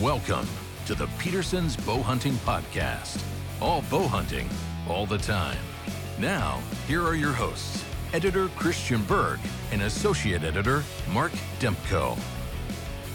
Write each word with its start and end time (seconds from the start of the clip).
Welcome 0.00 0.46
to 0.84 0.94
the 0.94 1.06
Peterson's 1.18 1.74
Bow 1.74 2.02
Hunting 2.02 2.34
Podcast. 2.34 3.24
All 3.62 3.82
bow 3.90 4.06
hunting, 4.06 4.46
all 4.86 5.06
the 5.06 5.16
time. 5.16 5.56
Now, 6.18 6.60
here 6.86 7.02
are 7.02 7.14
your 7.14 7.32
hosts, 7.32 7.82
editor 8.12 8.48
Christian 8.48 9.02
Berg 9.04 9.38
and 9.72 9.80
associate 9.80 10.44
editor 10.44 10.84
Mark 11.14 11.32
Demko. 11.60 12.18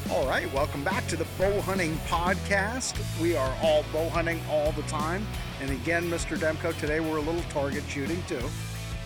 All 0.09 0.25
right, 0.25 0.52
welcome 0.55 0.83
back 0.83 1.05
to 1.09 1.15
the 1.15 1.27
Bow 1.38 1.61
Hunting 1.61 1.97
Podcast. 2.07 3.00
We 3.21 3.36
are 3.36 3.55
all 3.61 3.86
bow 3.93 4.09
hunting 4.09 4.41
all 4.50 4.71
the 4.71 4.82
time. 4.84 5.23
And 5.61 5.70
again, 5.70 6.09
Mr. 6.09 6.36
Demko, 6.36 6.75
today 6.79 7.00
we're 7.00 7.18
a 7.18 7.21
little 7.21 7.43
target 7.52 7.84
shooting 7.89 8.23
too. 8.23 8.41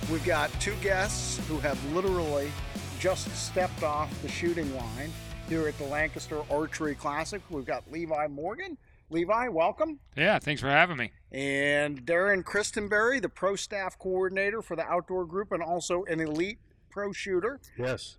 We've 0.09 0.23
got 0.23 0.49
two 0.61 0.75
guests 0.81 1.45
who 1.49 1.59
have 1.59 1.77
literally 1.91 2.53
just 2.99 3.29
stepped 3.35 3.83
off 3.83 4.21
the 4.21 4.29
shooting 4.29 4.73
line 4.77 5.11
here 5.47 5.67
at 5.67 5.77
the 5.77 5.85
Lancaster 5.85 6.41
Archery 6.49 6.95
Classic. 6.95 7.41
We've 7.49 7.65
got 7.65 7.83
Levi 7.91 8.27
Morgan. 8.27 8.77
Levi, 9.09 9.47
welcome. 9.49 9.99
Yeah, 10.15 10.39
thanks 10.39 10.61
for 10.61 10.69
having 10.69 10.97
me. 10.97 11.11
And 11.31 12.05
Darren 12.05 12.43
Christenberry, 12.43 13.19
the 13.19 13.29
pro 13.29 13.55
staff 13.55 13.99
coordinator 13.99 14.61
for 14.61 14.75
the 14.75 14.83
outdoor 14.83 15.25
group 15.25 15.51
and 15.51 15.61
also 15.61 16.03
an 16.05 16.19
elite 16.19 16.57
pro 16.89 17.11
shooter. 17.11 17.59
Yes. 17.77 18.17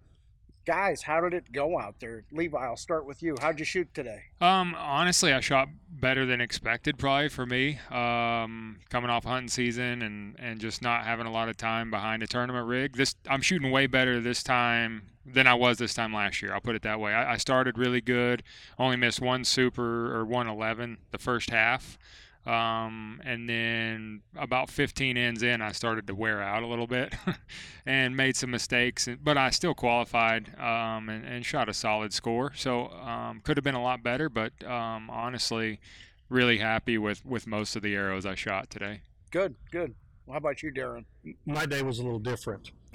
Guys, 0.67 1.03
how 1.03 1.21
did 1.21 1.33
it 1.33 1.53
go 1.53 1.79
out 1.79 2.01
there? 2.01 2.25
Levi, 2.33 2.59
I'll 2.59 2.77
start 2.77 3.07
with 3.07 3.23
you. 3.23 3.37
How'd 3.41 3.61
you 3.61 3.65
shoot 3.65 3.95
today? 3.95 4.25
Um, 4.41 4.75
honestly, 4.77 5.33
I 5.33 5.39
shot 5.39 5.69
better 5.89 6.27
than 6.27 6.41
expected, 6.41 6.99
probably 6.99 7.29
for 7.29 7.47
me. 7.47 7.79
Um, 7.89 8.81
coming 8.91 9.09
off 9.09 9.25
hunting 9.25 9.49
season 9.49 10.03
and 10.03 10.35
and 10.41 10.61
just 10.61 10.83
not 10.83 11.05
having 11.05 11.27
a 11.27 11.31
lot 11.31 11.49
of 11.49 11.57
time 11.57 11.93
behind 11.93 12.25
a 12.25 12.27
tournament 12.27 12.67
rig. 12.67 12.97
This 12.97 13.15
I'm 13.29 13.43
shooting 13.43 13.71
way 13.71 13.87
better 13.87 14.21
this 14.21 14.43
time 14.43 15.03
than 15.25 15.47
I 15.47 15.55
was 15.55 15.79
this 15.79 15.95
time 15.95 16.13
last 16.13 16.43
year. 16.43 16.53
I'll 16.53 16.61
put 16.61 16.75
it 16.75 16.83
that 16.83 16.99
way. 16.99 17.13
I, 17.15 17.35
I 17.35 17.37
started 17.37 17.79
really 17.79 18.01
good. 18.01 18.43
Only 18.77 18.97
missed 18.97 19.21
one 19.21 19.45
super 19.45 20.17
or 20.17 20.25
111 20.25 20.99
the 21.13 21.19
first 21.19 21.51
half. 21.51 21.97
Um, 22.47 23.21
and 23.25 23.49
then 23.49 24.23
about 24.37 24.71
15 24.71 25.17
ends 25.17 25.43
in, 25.43 25.61
I 25.61 25.73
started 25.73 26.07
to 26.07 26.15
wear 26.15 26.41
out 26.41 26.63
a 26.63 26.67
little 26.67 26.87
bit 26.87 27.13
and 27.87 28.17
made 28.17 28.37
some 28.37 28.53
mistakes, 28.53 29.09
but 29.21 29.37
I 29.37 29.51
still 29.51 29.75
qualified 29.75 30.57
um, 30.57 31.09
and, 31.09 31.25
and, 31.25 31.45
shot 31.45 31.69
a 31.69 31.75
solid 31.75 32.13
score. 32.13 32.53
So 32.55 32.87
um, 32.91 33.41
could 33.43 33.57
have 33.57 33.65
been 33.65 33.75
a 33.75 33.83
lot 33.83 34.05
better, 34.05 34.29
but 34.29 34.53
um, 34.65 35.11
honestly, 35.11 35.81
really 36.29 36.59
happy 36.59 36.99
with, 36.99 37.27
with 37.27 37.49
most 37.49 37.75
of 37.75 37.83
the 37.83 37.97
arrows 37.97 38.25
I 38.25 38.37
shot 38.37 38.71
today. 38.71 39.01
Good, 39.33 39.57
good. 39.73 39.97
Well, 40.25 40.35
how 40.35 40.39
about 40.39 40.63
you, 40.63 40.73
Darren? 40.73 41.05
My 41.47 41.67
day 41.67 41.83
was 41.83 41.99
a 41.99 42.05
little 42.05 42.21
different. 42.21 42.71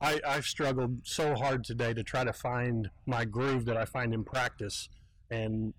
I, 0.00 0.20
I've 0.26 0.46
struggled 0.46 1.00
so 1.04 1.34
hard 1.34 1.64
today 1.64 1.92
to 1.94 2.04
try 2.04 2.22
to 2.22 2.32
find 2.32 2.88
my 3.06 3.24
groove 3.24 3.64
that 3.64 3.76
I 3.76 3.84
find 3.84 4.14
in 4.14 4.24
practice. 4.24 4.88
And 5.30 5.74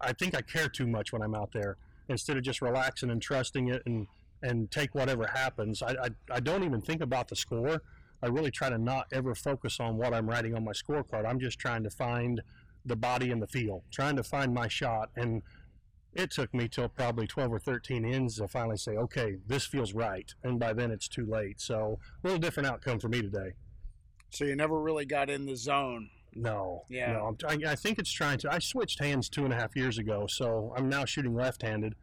I 0.00 0.12
think 0.12 0.34
I 0.34 0.42
care 0.42 0.68
too 0.68 0.86
much 0.86 1.12
when 1.12 1.22
I'm 1.22 1.34
out 1.34 1.52
there 1.52 1.76
instead 2.08 2.36
of 2.36 2.42
just 2.42 2.62
relaxing 2.62 3.10
and 3.10 3.20
trusting 3.20 3.68
it 3.68 3.82
and 3.86 4.06
and 4.42 4.70
take 4.70 4.94
whatever 4.94 5.26
happens. 5.26 5.82
I, 5.82 5.92
I, 5.92 6.08
I 6.30 6.40
don't 6.40 6.62
even 6.62 6.80
think 6.80 7.00
about 7.00 7.28
the 7.28 7.36
score. 7.36 7.82
I 8.22 8.26
really 8.26 8.50
try 8.50 8.68
to 8.68 8.78
not 8.78 9.06
ever 9.12 9.34
focus 9.34 9.80
on 9.80 9.96
what 9.96 10.14
I'm 10.14 10.28
writing 10.28 10.54
on 10.54 10.64
my 10.64 10.72
scorecard. 10.72 11.26
I'm 11.26 11.40
just 11.40 11.58
trying 11.58 11.82
to 11.84 11.90
find 11.90 12.42
the 12.84 12.96
body 12.96 13.30
and 13.30 13.42
the 13.42 13.46
feel, 13.46 13.82
trying 13.90 14.16
to 14.16 14.22
find 14.22 14.54
my 14.54 14.68
shot. 14.68 15.10
And 15.16 15.42
it 16.14 16.30
took 16.30 16.52
me 16.54 16.68
till 16.68 16.88
probably 16.88 17.26
12 17.26 17.52
or 17.52 17.58
13 17.58 18.04
ends 18.04 18.36
to 18.36 18.48
finally 18.48 18.76
say, 18.78 18.92
okay, 18.92 19.36
this 19.46 19.66
feels 19.66 19.92
right. 19.92 20.32
And 20.44 20.58
by 20.58 20.72
then 20.72 20.90
it's 20.90 21.08
too 21.08 21.26
late. 21.26 21.60
So 21.60 21.98
a 22.22 22.26
little 22.26 22.40
different 22.40 22.68
outcome 22.68 23.00
for 23.00 23.08
me 23.08 23.22
today. 23.22 23.52
So 24.30 24.44
you 24.44 24.56
never 24.56 24.80
really 24.80 25.04
got 25.04 25.30
in 25.30 25.46
the 25.46 25.56
zone. 25.56 26.10
No. 26.36 26.84
Yeah. 26.88 27.12
No, 27.12 27.36
I, 27.48 27.58
I 27.68 27.74
think 27.74 27.98
it's 27.98 28.12
trying 28.12 28.38
to. 28.38 28.52
I 28.52 28.58
switched 28.58 28.98
hands 29.00 29.28
two 29.28 29.44
and 29.44 29.52
a 29.52 29.56
half 29.56 29.74
years 29.74 29.98
ago, 29.98 30.26
so 30.28 30.72
I'm 30.76 30.88
now 30.88 31.04
shooting 31.04 31.34
left-handed, 31.34 31.94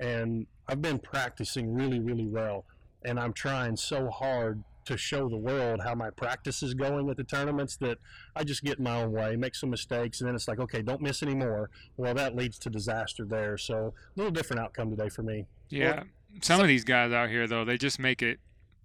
and 0.00 0.46
I've 0.68 0.80
been 0.80 0.98
practicing 0.98 1.72
really, 1.72 2.00
really 2.00 2.26
well, 2.26 2.64
and 3.04 3.20
I'm 3.20 3.32
trying 3.32 3.76
so 3.76 4.08
hard 4.08 4.64
to 4.84 4.96
show 4.96 5.28
the 5.28 5.36
world 5.36 5.80
how 5.82 5.94
my 5.94 6.10
practice 6.10 6.62
is 6.62 6.74
going 6.74 7.08
at 7.08 7.16
the 7.16 7.24
tournaments 7.24 7.76
that 7.76 7.98
I 8.34 8.44
just 8.44 8.64
get 8.64 8.78
in 8.78 8.84
my 8.84 9.02
own 9.02 9.12
way, 9.12 9.36
make 9.36 9.54
some 9.54 9.70
mistakes, 9.70 10.20
and 10.20 10.28
then 10.28 10.34
it's 10.34 10.48
like, 10.48 10.58
okay, 10.58 10.82
don't 10.82 11.00
miss 11.00 11.22
any 11.22 11.34
more. 11.34 11.70
Well, 11.96 12.14
that 12.14 12.34
leads 12.34 12.58
to 12.60 12.70
disaster 12.70 13.24
there. 13.24 13.56
So 13.58 13.76
a 13.76 13.92
little 14.16 14.32
different 14.32 14.60
outcome 14.60 14.90
today 14.90 15.08
for 15.08 15.22
me. 15.22 15.46
Yeah. 15.68 15.94
Well, 15.94 16.04
some 16.40 16.56
so, 16.56 16.62
of 16.62 16.68
these 16.68 16.84
guys 16.84 17.12
out 17.12 17.28
here, 17.28 17.46
though, 17.46 17.64
they 17.64 17.78
just 17.78 17.98
make 17.98 18.22
it 18.22 18.40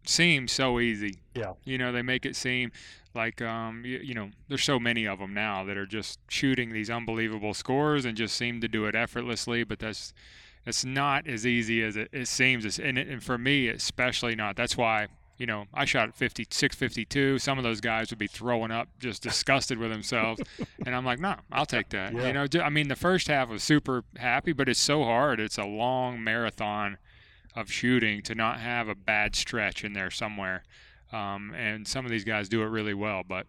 seem 0.05 0.47
so 0.47 0.79
easy. 0.79 1.19
Yeah. 1.33 1.53
You 1.63 1.77
know, 1.77 1.91
they 1.91 2.01
make 2.01 2.25
it 2.25 2.35
seem 2.35 2.71
like 3.13 3.41
um, 3.41 3.83
you, 3.85 3.99
you, 3.99 4.13
know, 4.13 4.29
there's 4.47 4.63
so 4.63 4.79
many 4.79 5.05
of 5.05 5.19
them 5.19 5.33
now 5.33 5.63
that 5.65 5.77
are 5.77 5.85
just 5.85 6.19
shooting 6.29 6.71
these 6.71 6.89
unbelievable 6.89 7.53
scores 7.53 8.05
and 8.05 8.15
just 8.15 8.35
seem 8.35 8.61
to 8.61 8.67
do 8.67 8.85
it 8.85 8.95
effortlessly. 8.95 9.63
But 9.63 9.79
that's 9.79 10.13
it's 10.65 10.85
not 10.85 11.27
as 11.27 11.45
easy 11.45 11.83
as 11.83 11.95
it, 11.95 12.09
it 12.11 12.27
seems. 12.27 12.79
And, 12.79 12.97
it, 12.97 13.07
and 13.07 13.23
for 13.23 13.37
me, 13.37 13.67
especially 13.69 14.35
not. 14.35 14.55
That's 14.55 14.77
why 14.77 15.07
you 15.37 15.45
know, 15.45 15.65
I 15.73 15.85
shot 15.85 16.15
50, 16.15 16.47
652. 16.49 17.39
Some 17.39 17.57
of 17.57 17.63
those 17.63 17.79
guys 17.79 18.09
would 18.09 18.19
be 18.19 18.27
throwing 18.27 18.71
up, 18.71 18.89
just 18.99 19.21
disgusted 19.21 19.77
with 19.77 19.91
themselves. 19.91 20.41
and 20.85 20.95
I'm 20.95 21.05
like, 21.05 21.19
no, 21.19 21.35
I'll 21.51 21.65
take 21.65 21.89
that. 21.89 22.13
Yeah. 22.13 22.27
You 22.27 22.33
know, 22.33 22.47
I 22.63 22.69
mean, 22.69 22.87
the 22.87 22.95
first 22.95 23.27
half 23.27 23.49
was 23.49 23.63
super 23.63 24.03
happy, 24.17 24.51
but 24.51 24.67
it's 24.67 24.79
so 24.79 25.03
hard. 25.03 25.39
It's 25.39 25.57
a 25.57 25.65
long 25.65 26.23
marathon 26.23 26.97
of 27.57 27.71
shooting 27.71 28.21
to 28.21 28.35
not 28.35 28.59
have 28.59 28.87
a 28.87 28.95
bad 28.95 29.35
stretch 29.35 29.83
in 29.83 29.93
there 29.93 30.11
somewhere. 30.11 30.63
Um, 31.11 31.53
and 31.55 31.87
some 31.87 32.05
of 32.05 32.11
these 32.11 32.23
guys 32.23 32.47
do 32.47 32.61
it 32.61 32.67
really 32.67 32.93
well, 32.93 33.23
but 33.27 33.47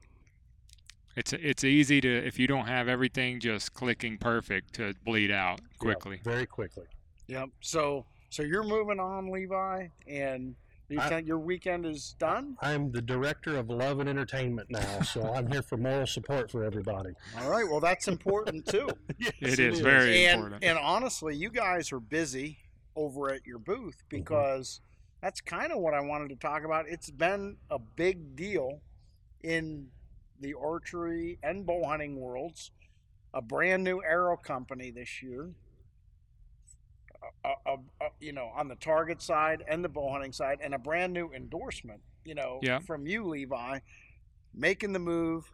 it's 1.15 1.33
it's 1.33 1.65
easy 1.65 2.01
to 2.01 2.09
if 2.09 2.39
you 2.39 2.47
don't 2.47 2.67
have 2.67 2.89
everything 2.89 3.41
just 3.41 3.75
clicking 3.75 4.17
perfect 4.17 4.75
to 4.75 4.95
bleed 5.05 5.31
out 5.31 5.61
quickly. 5.79 6.17
Yep, 6.17 6.25
very 6.25 6.47
quickly. 6.47 6.85
Yep. 7.27 7.51
So 7.61 8.07
so 8.31 8.43
you're 8.43 8.65
moving 8.65 8.99
on, 8.99 9.31
Levi, 9.31 9.89
and 10.07 10.55
you 10.89 11.01
I, 11.01 11.19
your 11.19 11.39
weekend 11.39 11.85
is 11.85 12.15
done. 12.19 12.57
I'm 12.63 12.91
the 12.91 13.03
director 13.03 13.59
of 13.59 13.69
love 13.69 14.01
and 14.01 14.09
entertainment 14.09 14.71
now, 14.71 15.03
so 15.03 15.35
I'm 15.35 15.51
here 15.51 15.63
for 15.63 15.77
moral 15.77 16.07
support 16.07 16.51
for 16.51 16.65
everybody. 16.65 17.11
All 17.41 17.51
right. 17.51 17.69
Well, 17.69 17.81
that's 17.81 18.09
important 18.09 18.65
too. 18.65 18.89
yes, 19.19 19.33
it, 19.41 19.59
it 19.59 19.59
is, 19.59 19.81
very 19.81 20.25
and, 20.25 20.39
important. 20.39 20.65
And 20.65 20.79
honestly, 20.79 21.37
you 21.37 21.51
guys 21.51 21.93
are 21.93 22.01
busy 22.01 22.59
over 22.99 23.33
at 23.33 23.47
your 23.47 23.59
booth 23.59 23.97
mm-hmm. 23.97 24.17
because 24.17 24.81
mm-hmm. 24.81 25.27
that's 25.27 25.41
kind 25.41 25.73
of 25.73 25.79
what 25.79 25.95
I 25.95 26.01
wanted 26.01 26.29
to 26.31 26.37
talk 26.37 26.65
about. 26.65 26.87
It's 26.89 27.11
been 27.11 27.57
a 27.71 27.79
big 27.79 28.37
deal 28.37 28.81
in 29.43 29.89
the 30.41 30.55
archery 30.55 31.39
and 31.43 31.65
bow 31.65 31.85
hunting 31.87 32.21
worlds. 32.21 32.73
A 33.35 33.43
brand 33.43 33.85
new 33.85 34.03
arrow 34.03 34.37
company 34.37 34.91
this 34.91 35.23
year. 35.23 35.51
A, 37.45 37.49
a, 37.67 37.75
a, 38.01 38.09
you 38.21 38.33
know, 38.33 38.51
on 38.57 38.69
the 38.69 38.77
target 38.77 39.21
side 39.23 39.63
and 39.69 39.85
the 39.85 39.89
bow 39.89 40.11
hunting 40.11 40.33
side, 40.33 40.59
and 40.63 40.75
a 40.75 40.79
brand 40.79 41.13
new 41.13 41.31
endorsement, 41.33 42.01
you 42.25 42.35
know, 42.35 42.59
yeah. 42.63 42.79
from 42.79 43.07
you, 43.07 43.27
Levi, 43.27 43.81
making 44.55 44.93
the 44.93 44.99
move 44.99 45.51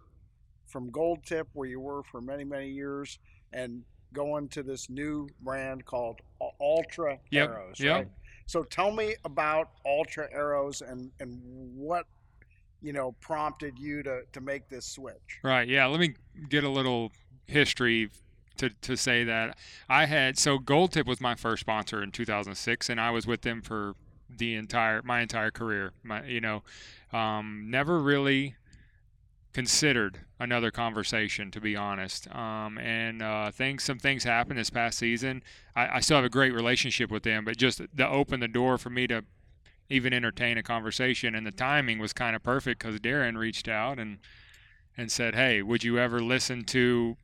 from 0.66 0.90
Gold 0.90 1.24
Tip, 1.24 1.48
where 1.52 1.68
you 1.68 1.80
were 1.80 2.02
for 2.04 2.20
many, 2.20 2.44
many 2.44 2.68
years, 2.68 3.18
and 3.52 3.82
going 4.14 4.48
to 4.48 4.62
this 4.62 4.88
new 4.88 5.28
brand 5.42 5.84
called 5.84 6.20
Altra 6.58 7.18
yep. 7.30 7.50
Arrows. 7.50 7.78
Yep. 7.78 7.94
Right? 7.94 8.08
So 8.46 8.62
tell 8.62 8.90
me 8.90 9.14
about 9.24 9.70
Altra 9.84 10.28
Arrows 10.32 10.80
and 10.80 11.10
and 11.20 11.40
what 11.74 12.06
you 12.80 12.92
know 12.92 13.12
prompted 13.20 13.78
you 13.78 14.02
to 14.04 14.22
to 14.32 14.40
make 14.40 14.68
this 14.70 14.86
switch. 14.86 15.40
Right. 15.42 15.68
Yeah. 15.68 15.86
Let 15.86 16.00
me 16.00 16.14
get 16.48 16.64
a 16.64 16.68
little 16.70 17.12
history 17.46 18.10
to, 18.56 18.70
to 18.70 18.96
say 18.96 19.24
that 19.24 19.56
I 19.88 20.06
had 20.06 20.38
so 20.38 20.58
Gold 20.58 20.92
Tip 20.92 21.06
was 21.06 21.20
my 21.20 21.34
first 21.34 21.60
sponsor 21.60 22.02
in 22.02 22.12
2006, 22.12 22.88
and 22.88 23.00
I 23.00 23.10
was 23.10 23.26
with 23.26 23.42
them 23.42 23.62
for 23.62 23.94
the 24.36 24.54
entire 24.54 25.02
my 25.02 25.20
entire 25.20 25.50
career. 25.50 25.92
My 26.02 26.24
you 26.24 26.40
know, 26.40 26.62
um, 27.12 27.66
never 27.68 28.00
really 28.00 28.54
considered 29.54 30.18
another 30.40 30.72
conversation, 30.72 31.50
to 31.52 31.60
be 31.60 31.76
honest. 31.76 32.28
Um, 32.34 32.76
and 32.78 33.22
uh, 33.22 33.52
things, 33.52 33.84
some 33.84 34.00
things 34.00 34.24
happened 34.24 34.58
this 34.58 34.68
past 34.68 34.98
season. 34.98 35.42
I, 35.76 35.96
I, 35.96 36.00
still 36.00 36.16
have 36.16 36.24
a 36.24 36.28
great 36.28 36.52
relationship 36.52 37.10
with 37.10 37.22
them, 37.22 37.44
but 37.44 37.56
just 37.56 37.80
to 37.96 38.08
open 38.08 38.40
the 38.40 38.48
door 38.48 38.76
for 38.76 38.90
me 38.90 39.06
to 39.06 39.24
even 39.88 40.12
entertain 40.12 40.58
a 40.58 40.62
conversation, 40.62 41.36
and 41.36 41.46
the 41.46 41.52
timing 41.52 42.00
was 42.00 42.12
kind 42.12 42.34
of 42.34 42.42
perfect 42.42 42.82
because 42.82 42.98
Darren 43.00 43.38
reached 43.38 43.68
out 43.68 43.98
and 43.98 44.18
and 44.96 45.10
said, 45.10 45.34
"Hey, 45.34 45.62
would 45.62 45.84
you 45.84 45.98
ever 45.98 46.20
listen 46.20 46.64
to?" 46.66 47.16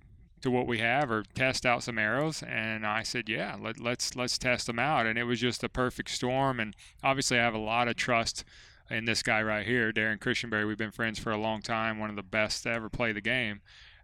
to 0.43 0.51
what 0.51 0.67
we 0.67 0.79
have 0.79 1.11
or 1.11 1.23
test 1.35 1.67
out 1.67 1.83
some 1.83 1.99
arrows 1.99 2.43
and 2.43 2.87
I 2.87 3.03
said 3.03 3.29
yeah 3.29 3.57
let, 3.61 3.79
let's 3.79 4.17
let's 4.17 4.39
test 4.39 4.69
them 4.69 4.79
out 4.79 5.05
and 5.05 5.19
it 5.19 5.25
was 5.25 5.39
just 5.39 5.63
a 5.63 5.69
perfect 5.69 6.09
storm 6.09 6.59
and 6.59 6.75
obviously 7.05 7.39
I 7.39 7.43
have 7.43 7.53
a 7.53 7.59
lot 7.59 7.89
of 7.89 7.97
trust 7.97 8.43
and 8.91 9.07
this 9.07 9.23
guy 9.23 9.41
right 9.41 9.65
here, 9.65 9.93
Darren 9.93 10.21
Christenberry, 10.21 10.67
we've 10.67 10.77
been 10.77 10.91
friends 10.91 11.19
for 11.19 11.31
a 11.31 11.37
long 11.37 11.63
time, 11.63 11.99
one 11.99 12.11
of 12.11 12.17
the 12.17 12.23
best 12.23 12.65
to 12.65 12.71
ever 12.71 12.89
play 12.89 13.13
the 13.13 13.21
game. 13.21 13.61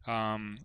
Um, 0.07 0.61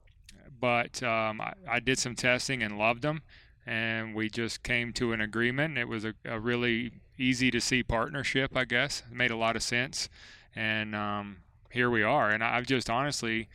but 0.60 1.02
um, 1.02 1.42
I, 1.42 1.54
I, 1.68 1.80
did 1.80 1.98
some 1.98 2.14
testing 2.14 2.62
and 2.62 2.78
loved 2.78 3.02
them, 3.02 3.24
and 3.66 4.14
we 4.14 4.30
just 4.30 4.62
came 4.62 4.94
to 4.94 5.12
an 5.12 5.22
agreement. 5.22 5.80
It 5.80 5.88
was 5.88 6.06
a, 6.06 6.14
a 6.24 6.40
really 6.40 6.92
easy 7.18 7.50
to 7.50 7.60
see 7.60 7.82
partnership, 7.82 8.56
I 8.56 8.66
guess. 8.66 9.02
It 9.10 9.18
made 9.18 9.32
a 9.32 9.36
lot 9.36 9.56
of 9.56 9.64
sense, 9.64 10.08
and 10.56 10.96
um, 10.96 11.38
here 11.72 11.90
we 11.90 12.04
are. 12.04 12.30
And 12.30 12.44
I've 12.44 12.68
just 12.68 12.92
honestly 12.92 13.50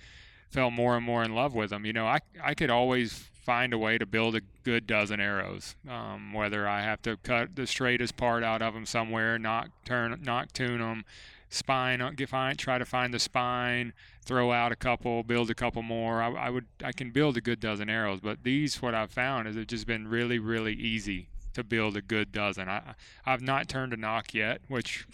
fell 0.51 0.73
more 0.73 0.97
and 0.97 1.07
more 1.07 1.23
in 1.23 1.33
love 1.33 1.55
with 1.55 1.71
them. 1.71 1.87
You 1.87 1.93
know, 1.93 2.07
I 2.07 2.19
I 2.43 2.55
could 2.55 2.71
always 2.71 3.31
find 3.47 3.73
a 3.73 3.79
way 3.79 3.97
to 3.97 4.05
build 4.05 4.35
a 4.35 4.41
good 4.65 4.89
dozen 4.89 5.21
arrows. 5.21 5.77
Um, 5.89 6.33
whether 6.33 6.67
I 6.67 6.83
have 6.83 7.01
to 7.03 7.17
cut 7.19 7.55
the 7.55 7.67
straightest 7.67 8.17
part 8.17 8.43
out 8.43 8.61
of 8.61 8.75
them 8.75 8.85
somewhere, 8.85 9.39
nock 9.39 9.69
turn, 9.85 10.21
nock 10.25 10.53
tune 10.53 10.81
them, 10.81 11.05
spine, 11.49 12.01
uh, 12.01 12.11
get 12.11 12.29
find, 12.29 12.59
try 12.59 12.77
to 12.77 12.85
find 12.85 13.15
the 13.15 13.21
spine, 13.21 13.93
throw 14.25 14.51
out 14.51 14.73
a 14.73 14.77
couple, 14.77 15.23
build 15.23 15.49
a 15.49 15.55
couple 15.55 15.83
more. 15.83 16.21
I, 16.21 16.33
I 16.33 16.51
would 16.51 16.67
I 16.83 16.91
can 16.91 17.13
build 17.13 17.37
a 17.37 17.41
good 17.41 17.61
dozen 17.61 17.89
arrows, 17.89 18.19
but 18.21 18.43
these 18.43 18.83
what 18.83 18.97
I've 18.97 19.13
found 19.13 19.47
is 19.47 19.57
it's 19.57 19.71
just 19.71 19.87
been 19.87 20.09
really 20.09 20.41
really 20.41 20.75
easy 20.75 21.29
to 21.55 21.63
build 21.63 21.97
a 21.97 22.03
good 22.03 22.33
dozen. 22.33 22.69
I 22.69 22.95
I've 23.25 23.43
not 23.43 23.69
turned 23.69 23.93
a 23.93 23.97
nock 23.97 24.35
yet, 24.35 24.61
which 24.67 25.07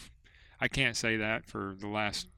I 0.58 0.68
can't 0.68 0.96
say 0.96 1.18
that 1.18 1.44
for 1.44 1.74
the 1.78 1.88
last 1.88 2.28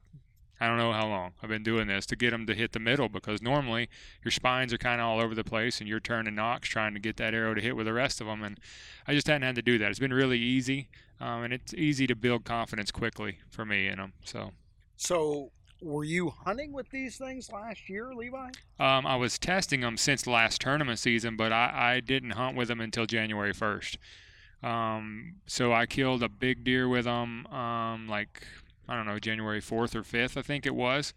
I 0.59 0.67
don't 0.67 0.77
know 0.77 0.93
how 0.93 1.07
long 1.07 1.33
I've 1.43 1.49
been 1.49 1.63
doing 1.63 1.87
this 1.87 2.05
to 2.07 2.15
get 2.15 2.31
them 2.31 2.45
to 2.47 2.55
hit 2.55 2.71
the 2.71 2.79
middle 2.79 3.09
because 3.09 3.41
normally 3.41 3.89
your 4.23 4.31
spines 4.31 4.71
are 4.71 4.77
kind 4.77 5.01
of 5.01 5.07
all 5.07 5.19
over 5.21 5.35
the 5.35 5.43
place 5.43 5.79
and 5.79 5.89
you're 5.89 5.99
turning 5.99 6.35
nocks 6.35 6.69
trying 6.69 6.93
to 6.93 6.99
get 6.99 7.17
that 7.17 7.33
arrow 7.33 7.53
to 7.53 7.61
hit 7.61 7.75
with 7.75 7.85
the 7.87 7.93
rest 7.93 8.21
of 8.21 8.27
them. 8.27 8.41
And 8.43 8.59
I 9.07 9.13
just 9.13 9.27
hadn't 9.27 9.41
had 9.43 9.55
to 9.55 9.61
do 9.61 9.77
that. 9.79 9.89
It's 9.89 9.99
been 9.99 10.13
really 10.13 10.39
easy, 10.39 10.87
um, 11.19 11.43
and 11.43 11.53
it's 11.53 11.73
easy 11.73 12.07
to 12.07 12.15
build 12.15 12.45
confidence 12.45 12.89
quickly 12.91 13.39
for 13.49 13.65
me 13.65 13.87
in 13.87 13.97
them. 13.97 14.13
So, 14.23 14.51
So, 14.95 15.51
were 15.81 16.05
you 16.05 16.29
hunting 16.29 16.71
with 16.71 16.89
these 16.89 17.17
things 17.17 17.51
last 17.51 17.89
year, 17.89 18.13
Levi? 18.15 18.47
um, 18.79 19.05
I 19.05 19.17
was 19.17 19.37
testing 19.37 19.81
them 19.81 19.97
since 19.97 20.25
last 20.25 20.61
tournament 20.61 20.99
season, 20.99 21.35
but 21.35 21.51
I, 21.51 21.95
I 21.95 21.99
didn't 21.99 22.31
hunt 22.31 22.55
with 22.55 22.69
them 22.69 22.79
until 22.79 23.05
January 23.05 23.53
1st. 23.53 23.97
Um, 24.63 25.35
so 25.45 25.73
I 25.73 25.85
killed 25.85 26.23
a 26.23 26.29
big 26.29 26.63
deer 26.63 26.87
with 26.87 27.05
them, 27.05 27.45
um, 27.47 28.07
like 28.07 28.47
I 28.87 28.95
don't 28.95 29.05
know, 29.05 29.19
January 29.19 29.61
4th 29.61 29.95
or 29.95 30.03
5th, 30.03 30.37
I 30.37 30.41
think 30.41 30.65
it 30.65 30.75
was. 30.75 31.13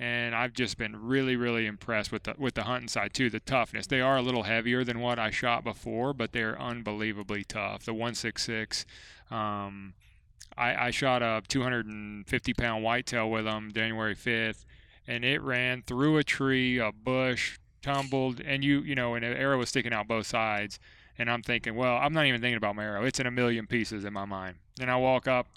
And 0.00 0.34
I've 0.34 0.52
just 0.52 0.78
been 0.78 1.08
really, 1.08 1.34
really 1.34 1.66
impressed 1.66 2.12
with 2.12 2.22
the 2.22 2.34
with 2.38 2.54
the 2.54 2.62
hunting 2.62 2.86
side 2.86 3.12
too. 3.12 3.30
The 3.30 3.40
toughness. 3.40 3.88
They 3.88 4.00
are 4.00 4.16
a 4.16 4.22
little 4.22 4.44
heavier 4.44 4.84
than 4.84 5.00
what 5.00 5.18
I 5.18 5.30
shot 5.30 5.64
before, 5.64 6.14
but 6.14 6.30
they're 6.30 6.60
unbelievably 6.60 7.44
tough. 7.44 7.84
The 7.84 7.92
166. 7.92 8.86
Um, 9.28 9.94
I, 10.56 10.86
I 10.86 10.90
shot 10.90 11.22
a 11.22 11.42
250 11.48 12.54
pound 12.54 12.84
whitetail 12.84 13.28
with 13.28 13.44
them 13.44 13.72
January 13.74 14.14
5th, 14.14 14.64
and 15.06 15.24
it 15.24 15.42
ran 15.42 15.82
through 15.82 16.18
a 16.18 16.24
tree, 16.24 16.78
a 16.78 16.92
bush, 16.92 17.58
tumbled, 17.82 18.40
and 18.40 18.62
you 18.62 18.82
you 18.82 18.94
know, 18.94 19.14
and 19.14 19.24
an 19.24 19.36
arrow 19.36 19.58
was 19.58 19.68
sticking 19.68 19.92
out 19.92 20.06
both 20.06 20.26
sides. 20.26 20.78
And 21.18 21.28
I'm 21.28 21.42
thinking, 21.42 21.74
well, 21.74 21.96
I'm 21.96 22.12
not 22.12 22.26
even 22.26 22.40
thinking 22.40 22.56
about 22.56 22.76
my 22.76 22.84
arrow. 22.84 23.04
It's 23.04 23.18
in 23.18 23.26
a 23.26 23.30
million 23.32 23.66
pieces 23.66 24.04
in 24.04 24.12
my 24.12 24.24
mind. 24.24 24.58
And 24.80 24.88
I 24.88 24.94
walk 24.96 25.26
up, 25.26 25.48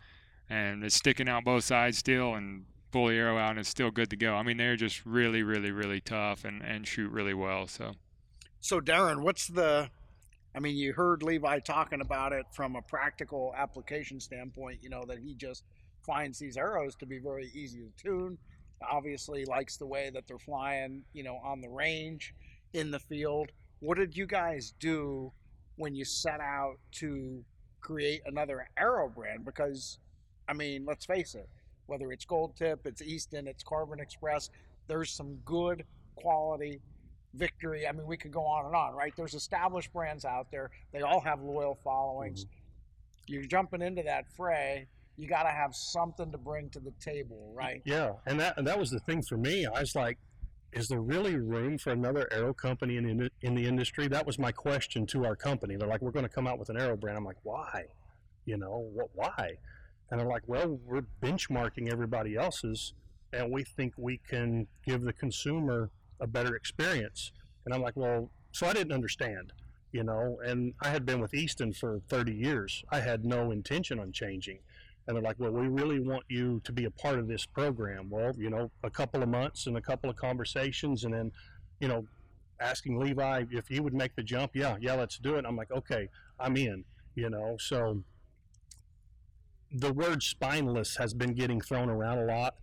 and 0.51 0.83
it's 0.83 0.95
sticking 0.95 1.29
out 1.29 1.45
both 1.45 1.63
sides 1.63 1.97
still 1.97 2.35
and 2.35 2.65
pull 2.91 3.07
the 3.07 3.13
arrow 3.13 3.37
out 3.37 3.51
and 3.51 3.59
it's 3.59 3.69
still 3.69 3.89
good 3.89 4.09
to 4.09 4.17
go. 4.17 4.35
I 4.35 4.43
mean, 4.43 4.57
they're 4.57 4.75
just 4.75 5.05
really, 5.05 5.43
really, 5.43 5.71
really 5.71 6.01
tough 6.01 6.43
and, 6.43 6.61
and 6.61 6.85
shoot 6.85 7.09
really 7.09 7.33
well. 7.33 7.67
So, 7.67 7.93
So, 8.59 8.81
Darren, 8.81 9.21
what's 9.21 9.47
the? 9.47 9.89
I 10.53 10.59
mean, 10.59 10.75
you 10.75 10.91
heard 10.91 11.23
Levi 11.23 11.59
talking 11.59 12.01
about 12.01 12.33
it 12.33 12.45
from 12.51 12.75
a 12.75 12.81
practical 12.81 13.53
application 13.57 14.19
standpoint. 14.19 14.79
You 14.81 14.89
know 14.89 15.05
that 15.07 15.19
he 15.19 15.33
just 15.35 15.63
finds 16.05 16.37
these 16.37 16.57
arrows 16.57 16.95
to 16.97 17.05
be 17.05 17.19
very 17.19 17.49
easy 17.53 17.79
to 17.79 18.03
tune. 18.03 18.37
Obviously, 18.91 19.45
likes 19.45 19.77
the 19.77 19.85
way 19.85 20.09
that 20.13 20.27
they're 20.27 20.37
flying. 20.37 21.03
You 21.13 21.23
know, 21.23 21.39
on 21.45 21.61
the 21.61 21.69
range, 21.69 22.35
in 22.73 22.91
the 22.91 22.99
field. 22.99 23.51
What 23.79 23.97
did 23.97 24.17
you 24.17 24.27
guys 24.27 24.73
do 24.81 25.31
when 25.77 25.95
you 25.95 26.03
set 26.03 26.41
out 26.41 26.75
to 26.99 27.41
create 27.79 28.21
another 28.25 28.67
arrow 28.77 29.07
brand? 29.07 29.45
Because, 29.45 29.97
I 30.47 30.53
mean, 30.53 30.85
let's 30.85 31.05
face 31.05 31.35
it. 31.35 31.49
Whether 31.87 32.11
it's 32.11 32.25
Gold 32.25 32.55
Tip, 32.55 32.85
it's 32.85 33.01
Easton, 33.01 33.47
it's 33.47 33.63
Carbon 33.63 33.99
Express, 33.99 34.49
there's 34.87 35.11
some 35.11 35.35
good 35.45 35.83
quality 36.15 36.79
victory. 37.33 37.87
I 37.87 37.91
mean, 37.91 38.05
we 38.05 38.17
could 38.17 38.31
go 38.31 38.45
on 38.45 38.65
and 38.65 38.75
on, 38.75 38.93
right? 38.93 39.13
There's 39.15 39.33
established 39.33 39.91
brands 39.93 40.25
out 40.25 40.47
there. 40.51 40.69
They 40.91 41.01
all 41.01 41.21
have 41.21 41.41
loyal 41.41 41.75
followings. 41.83 42.45
Mm-hmm. 42.45 43.33
You're 43.33 43.43
jumping 43.43 43.81
into 43.81 44.03
that 44.03 44.25
fray. 44.35 44.87
You 45.17 45.27
got 45.27 45.43
to 45.43 45.49
have 45.49 45.75
something 45.75 46.31
to 46.31 46.37
bring 46.37 46.69
to 46.71 46.79
the 46.79 46.91
table, 46.99 47.51
right? 47.55 47.81
Yeah, 47.85 48.13
and 48.25 48.39
that 48.39 48.57
and 48.57 48.65
that 48.67 48.79
was 48.79 48.89
the 48.89 48.99
thing 48.99 49.21
for 49.21 49.37
me. 49.37 49.65
I 49.65 49.81
was 49.81 49.95
like, 49.95 50.17
is 50.73 50.87
there 50.87 51.01
really 51.01 51.35
room 51.35 51.77
for 51.77 51.91
another 51.91 52.27
arrow 52.31 52.53
company 52.53 52.97
in 52.97 53.17
the, 53.17 53.29
in 53.41 53.55
the 53.55 53.65
industry? 53.65 54.07
That 54.07 54.25
was 54.25 54.39
my 54.39 54.51
question 54.51 55.05
to 55.07 55.25
our 55.25 55.35
company. 55.35 55.75
They're 55.75 55.87
like, 55.87 56.01
we're 56.01 56.11
going 56.11 56.25
to 56.25 56.29
come 56.29 56.47
out 56.47 56.59
with 56.59 56.69
an 56.69 56.77
arrow 56.77 56.95
brand. 56.95 57.17
I'm 57.17 57.25
like, 57.25 57.43
why? 57.43 57.83
You 58.45 58.57
know, 58.57 58.89
what? 58.93 59.09
Why? 59.13 59.57
And 60.11 60.19
they're 60.19 60.27
like, 60.27 60.43
well, 60.45 60.77
we're 60.85 61.05
benchmarking 61.23 61.89
everybody 61.89 62.35
else's, 62.35 62.93
and 63.31 63.49
we 63.49 63.63
think 63.63 63.93
we 63.97 64.17
can 64.17 64.67
give 64.85 65.01
the 65.01 65.13
consumer 65.13 65.89
a 66.19 66.27
better 66.27 66.55
experience. 66.55 67.31
And 67.65 67.73
I'm 67.73 67.81
like, 67.81 67.95
well, 67.95 68.29
so 68.51 68.67
I 68.67 68.73
didn't 68.73 68.91
understand, 68.91 69.53
you 69.93 70.03
know. 70.03 70.37
And 70.45 70.73
I 70.81 70.89
had 70.89 71.05
been 71.05 71.21
with 71.21 71.33
Easton 71.33 71.71
for 71.71 72.01
30 72.09 72.33
years. 72.33 72.83
I 72.91 72.99
had 72.99 73.23
no 73.23 73.51
intention 73.51 73.99
on 73.99 74.11
changing. 74.11 74.59
And 75.07 75.15
they're 75.15 75.23
like, 75.23 75.37
well, 75.39 75.51
we 75.51 75.67
really 75.67 75.99
want 75.99 76.23
you 76.27 76.61
to 76.65 76.71
be 76.71 76.85
a 76.85 76.91
part 76.91 77.17
of 77.17 77.27
this 77.27 77.45
program. 77.45 78.09
Well, 78.09 78.33
you 78.37 78.49
know, 78.49 78.69
a 78.83 78.89
couple 78.89 79.23
of 79.23 79.29
months 79.29 79.65
and 79.67 79.77
a 79.77 79.81
couple 79.81 80.09
of 80.09 80.15
conversations, 80.15 81.05
and 81.05 81.13
then, 81.13 81.31
you 81.79 81.87
know, 81.87 82.05
asking 82.59 82.99
Levi 82.99 83.45
if 83.51 83.67
he 83.67 83.79
would 83.79 83.93
make 83.93 84.15
the 84.15 84.23
jump. 84.23 84.51
Yeah, 84.53 84.75
yeah, 84.79 84.93
let's 84.93 85.17
do 85.17 85.35
it. 85.35 85.45
I'm 85.47 85.55
like, 85.55 85.71
okay, 85.71 86.09
I'm 86.39 86.55
in, 86.57 86.83
you 87.15 87.29
know. 87.29 87.55
So 87.59 88.03
the 89.73 89.93
word 89.93 90.21
spineless 90.21 90.97
has 90.97 91.13
been 91.13 91.33
getting 91.33 91.61
thrown 91.61 91.89
around 91.89 92.19
a 92.19 92.25
lot, 92.25 92.55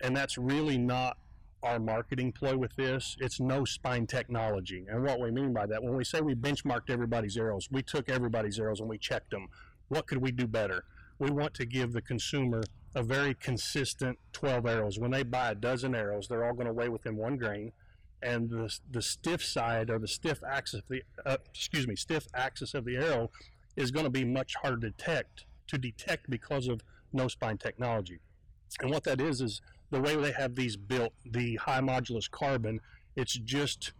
and 0.00 0.16
that's 0.16 0.36
really 0.36 0.78
not 0.78 1.16
our 1.62 1.78
marketing 1.78 2.32
ploy 2.32 2.56
with 2.56 2.74
this. 2.76 3.16
It's 3.20 3.40
no 3.40 3.64
spine 3.64 4.06
technology. 4.06 4.84
And 4.88 5.02
what 5.02 5.20
we 5.20 5.30
mean 5.30 5.52
by 5.52 5.66
that, 5.66 5.82
when 5.82 5.96
we 5.96 6.04
say 6.04 6.20
we 6.20 6.34
benchmarked 6.34 6.90
everybody's 6.90 7.36
arrows, 7.36 7.68
we 7.70 7.82
took 7.82 8.08
everybody's 8.08 8.58
arrows 8.58 8.80
and 8.80 8.88
we 8.88 8.98
checked 8.98 9.30
them. 9.30 9.48
What 9.88 10.06
could 10.06 10.18
we 10.18 10.32
do 10.32 10.46
better? 10.46 10.84
We 11.18 11.30
want 11.30 11.54
to 11.54 11.66
give 11.66 11.92
the 11.92 12.02
consumer 12.02 12.62
a 12.94 13.02
very 13.02 13.34
consistent 13.34 14.18
12 14.32 14.66
arrows. 14.66 14.98
When 14.98 15.10
they 15.10 15.22
buy 15.22 15.50
a 15.50 15.54
dozen 15.54 15.94
arrows, 15.94 16.28
they're 16.28 16.44
all 16.44 16.54
going 16.54 16.66
to 16.66 16.72
weigh 16.72 16.88
within 16.88 17.16
one 17.16 17.36
grain. 17.36 17.72
And 18.22 18.50
the, 18.50 18.74
the 18.90 19.02
stiff 19.02 19.44
side 19.44 19.90
or 19.90 19.98
the 19.98 20.08
stiff 20.08 20.40
axis 20.46 20.80
of 20.80 20.88
the 20.88 21.02
uh, 21.24 21.36
excuse 21.50 21.86
me 21.86 21.94
stiff 21.96 22.26
axis 22.34 22.74
of 22.74 22.84
the 22.84 22.96
arrow 22.96 23.30
is 23.76 23.90
going 23.90 24.04
to 24.04 24.10
be 24.10 24.24
much 24.24 24.54
harder 24.56 24.78
to 24.78 24.90
detect 24.90 25.44
to 25.68 25.78
detect 25.78 26.30
because 26.30 26.68
of 26.68 26.82
no 27.12 27.28
spine 27.28 27.58
technology. 27.58 28.20
And 28.80 28.90
what 28.90 29.04
that 29.04 29.20
is 29.20 29.40
is 29.40 29.60
the 29.90 30.00
way 30.00 30.16
they 30.16 30.32
have 30.32 30.54
these 30.54 30.76
built, 30.76 31.12
the 31.24 31.56
high 31.56 31.80
modulus 31.80 32.30
carbon, 32.30 32.80
it's 33.14 33.34
just, 33.34 33.92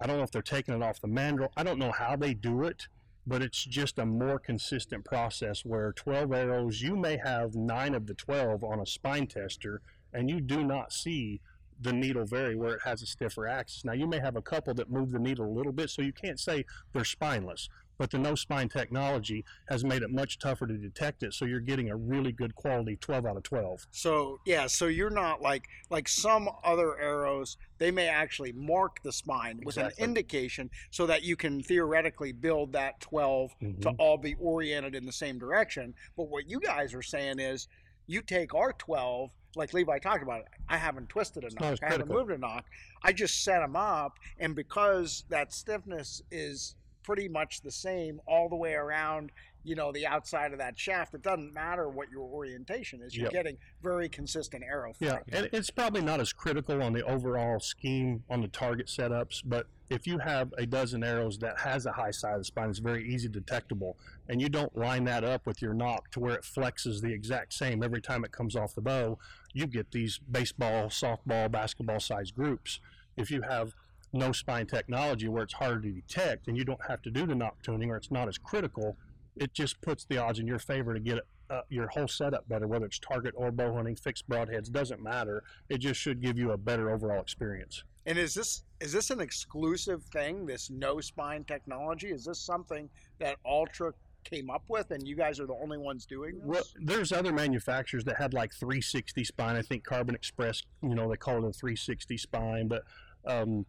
I 0.00 0.06
don't 0.06 0.16
know 0.16 0.22
if 0.22 0.30
they're 0.30 0.42
taking 0.42 0.74
it 0.74 0.82
off 0.82 1.00
the 1.00 1.08
mandrel. 1.08 1.48
I 1.56 1.62
don't 1.62 1.78
know 1.78 1.92
how 1.92 2.16
they 2.16 2.34
do 2.34 2.64
it, 2.64 2.86
but 3.26 3.42
it's 3.42 3.64
just 3.64 3.98
a 3.98 4.06
more 4.06 4.38
consistent 4.38 5.04
process 5.04 5.64
where 5.64 5.92
12 5.92 6.32
arrows, 6.32 6.80
you 6.80 6.96
may 6.96 7.18
have 7.18 7.54
nine 7.54 7.94
of 7.94 8.06
the 8.06 8.14
12 8.14 8.64
on 8.64 8.80
a 8.80 8.86
spine 8.86 9.26
tester, 9.26 9.82
and 10.12 10.30
you 10.30 10.40
do 10.40 10.64
not 10.64 10.92
see 10.92 11.40
the 11.82 11.92
needle 11.92 12.26
vary 12.26 12.54
where 12.54 12.74
it 12.74 12.82
has 12.84 13.02
a 13.02 13.06
stiffer 13.06 13.48
axis. 13.48 13.84
Now, 13.84 13.92
you 13.92 14.06
may 14.06 14.18
have 14.18 14.36
a 14.36 14.42
couple 14.42 14.74
that 14.74 14.90
move 14.90 15.10
the 15.12 15.18
needle 15.18 15.46
a 15.46 15.56
little 15.56 15.72
bit, 15.72 15.90
so 15.90 16.02
you 16.02 16.12
can't 16.12 16.38
say 16.38 16.64
they're 16.92 17.04
spineless 17.04 17.68
but 18.00 18.10
the 18.10 18.18
no 18.18 18.34
spine 18.34 18.66
technology 18.66 19.44
has 19.68 19.84
made 19.84 20.00
it 20.00 20.10
much 20.10 20.38
tougher 20.38 20.66
to 20.66 20.72
detect 20.72 21.22
it. 21.22 21.34
So 21.34 21.44
you're 21.44 21.60
getting 21.60 21.90
a 21.90 21.96
really 21.96 22.32
good 22.32 22.54
quality 22.54 22.96
12 22.96 23.26
out 23.26 23.36
of 23.36 23.42
12. 23.42 23.86
So 23.90 24.40
yeah, 24.46 24.68
so 24.68 24.86
you're 24.86 25.10
not 25.10 25.42
like 25.42 25.68
like 25.90 26.08
some 26.08 26.48
other 26.64 26.98
arrows. 26.98 27.58
They 27.76 27.90
may 27.90 28.08
actually 28.08 28.52
mark 28.52 29.02
the 29.02 29.12
spine 29.12 29.60
with 29.66 29.76
Exactly. 29.76 30.02
an 30.02 30.08
indication 30.08 30.70
so 30.90 31.04
that 31.08 31.24
you 31.24 31.36
can 31.36 31.62
theoretically 31.62 32.32
build 32.32 32.72
that 32.72 33.00
12 33.00 33.50
to 33.60 33.66
Mhm. 33.66 33.96
all 33.98 34.16
be 34.16 34.34
oriented 34.40 34.94
in 34.94 35.04
the 35.04 35.12
same 35.12 35.38
direction. 35.38 35.94
But 36.16 36.30
what 36.30 36.48
you 36.48 36.58
guys 36.58 36.94
are 36.94 37.02
saying 37.02 37.38
is, 37.38 37.68
you 38.06 38.22
take 38.22 38.54
our 38.54 38.72
12. 38.72 39.30
Like 39.56 39.74
Levi 39.74 39.98
talked 39.98 40.22
about, 40.22 40.40
it, 40.40 40.46
I 40.68 40.78
haven't 40.78 41.08
twisted 41.10 41.44
a 41.44 41.50
nock. 41.60 41.78
I 41.82 41.90
haven't 41.90 42.08
moved 42.08 42.30
a 42.30 42.38
nock. 42.38 42.64
I 43.02 43.12
just 43.12 43.44
set 43.44 43.58
them 43.60 43.76
up, 43.76 44.18
and 44.38 44.54
because 44.56 45.24
that 45.28 45.52
stiffness 45.52 46.22
is 46.30 46.76
pretty 47.10 47.28
much 47.28 47.60
the 47.62 47.70
same 47.72 48.20
all 48.28 48.48
the 48.48 48.54
way 48.54 48.74
around 48.74 49.32
you 49.64 49.74
know 49.74 49.90
the 49.90 50.06
outside 50.06 50.52
of 50.52 50.60
that 50.60 50.78
shaft 50.78 51.12
it 51.12 51.22
doesn't 51.22 51.52
matter 51.52 51.88
what 51.88 52.08
your 52.08 52.22
orientation 52.22 53.02
is 53.02 53.16
you're 53.16 53.24
Yep. 53.24 53.32
getting 53.32 53.56
very 53.82 54.08
consistent 54.08 54.62
arrow 54.62 54.92
flight. 54.92 55.22
Yeah, 55.26 55.38
and 55.38 55.48
it's 55.52 55.70
probably 55.70 56.02
not 56.02 56.20
as 56.20 56.32
critical 56.32 56.80
on 56.80 56.92
the 56.92 57.02
overall 57.04 57.58
scheme 57.58 58.22
on 58.30 58.42
the 58.42 58.46
target 58.48 58.86
setups, 58.86 59.42
but 59.44 59.66
if 59.90 60.06
you 60.06 60.18
have 60.18 60.54
a 60.56 60.64
dozen 60.66 61.02
arrows 61.02 61.36
that 61.40 61.58
has 61.58 61.84
a 61.84 61.90
high 61.90 62.12
side 62.12 62.34
of 62.34 62.38
the 62.42 62.44
spine, 62.44 62.70
it's 62.70 62.78
very 62.78 63.12
easy 63.12 63.28
detectable, 63.28 63.96
and 64.28 64.40
you 64.40 64.48
don't 64.48 64.74
line 64.78 65.02
that 65.06 65.24
up 65.24 65.46
with 65.46 65.60
your 65.60 65.74
nock 65.74 66.12
to 66.12 66.20
where 66.20 66.34
it 66.36 66.42
flexes 66.44 67.00
the 67.00 67.12
exact 67.12 67.52
same 67.52 67.82
every 67.82 68.00
time 68.00 68.24
it 68.24 68.30
comes 68.30 68.54
off 68.54 68.76
the 68.76 68.80
bow, 68.80 69.18
you 69.52 69.66
get 69.66 69.90
these 69.90 70.18
baseball, 70.30 70.86
softball, 70.86 71.50
basketball 71.50 71.98
size 71.98 72.30
groups. 72.30 72.78
If 73.16 73.32
you 73.32 73.42
have 73.42 73.74
no 74.12 74.32
spine 74.32 74.66
technology 74.66 75.28
where 75.28 75.44
it's 75.44 75.54
harder 75.54 75.80
to 75.80 75.90
detect 75.90 76.48
and 76.48 76.56
you 76.56 76.64
don't 76.64 76.84
have 76.88 77.02
to 77.02 77.10
do 77.10 77.26
the 77.26 77.34
nock 77.34 77.62
tuning 77.62 77.90
or 77.90 77.96
it's 77.96 78.10
not 78.10 78.28
as 78.28 78.38
critical, 78.38 78.96
it 79.36 79.52
just 79.54 79.80
puts 79.80 80.04
the 80.04 80.18
odds 80.18 80.38
in 80.38 80.46
your 80.46 80.58
favor 80.58 80.94
to 80.94 81.00
get 81.00 81.20
uh, 81.50 81.62
your 81.68 81.88
whole 81.88 82.08
setup 82.08 82.48
better, 82.48 82.66
whether 82.66 82.86
it's 82.86 82.98
target 82.98 83.34
or 83.36 83.50
bow 83.50 83.74
hunting, 83.74 83.96
fixed 83.96 84.28
broadheads, 84.28 84.70
doesn't 84.70 85.02
matter. 85.02 85.42
It 85.68 85.78
just 85.78 86.00
should 86.00 86.22
give 86.22 86.38
you 86.38 86.52
a 86.52 86.56
better 86.56 86.90
overall 86.90 87.20
experience. 87.20 87.82
And 88.06 88.18
is 88.18 88.34
this 88.34 88.62
is 88.80 88.92
this 88.92 89.10
an 89.10 89.20
exclusive 89.20 90.02
thing? 90.04 90.46
This 90.46 90.70
no 90.70 91.00
spine 91.00 91.44
technology 91.44 92.08
is 92.08 92.24
this 92.24 92.38
something 92.38 92.88
that 93.18 93.36
Altra 93.44 93.92
came 94.24 94.50
up 94.50 94.64
with, 94.68 94.90
and 94.90 95.06
you 95.06 95.16
guys 95.16 95.40
are 95.40 95.46
the 95.46 95.58
only 95.62 95.78
ones 95.78 96.06
doing 96.06 96.38
this? 96.38 96.46
Well, 96.46 96.62
there's 96.76 97.12
other 97.12 97.32
manufacturers 97.32 98.04
that 98.04 98.16
had 98.16 98.32
like 98.32 98.52
360 98.54 99.24
spine. 99.24 99.56
I 99.56 99.62
think 99.62 99.84
Carbon 99.84 100.14
Express, 100.14 100.62
you 100.82 100.94
know, 100.94 101.10
they 101.10 101.16
call 101.16 101.36
it 101.36 101.48
a 101.48 101.52
360 101.52 102.16
spine, 102.16 102.68
but 102.68 102.84
um, 103.26 103.66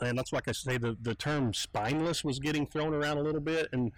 and 0.00 0.18
that's 0.18 0.32
like 0.32 0.48
I 0.48 0.52
say, 0.52 0.78
the 0.78 0.96
the 1.00 1.14
term 1.14 1.54
spineless 1.54 2.24
was 2.24 2.38
getting 2.38 2.66
thrown 2.66 2.94
around 2.94 3.18
a 3.18 3.22
little 3.22 3.40
bit, 3.40 3.68
and 3.72 3.92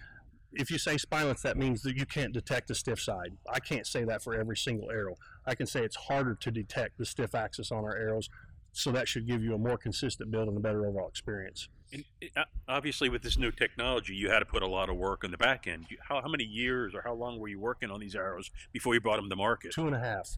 if 0.53 0.69
you 0.69 0.77
say 0.77 0.97
spineless, 0.97 1.41
that 1.41 1.57
means 1.57 1.81
that 1.83 1.95
you 1.95 2.05
can't 2.05 2.33
detect 2.33 2.67
the 2.67 2.75
stiff 2.75 2.99
side. 2.99 3.37
I 3.51 3.59
can't 3.59 3.87
say 3.87 4.03
that 4.05 4.21
for 4.21 4.35
every 4.35 4.57
single 4.57 4.91
arrow. 4.91 5.15
I 5.45 5.55
can 5.55 5.65
say 5.65 5.81
it's 5.83 5.95
harder 5.95 6.35
to 6.35 6.51
detect 6.51 6.97
the 6.97 7.05
stiff 7.05 7.33
axis 7.35 7.71
on 7.71 7.83
our 7.85 7.95
arrows, 7.95 8.29
so 8.73 8.91
that 8.91 9.07
should 9.07 9.27
give 9.27 9.43
you 9.43 9.55
a 9.55 9.57
more 9.57 9.77
consistent 9.77 10.31
build 10.31 10.47
and 10.47 10.57
a 10.57 10.59
better 10.59 10.85
overall 10.85 11.07
experience. 11.07 11.69
And 11.93 12.03
uh, 12.37 12.43
obviously, 12.67 13.09
with 13.09 13.21
this 13.21 13.37
new 13.37 13.51
technology, 13.51 14.15
you 14.15 14.29
had 14.29 14.39
to 14.39 14.45
put 14.45 14.63
a 14.63 14.67
lot 14.67 14.89
of 14.89 14.95
work 14.95 15.23
on 15.23 15.31
the 15.31 15.37
back 15.37 15.67
end. 15.67 15.87
How, 16.07 16.21
how 16.21 16.29
many 16.29 16.45
years 16.45 16.93
or 16.95 17.01
how 17.01 17.13
long 17.13 17.39
were 17.39 17.49
you 17.49 17.59
working 17.59 17.91
on 17.91 17.99
these 17.99 18.15
arrows 18.15 18.49
before 18.71 18.93
you 18.93 19.01
brought 19.01 19.17
them 19.17 19.29
to 19.29 19.35
market? 19.35 19.73
Two 19.73 19.87
and 19.87 19.95
a 19.95 19.99
half. 19.99 20.37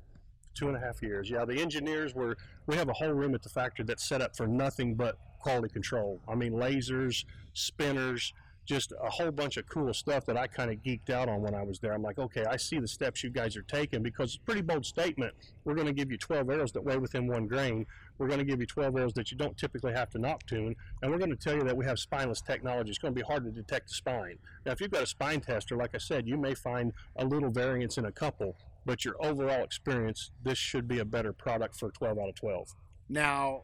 Two 0.54 0.68
and 0.68 0.78
a 0.78 0.80
half 0.80 1.02
years. 1.02 1.30
Yeah, 1.30 1.46
the 1.46 1.60
engineers 1.60 2.14
were. 2.14 2.38
We 2.68 2.76
have 2.76 2.90
a 2.90 2.94
whole 2.94 3.12
room 3.12 3.34
at 3.36 3.42
the 3.42 3.50
factory 3.50 3.86
that's 3.86 4.08
set 4.08 4.22
up 4.22 4.36
for 4.36 4.48
nothing 4.48 4.96
but 4.96 5.18
quality 5.40 5.70
control. 5.70 6.22
I 6.28 6.36
mean, 6.36 6.54
lasers, 6.54 7.26
spinners, 7.54 8.34
just 8.66 8.94
a 8.94 9.10
whole 9.10 9.32
bunch 9.32 9.58
of 9.58 9.68
cool 9.68 9.94
stuff 9.94 10.26
that 10.26 10.38
I 10.38 10.48
kind 10.48 10.72
of 10.72 10.78
geeked 10.78 11.10
out 11.10 11.28
on 11.28 11.42
when 11.42 11.54
I 11.54 11.64
was 11.64 11.80
there. 11.80 11.94
I'm 11.94 12.02
like, 12.02 12.18
okay, 12.18 12.46
I 12.46 12.56
see 12.56 12.80
the 12.80 12.88
steps 12.88 13.24
you 13.24 13.30
guys 13.30 13.58
are 13.58 13.64
taking 13.64 14.02
because 14.02 14.30
it's 14.30 14.38
a 14.38 14.42
pretty 14.42 14.62
bold 14.62 14.86
statement. 14.86 15.34
We're 15.66 15.76
going 15.76 15.88
to 15.88 15.94
give 15.94 16.12
you 16.12 16.18
12 16.18 16.50
arrows 16.50 16.72
that 16.72 16.84
weigh 16.84 16.98
within 16.98 17.28
one 17.28 17.48
grain. 17.48 17.86
We're 18.18 18.28
going 18.28 18.40
to 18.40 18.46
give 18.46 18.62
you 18.62 18.66
12 18.66 18.96
arrows 18.96 19.14
that 19.14 19.32
you 19.32 19.38
don't 19.38 19.58
typically 19.58 19.92
have 19.94 20.10
to 20.12 20.20
nock 20.20 20.46
tune. 20.46 20.76
And 21.02 21.12
we're 21.12 21.18
going 21.18 21.32
to 21.32 21.36
tell 21.36 21.56
you 21.56 21.64
that 21.64 21.76
we 21.76 21.86
have 21.86 22.00
spineless 22.00 22.42
technology. 22.42 22.90
It's 22.90 23.00
going 23.00 23.14
to 23.14 23.20
be 23.20 23.26
hard 23.26 23.44
to 23.44 23.52
detect 23.52 23.90
the 23.90 23.96
spine. 23.96 24.38
Now, 24.66 24.72
if 24.72 24.80
you've 24.80 24.92
got 24.92 25.04
a 25.04 25.08
spine 25.08 25.42
tester, 25.42 25.76
like 25.76 25.94
I 25.94 25.98
said, 25.98 26.28
you 26.28 26.38
may 26.38 26.54
find 26.54 26.94
a 27.18 27.26
little 27.26 27.50
variance 27.50 27.98
in 27.98 28.06
a 28.06 28.12
couple, 28.12 28.56
but 28.86 29.06
your 29.06 29.16
overall 29.20 29.64
experience, 29.64 30.32
this 30.44 30.58
should 30.58 30.88
be 30.88 31.00
a 31.00 31.06
better 31.06 31.34
product 31.34 31.76
for 31.76 31.92
12 31.92 32.18
out 32.18 32.30
of 32.30 32.36
12. 32.36 32.68
Now, 33.10 33.64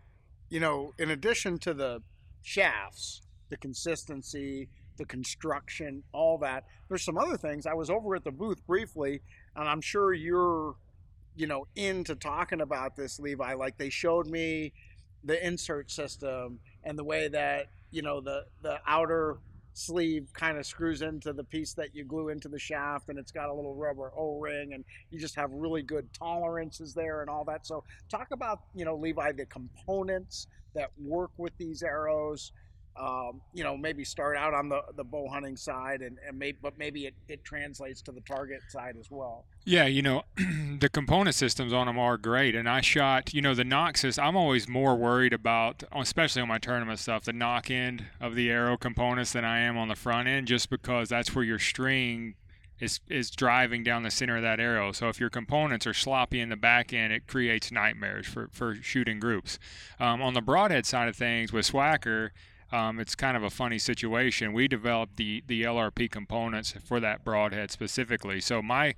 you 0.49 0.59
know, 0.59 0.93
in 0.97 1.11
addition 1.11 1.57
to 1.59 1.73
the 1.73 2.01
shafts, 2.41 3.21
the 3.49 3.57
consistency, 3.57 4.69
the 4.97 5.05
construction, 5.05 6.03
all 6.13 6.37
that. 6.39 6.65
There's 6.87 7.03
some 7.03 7.17
other 7.17 7.37
things. 7.37 7.65
I 7.65 7.73
was 7.73 7.89
over 7.89 8.15
at 8.15 8.23
the 8.23 8.31
booth 8.31 8.65
briefly, 8.67 9.21
and 9.55 9.67
I'm 9.67 9.81
sure 9.81 10.13
you're, 10.13 10.75
you 11.35 11.47
know, 11.47 11.65
into 11.75 12.15
talking 12.15 12.61
about 12.61 12.95
this, 12.95 13.19
Levi. 13.19 13.53
Like 13.53 13.77
they 13.77 13.89
showed 13.89 14.27
me 14.27 14.73
the 15.23 15.45
insert 15.45 15.89
system 15.89 16.59
and 16.83 16.97
the 16.97 17.03
way 17.03 17.27
that 17.27 17.67
you 17.91 18.01
know 18.01 18.21
the 18.21 18.45
the 18.61 18.79
outer 18.87 19.37
sleeve 19.73 20.29
kind 20.33 20.57
of 20.57 20.65
screws 20.65 21.01
into 21.01 21.31
the 21.33 21.43
piece 21.43 21.73
that 21.73 21.95
you 21.95 22.03
glue 22.03 22.29
into 22.29 22.49
the 22.49 22.59
shaft 22.59 23.09
and 23.09 23.17
it's 23.17 23.31
got 23.31 23.49
a 23.49 23.53
little 23.53 23.75
rubber 23.75 24.11
o-ring 24.17 24.73
and 24.73 24.83
you 25.09 25.19
just 25.19 25.35
have 25.35 25.51
really 25.51 25.81
good 25.81 26.11
tolerances 26.13 26.93
there 26.93 27.21
and 27.21 27.29
all 27.29 27.45
that. 27.45 27.65
So 27.65 27.83
talk 28.09 28.27
about 28.31 28.61
you 28.75 28.85
know 28.85 28.95
levi 28.95 29.31
the 29.31 29.45
components 29.45 30.47
that 30.75 30.91
work 30.97 31.31
with 31.37 31.53
these 31.57 31.83
arrows 31.83 32.51
um, 32.99 33.41
you 33.53 33.63
know, 33.63 33.77
maybe 33.77 34.03
start 34.03 34.35
out 34.35 34.53
on 34.53 34.67
the, 34.67 34.81
the 34.95 35.03
bow 35.03 35.27
hunting 35.29 35.55
side 35.55 36.01
and, 36.01 36.17
and 36.27 36.37
maybe, 36.37 36.57
but 36.61 36.77
maybe 36.77 37.05
it, 37.05 37.13
it 37.27 37.43
translates 37.45 38.01
to 38.03 38.11
the 38.11 38.21
target 38.21 38.61
side 38.69 38.95
as 38.99 39.09
well. 39.09 39.45
Yeah, 39.65 39.85
you 39.85 40.01
know, 40.01 40.23
the 40.79 40.89
component 40.89 41.35
systems 41.35 41.71
on 41.71 41.87
them 41.87 41.97
are 41.97 42.17
great. 42.17 42.55
And 42.55 42.67
I 42.67 42.81
shot, 42.81 43.33
you 43.33 43.41
know, 43.41 43.55
the 43.55 43.63
Noxus, 43.63 44.21
I'm 44.21 44.35
always 44.35 44.67
more 44.67 44.95
worried 44.95 45.33
about, 45.33 45.83
especially 45.95 46.41
on 46.41 46.49
my 46.49 46.57
tournament 46.57 46.99
stuff, 46.99 47.23
the 47.23 47.33
nock 47.33 47.71
end 47.71 48.05
of 48.19 48.35
the 48.35 48.49
arrow 48.49 48.77
components 48.77 49.31
than 49.31 49.45
I 49.45 49.59
am 49.59 49.77
on 49.77 49.87
the 49.87 49.95
front 49.95 50.27
end, 50.27 50.47
just 50.47 50.69
because 50.69 51.09
that's 51.09 51.33
where 51.33 51.45
your 51.45 51.59
string 51.59 52.35
is 52.79 53.01
is 53.09 53.29
driving 53.29 53.83
down 53.83 54.03
the 54.03 54.11
center 54.11 54.37
of 54.37 54.41
that 54.41 54.59
arrow. 54.59 54.91
So 54.91 55.09
if 55.09 55.19
your 55.19 55.29
components 55.29 55.85
are 55.85 55.93
sloppy 55.93 56.39
in 56.39 56.49
the 56.49 56.55
back 56.55 56.93
end, 56.93 57.11
it 57.11 57.27
creates 57.27 57.71
nightmares 57.71 58.25
for, 58.25 58.49
for 58.53 58.75
shooting 58.75 59.19
groups. 59.19 59.59
Um, 59.99 60.21
on 60.21 60.33
the 60.33 60.41
broadhead 60.41 60.85
side 60.85 61.09
of 61.09 61.15
things 61.15 61.51
with 61.51 61.65
Swhacker, 61.65 62.29
um, 62.71 62.99
it's 62.99 63.15
kind 63.15 63.35
of 63.35 63.43
a 63.43 63.49
funny 63.49 63.79
situation. 63.79 64.53
We 64.53 64.67
developed 64.67 65.17
the 65.17 65.43
the 65.47 65.63
LRP 65.63 66.09
components 66.11 66.73
for 66.83 66.99
that 66.99 67.23
broadhead 67.23 67.71
specifically. 67.71 68.39
So 68.41 68.61
my 68.61 68.95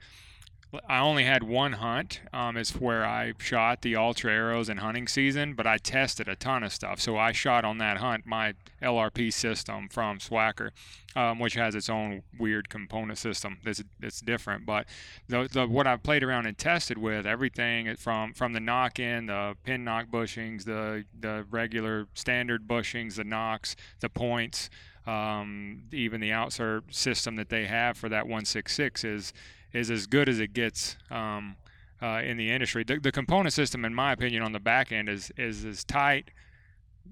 I 0.87 0.99
only 0.99 1.25
had 1.25 1.43
one 1.43 1.73
hunt. 1.73 2.21
Um, 2.31 2.55
is 2.55 2.71
where 2.71 3.05
I 3.05 3.33
shot 3.39 3.81
the 3.81 3.95
Altra 3.95 4.31
arrows 4.31 4.69
in 4.69 4.77
hunting 4.77 5.07
season, 5.07 5.53
but 5.53 5.67
I 5.67 5.77
tested 5.77 6.29
a 6.29 6.35
ton 6.35 6.63
of 6.63 6.71
stuff. 6.71 7.01
So 7.01 7.17
I 7.17 7.33
shot 7.33 7.65
on 7.65 7.77
that 7.79 7.97
hunt 7.97 8.25
my 8.25 8.53
LRP 8.81 9.33
system 9.33 9.89
from 9.89 10.19
Swhacker, 10.19 10.71
um, 11.15 11.39
which 11.39 11.55
has 11.55 11.75
its 11.75 11.89
own 11.89 12.23
weird 12.39 12.69
component 12.69 13.17
system 13.17 13.57
that's 13.65 13.83
that's 13.99 14.21
different. 14.21 14.65
But 14.65 14.87
the, 15.27 15.49
the 15.51 15.67
what 15.67 15.87
I've 15.87 16.03
played 16.03 16.23
around 16.23 16.45
and 16.45 16.57
tested 16.57 16.97
with 16.97 17.25
everything 17.25 17.93
from 17.97 18.33
from 18.33 18.53
the 18.53 18.61
nock 18.61 18.97
in, 18.99 19.25
the 19.25 19.55
pin 19.63 19.83
nock 19.83 20.07
bushings, 20.07 20.63
the 20.63 21.03
the 21.19 21.45
regular 21.51 22.07
standard 22.13 22.65
bushings, 22.67 23.15
the 23.15 23.25
nocks, 23.25 23.75
the 23.99 24.09
points, 24.09 24.69
um, 25.05 25.83
even 25.91 26.21
the 26.21 26.29
outsert 26.29 26.93
system 26.93 27.35
that 27.35 27.49
they 27.49 27.65
have 27.65 27.97
for 27.97 28.07
that 28.07 28.23
166 28.23 29.03
is 29.03 29.33
is 29.73 29.89
as 29.89 30.07
good 30.07 30.27
as 30.29 30.39
it 30.39 30.53
gets 30.53 30.97
um, 31.09 31.55
uh, 32.01 32.21
in 32.23 32.37
the 32.37 32.51
industry. 32.51 32.83
The, 32.83 32.99
the, 32.99 33.11
component 33.11 33.53
system, 33.53 33.85
in 33.85 33.93
my 33.93 34.11
opinion, 34.11 34.43
on 34.43 34.51
the 34.51 34.59
back 34.59 34.91
end 34.91 35.09
is 35.09 35.31
is 35.37 35.65
as 35.65 35.83
tight 35.83 36.31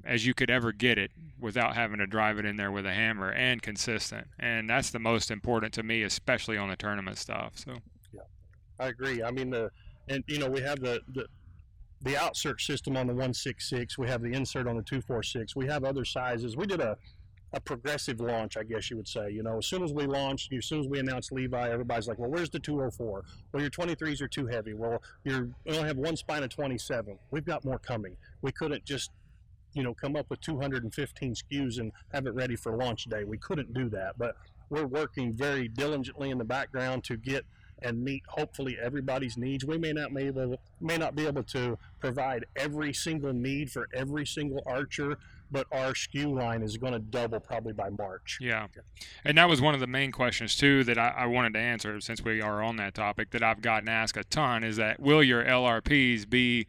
as 0.06 0.26
you 0.26 0.34
could 0.34 0.50
ever 0.50 0.72
get 0.72 0.98
it 0.98 1.12
without 1.40 1.76
having 1.76 1.98
to 1.98 2.08
drive 2.08 2.38
it 2.38 2.46
in 2.46 2.56
there 2.56 2.72
with 2.72 2.86
a 2.86 2.94
hammer 2.94 3.32
and 3.32 3.62
consistent. 3.62 4.28
And 4.40 4.70
that's 4.70 4.92
the 4.92 5.00
most 5.00 5.32
important 5.32 5.74
to 5.74 5.84
me, 5.84 6.04
especially 6.04 6.58
on 6.58 6.70
the 6.70 6.76
tournament 6.76 7.18
stuff. 7.18 7.54
So, 7.56 7.78
yeah, 8.14 8.22
I 8.80 8.88
agree. 8.88 9.24
I 9.24 9.32
mean 9.32 9.50
the 9.50 9.72
and 10.08 10.24
you 10.28 10.40
know 10.40 10.50
we 10.50 10.62
have 10.62 10.80
the 10.80 11.02
the 11.14 11.26
the 12.02 12.14
outsert 12.14 12.62
system 12.62 12.96
on 12.96 13.08
the 13.08 13.14
166. 13.14 13.98
We 13.98 14.08
have 14.08 14.22
the 14.22 14.32
insert 14.32 14.68
on 14.68 14.78
the 14.78 14.84
246. 14.84 15.56
We 15.56 15.68
have 15.68 15.84
other 15.84 16.06
sizes. 16.06 16.56
We 16.56 16.66
did 16.66 16.80
a 16.80 16.98
a 17.54 17.60
progressive 17.60 18.20
launch, 18.20 18.58
I 18.58 18.64
guess 18.64 18.90
you 18.90 18.98
would 18.98 19.08
say. 19.08 19.32
You 19.32 19.44
know, 19.44 19.58
as 19.58 19.66
soon 19.66 19.84
as 19.84 19.92
we 19.92 20.06
launched, 20.06 20.54
as 20.54 20.66
soon 20.66 20.82
as 20.82 20.88
we 20.88 21.00
announced 21.00 21.32
Levi, 21.32 21.70
everybody's 21.70 22.08
like, 22.08 22.20
"Well, 22.20 22.30
where's 22.30 22.50
the 22.50 22.60
204? 22.60 23.24
Well, 23.52 23.62
your 23.62 23.72
23s 23.72 24.22
are 24.22 24.28
too 24.28 24.48
heavy. 24.48 24.74
Well, 24.74 25.02
you're 25.24 25.50
we 25.66 25.76
only 25.76 25.88
have 25.88 25.98
one 25.98 26.16
spine 26.16 26.44
of 26.44 26.50
27. 26.50 27.18
We've 27.32 27.46
got 27.46 27.66
more 27.66 27.80
coming. 27.80 28.18
We 28.42 28.52
couldn't 28.52 28.86
just, 28.86 29.12
you 29.74 29.84
know, 29.84 29.94
come 29.94 30.16
up 30.16 30.30
with 30.30 30.42
215 30.42 31.34
SKUs 31.34 31.80
and 31.80 31.92
have 32.14 32.28
it 32.28 32.34
ready 32.34 32.56
for 32.56 32.76
launch 32.76 33.06
day. 33.06 33.24
We 33.24 33.38
couldn't 33.38 33.74
do 33.74 33.90
that, 33.90 34.18
but 34.18 34.36
we're 34.70 34.86
working 34.86 35.34
very 35.34 35.68
diligently 35.68 36.30
in 36.30 36.38
the 36.38 36.46
background 36.46 37.04
to 37.06 37.18
get 37.18 37.46
and 37.82 38.04
meet 38.04 38.24
hopefully 38.28 38.78
everybody's 38.82 39.38
needs. 39.38 39.66
We 39.66 39.78
may 39.78 39.94
not 39.94 40.14
be 40.14 40.24
able 40.24 40.60
may 40.82 40.98
not 40.98 41.16
be 41.16 41.26
able 41.26 41.44
to 41.44 41.78
provide 42.00 42.46
every 42.56 42.94
single 42.94 43.34
need 43.34 43.72
for 43.72 43.88
every 43.94 44.26
single 44.26 44.62
archer 44.66 45.18
but 45.52 45.68
our 45.72 45.94
SKU 45.94 46.34
line 46.34 46.62
is 46.62 46.78
going 46.78 46.94
to 46.94 47.00
double 47.00 47.40
probably 47.40 47.74
by 47.74 47.90
March. 47.90 48.38
Yeah. 48.42 48.68
And 49.24 49.38
that 49.38 49.50
was 49.50 49.62
one 49.62 49.74
of 49.74 49.80
the 49.80 49.88
main 49.88 50.12
questions, 50.12 50.56
too, 50.56 50.84
that 50.84 50.98
I, 50.98 51.10
I, 51.18 51.26
wanted 51.26 51.54
to 51.54 51.60
answer 51.60 52.00
since 52.02 52.24
we 52.24 52.42
are 52.42 52.62
on 52.62 52.76
that 52.78 52.94
topic 52.94 53.32
that 53.32 53.44
I've 53.44 53.62
gotten 53.62 53.90
asked 53.90 54.18
a 54.18 54.24
ton 54.24 54.64
is 54.64 54.78
that 54.78 55.00
will 55.00 55.24
your 55.24 55.44
LRPs 55.44 56.30
be 56.30 56.68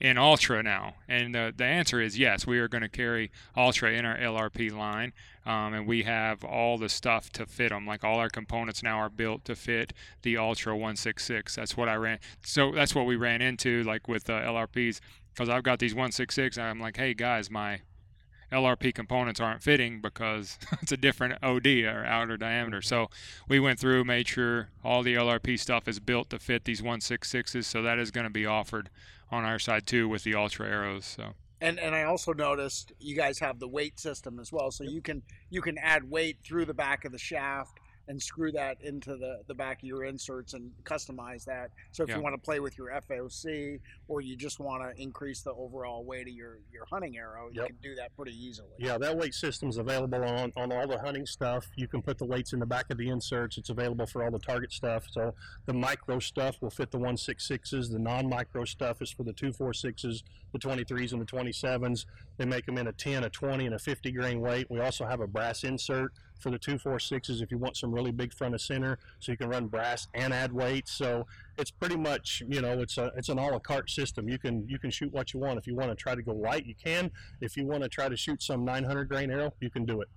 in 0.00 0.18
Altra 0.18 0.62
now? 0.62 0.94
And 1.08 1.34
the, 1.34 1.52
the 1.56 1.64
answer 1.64 2.00
is 2.00 2.18
yes. 2.18 2.46
We 2.46 2.58
are 2.58 2.68
going 2.68 2.82
to 2.82 2.88
carry 2.88 3.30
Altra 3.56 3.92
in 3.92 4.04
our 4.04 4.16
LRP 4.16 4.72
line. 4.72 5.12
Um, 5.46 5.72
and 5.72 5.86
we 5.86 6.02
have 6.02 6.44
all 6.44 6.76
the 6.76 6.88
stuff 6.88 7.30
to 7.30 7.46
fit 7.46 7.70
them. 7.70 7.86
Like 7.86 8.04
all 8.04 8.18
our 8.18 8.28
components 8.28 8.82
now 8.82 8.98
are 8.98 9.08
built 9.08 9.44
to 9.46 9.56
fit 9.56 9.92
the 10.22 10.36
Altra 10.36 10.74
166. 10.74 11.54
That's 11.56 11.76
what 11.76 11.88
I 11.88 11.94
ran. 11.94 12.18
So 12.44 12.72
that's 12.72 12.94
what 12.94 13.06
we 13.06 13.16
ran 13.16 13.40
into, 13.40 13.82
like 13.84 14.08
with 14.08 14.28
uh, 14.28 14.40
LRPs, 14.42 15.00
because 15.32 15.48
I've 15.48 15.62
got 15.62 15.78
these 15.78 15.94
166. 15.94 16.58
And 16.58 16.66
I'm 16.66 16.80
like, 16.80 16.96
hey 16.96 17.14
guys, 17.14 17.50
my 17.50 17.80
LRP 18.52 18.94
components 18.94 19.40
aren't 19.40 19.62
fitting 19.62 20.00
because 20.00 20.58
it's 20.82 20.92
a 20.92 20.96
different 20.96 21.42
OD 21.42 21.66
or 21.66 22.04
outer 22.04 22.36
diameter. 22.36 22.78
Mm-hmm. 22.78 22.86
So 22.86 23.10
we 23.48 23.60
went 23.60 23.78
through, 23.78 24.04
made 24.04 24.28
sure 24.28 24.68
all 24.84 25.02
the 25.02 25.14
LRP 25.14 25.58
stuff 25.58 25.88
is 25.88 26.00
built 26.00 26.30
to 26.30 26.38
fit 26.38 26.64
these 26.64 26.80
166s. 26.80 27.64
So 27.64 27.82
that 27.82 27.98
is 27.98 28.10
going 28.10 28.24
to 28.24 28.30
be 28.30 28.46
offered 28.46 28.90
on 29.30 29.44
our 29.44 29.58
side 29.58 29.86
too 29.86 30.08
with 30.08 30.24
the 30.24 30.34
Altra 30.34 30.68
arrows. 30.68 31.04
So. 31.04 31.34
And 31.60 31.80
and 31.80 31.94
I 31.94 32.04
also 32.04 32.32
noticed 32.32 32.92
you 33.00 33.16
guys 33.16 33.40
have 33.40 33.58
the 33.58 33.66
weight 33.66 33.98
system 33.98 34.38
as 34.38 34.52
well, 34.52 34.70
so 34.70 34.84
you 34.84 35.02
can 35.02 35.22
you 35.50 35.60
can 35.60 35.76
add 35.76 36.08
weight 36.08 36.38
through 36.44 36.66
the 36.66 36.74
back 36.74 37.04
of 37.04 37.10
the 37.10 37.18
shaft 37.18 37.80
and 38.08 38.20
screw 38.20 38.50
that 38.50 38.80
into 38.82 39.16
the, 39.16 39.42
the 39.46 39.54
back 39.54 39.82
of 39.82 39.86
your 39.86 40.04
inserts 40.04 40.54
and 40.54 40.72
customize 40.84 41.44
that. 41.44 41.70
So 41.92 42.02
if 42.02 42.08
Yeah. 42.08 42.16
you 42.16 42.22
want 42.22 42.34
to 42.34 42.40
play 42.40 42.58
with 42.58 42.76
your 42.78 42.88
FOC 42.88 43.78
or 44.08 44.22
you 44.22 44.34
just 44.34 44.58
want 44.58 44.82
to 44.82 45.00
increase 45.00 45.42
the 45.42 45.52
overall 45.52 46.04
weight 46.04 46.26
of 46.26 46.32
your, 46.32 46.58
your 46.72 46.86
hunting 46.90 47.18
arrow, 47.18 47.50
you 47.52 47.62
can 47.66 47.76
do 47.82 47.94
that 47.96 48.16
pretty 48.16 48.32
easily. 48.32 48.70
Yeah, 48.78 48.96
that 48.98 49.16
weight 49.16 49.34
system's 49.34 49.76
available 49.76 50.24
on, 50.24 50.52
on 50.56 50.72
all 50.72 50.88
the 50.88 50.98
hunting 50.98 51.26
stuff. 51.26 51.66
You 51.76 51.86
can 51.86 52.00
put 52.00 52.16
the 52.16 52.24
weights 52.24 52.54
in 52.54 52.60
the 52.60 52.66
back 52.66 52.86
of 52.90 52.96
the 52.96 53.08
inserts. 53.10 53.58
It's 53.58 53.68
available 53.68 54.06
for 54.06 54.24
all 54.24 54.30
the 54.30 54.38
target 54.38 54.72
stuff. 54.72 55.04
So 55.10 55.34
the 55.66 55.74
micro 55.74 56.18
stuff 56.18 56.56
will 56.62 56.70
fit 56.70 56.90
the 56.90 56.98
166s. 56.98 57.92
The 57.92 57.98
non-micro 57.98 58.64
stuff 58.64 59.02
is 59.02 59.10
for 59.10 59.22
the 59.22 59.34
246s, 59.34 60.22
the 60.52 60.58
23s, 60.58 61.12
and 61.12 61.20
the 61.20 61.26
27s. 61.26 62.06
They 62.38 62.46
make 62.46 62.64
them 62.64 62.78
in 62.78 62.86
a 62.86 62.92
10, 62.92 63.24
a 63.24 63.28
20, 63.28 63.66
and 63.66 63.74
a 63.74 63.78
50 63.78 64.12
grain 64.12 64.40
weight. 64.40 64.66
We 64.70 64.80
also 64.80 65.04
have 65.04 65.20
a 65.20 65.26
brass 65.26 65.62
insert 65.64 66.12
for 66.38 66.50
the 66.50 66.58
246s 66.58 67.42
if 67.42 67.50
you 67.50 67.58
want 67.58 67.76
some 67.76 67.92
really 67.92 68.12
big 68.12 68.32
front 68.32 68.54
of 68.54 68.60
center, 68.60 68.98
so 69.18 69.32
you 69.32 69.38
can 69.38 69.48
run 69.48 69.66
brass 69.66 70.08
and 70.14 70.32
add 70.32 70.52
weights. 70.52 70.92
So 70.92 71.26
it's 71.58 71.70
pretty 71.70 71.96
much, 71.96 72.42
you 72.48 72.60
know, 72.60 72.80
it's 72.80 72.98
a 72.98 73.10
it's 73.16 73.28
an 73.28 73.38
a 73.38 73.46
la 73.46 73.58
carte 73.58 73.90
system. 73.90 74.28
You 74.28 74.38
can 74.38 74.66
you 74.68 74.78
can 74.78 74.90
shoot 74.90 75.12
what 75.12 75.32
you 75.32 75.40
want. 75.40 75.58
If 75.58 75.66
you 75.66 75.74
want 75.74 75.90
to 75.90 75.96
try 75.96 76.14
to 76.14 76.22
go 76.22 76.32
light, 76.32 76.66
you 76.66 76.74
can. 76.82 77.10
If 77.40 77.56
you 77.56 77.66
want 77.66 77.82
to 77.82 77.88
try 77.88 78.08
to 78.08 78.16
shoot 78.16 78.42
some 78.42 78.64
900 78.64 79.08
grain 79.08 79.30
arrow, 79.30 79.52
you 79.60 79.70
can 79.70 79.84
do 79.84 80.00
it. 80.00 80.08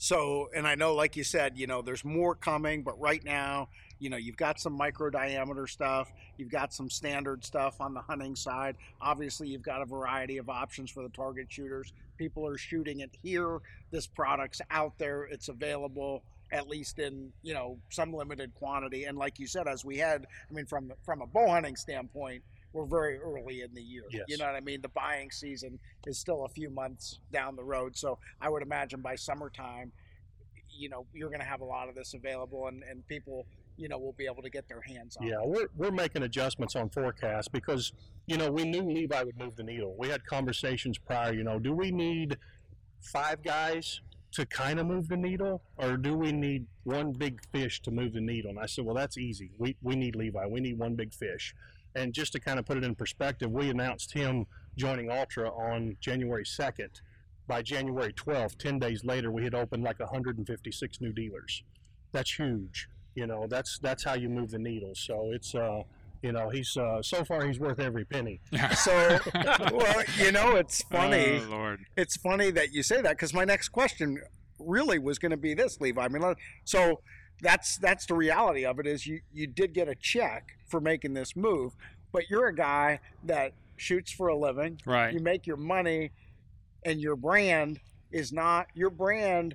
So, 0.00 0.48
and 0.54 0.66
I 0.66 0.76
know, 0.76 0.94
like 0.94 1.16
you 1.16 1.24
said, 1.24 1.58
you 1.58 1.66
know, 1.66 1.82
there's 1.82 2.04
more 2.04 2.36
coming, 2.36 2.82
but 2.84 2.98
right 3.00 3.22
now, 3.24 3.68
you 3.98 4.10
know, 4.10 4.16
you've 4.16 4.36
got 4.36 4.60
some 4.60 4.72
micro 4.72 5.10
diameter 5.10 5.66
stuff, 5.66 6.12
you've 6.36 6.52
got 6.52 6.72
some 6.72 6.88
standard 6.88 7.44
stuff 7.44 7.80
on 7.80 7.94
the 7.94 8.00
hunting 8.00 8.36
side. 8.36 8.76
Obviously, 9.00 9.48
you've 9.48 9.62
got 9.62 9.82
a 9.82 9.84
variety 9.84 10.38
of 10.38 10.48
options 10.48 10.88
for 10.92 11.02
the 11.02 11.08
target 11.08 11.48
shooters. 11.50 11.92
People 12.16 12.46
are 12.46 12.56
shooting 12.56 13.00
it 13.00 13.10
here. 13.24 13.58
This 13.90 14.06
product's 14.06 14.60
out 14.70 14.96
there, 14.98 15.24
it's 15.24 15.48
available 15.48 16.22
at 16.50 16.66
least 16.66 16.98
in 16.98 17.30
you 17.42 17.52
know 17.52 17.76
some 17.90 18.10
limited 18.10 18.54
quantity 18.54 19.04
and 19.04 19.18
like 19.18 19.38
you 19.38 19.46
said 19.46 19.68
as 19.68 19.84
we 19.84 19.98
had 19.98 20.26
i 20.50 20.54
mean 20.54 20.64
from 20.64 20.90
from 21.04 21.20
a 21.20 21.26
bow 21.26 21.46
hunting 21.46 21.76
standpoint 21.76 22.42
we're 22.72 22.86
very 22.86 23.18
early 23.18 23.62
in 23.62 23.72
the 23.74 23.82
year 23.82 24.04
Yes. 24.10 24.24
you 24.28 24.36
know 24.38 24.44
what 24.46 24.54
i 24.54 24.60
mean 24.60 24.80
the 24.82 24.88
buying 24.88 25.30
season 25.30 25.78
is 26.06 26.18
still 26.18 26.44
a 26.44 26.48
few 26.48 26.70
months 26.70 27.18
down 27.32 27.56
the 27.56 27.64
road 27.64 27.96
so 27.96 28.18
i 28.40 28.48
would 28.48 28.62
imagine 28.62 29.00
by 29.00 29.14
summertime 29.16 29.90
you 30.70 30.88
know 30.88 31.06
you're 31.14 31.30
going 31.30 31.40
to 31.40 31.46
have 31.46 31.60
a 31.60 31.64
lot 31.64 31.88
of 31.88 31.94
this 31.94 32.14
available 32.14 32.68
and, 32.68 32.82
and 32.88 33.06
people 33.08 33.46
you 33.76 33.88
know 33.88 33.98
will 33.98 34.12
be 34.12 34.26
able 34.26 34.42
to 34.42 34.50
get 34.50 34.68
their 34.68 34.80
hands 34.82 35.16
on 35.16 35.26
Yeah, 35.26 35.40
it. 35.42 35.46
we're, 35.48 35.68
we're 35.76 35.90
making 35.92 36.22
adjustments 36.24 36.74
on 36.74 36.88
forecast 36.90 37.52
because, 37.52 37.92
you 38.26 38.36
know, 38.36 38.50
we 38.50 38.64
knew 38.64 38.82
Levi 38.82 39.22
would 39.22 39.38
move 39.38 39.54
the 39.54 39.62
needle. 39.62 39.94
We 39.96 40.08
had 40.08 40.26
conversations 40.26 40.98
prior, 40.98 41.32
you 41.32 41.44
know, 41.44 41.60
do 41.60 41.72
we 41.72 41.92
need 41.92 42.38
five 43.00 43.40
guys 43.44 44.00
to 44.32 44.44
kind 44.46 44.80
of 44.80 44.86
move 44.88 45.06
the 45.06 45.16
needle 45.16 45.62
or 45.76 45.96
do 45.96 46.16
we 46.16 46.32
need 46.32 46.66
one 46.82 47.12
big 47.12 47.40
fish 47.52 47.80
to 47.82 47.92
move 47.92 48.14
the 48.14 48.20
needle? 48.20 48.50
And 48.50 48.58
I 48.58 48.66
said, 48.66 48.84
well, 48.84 48.96
that's 48.96 49.16
easy. 49.16 49.52
We, 49.58 49.76
we 49.80 49.94
need 49.94 50.16
Levi. 50.16 50.44
We 50.46 50.58
need 50.60 50.76
one 50.76 50.96
big 50.96 51.14
fish. 51.14 51.54
And 51.98 52.12
just 52.14 52.32
to 52.32 52.40
kind 52.40 52.58
of 52.58 52.64
put 52.66 52.76
it 52.76 52.84
in 52.84 52.94
perspective, 52.94 53.50
we 53.50 53.70
announced 53.70 54.12
him 54.12 54.46
joining 54.76 55.10
Altra 55.10 55.50
on 55.50 55.96
January 56.00 56.44
2nd. 56.44 57.00
By 57.46 57.62
January 57.62 58.12
12th, 58.12 58.56
10 58.58 58.78
days 58.78 59.04
later, 59.04 59.30
we 59.32 59.42
had 59.42 59.54
opened 59.54 59.82
like 59.82 59.98
156 59.98 61.00
new 61.00 61.12
dealers. 61.12 61.62
That's 62.12 62.32
huge. 62.34 62.88
You 63.14 63.26
know, 63.26 63.46
that's 63.48 63.78
that's 63.80 64.04
how 64.04 64.14
you 64.14 64.28
move 64.28 64.50
the 64.50 64.58
needle. 64.58 64.92
So 64.94 65.30
it's 65.32 65.54
uh, 65.54 65.82
you 66.22 66.32
know, 66.32 66.50
he's 66.50 66.76
uh, 66.76 67.02
so 67.02 67.24
far 67.24 67.46
he's 67.46 67.58
worth 67.58 67.80
every 67.80 68.04
penny. 68.04 68.40
So 68.76 69.18
well 69.34 70.02
you 70.18 70.30
know 70.30 70.56
it's 70.56 70.82
funny 70.84 71.40
Oh, 71.44 71.48
Lord. 71.50 71.80
it's 71.96 72.16
funny 72.16 72.50
that 72.52 72.72
you 72.72 72.82
say 72.82 73.00
that 73.00 73.12
because 73.12 73.32
my 73.34 73.44
next 73.44 73.70
question 73.70 74.18
really 74.58 74.98
was 74.98 75.18
going 75.18 75.30
to 75.30 75.36
be 75.36 75.54
this, 75.54 75.80
Levi. 75.80 76.02
I 76.04 76.08
mean, 76.08 76.22
so 76.64 77.00
that's 77.40 77.76
that's 77.78 78.06
the 78.06 78.14
reality 78.14 78.64
of 78.64 78.78
it 78.78 78.86
is 78.86 79.06
you 79.06 79.20
you 79.32 79.46
did 79.46 79.72
get 79.72 79.88
a 79.88 79.94
check 79.94 80.56
for 80.66 80.80
making 80.80 81.14
this 81.14 81.36
move, 81.36 81.74
but 82.12 82.28
you're 82.30 82.46
a 82.48 82.54
guy 82.54 83.00
that 83.24 83.52
shoots 83.76 84.10
for 84.10 84.28
a 84.28 84.36
living. 84.36 84.80
Right. 84.84 85.12
You 85.12 85.20
make 85.20 85.46
your 85.46 85.56
money, 85.56 86.10
and 86.84 87.00
your 87.00 87.16
brand 87.16 87.80
is 88.10 88.32
not 88.32 88.66
your 88.74 88.90
brand 88.90 89.54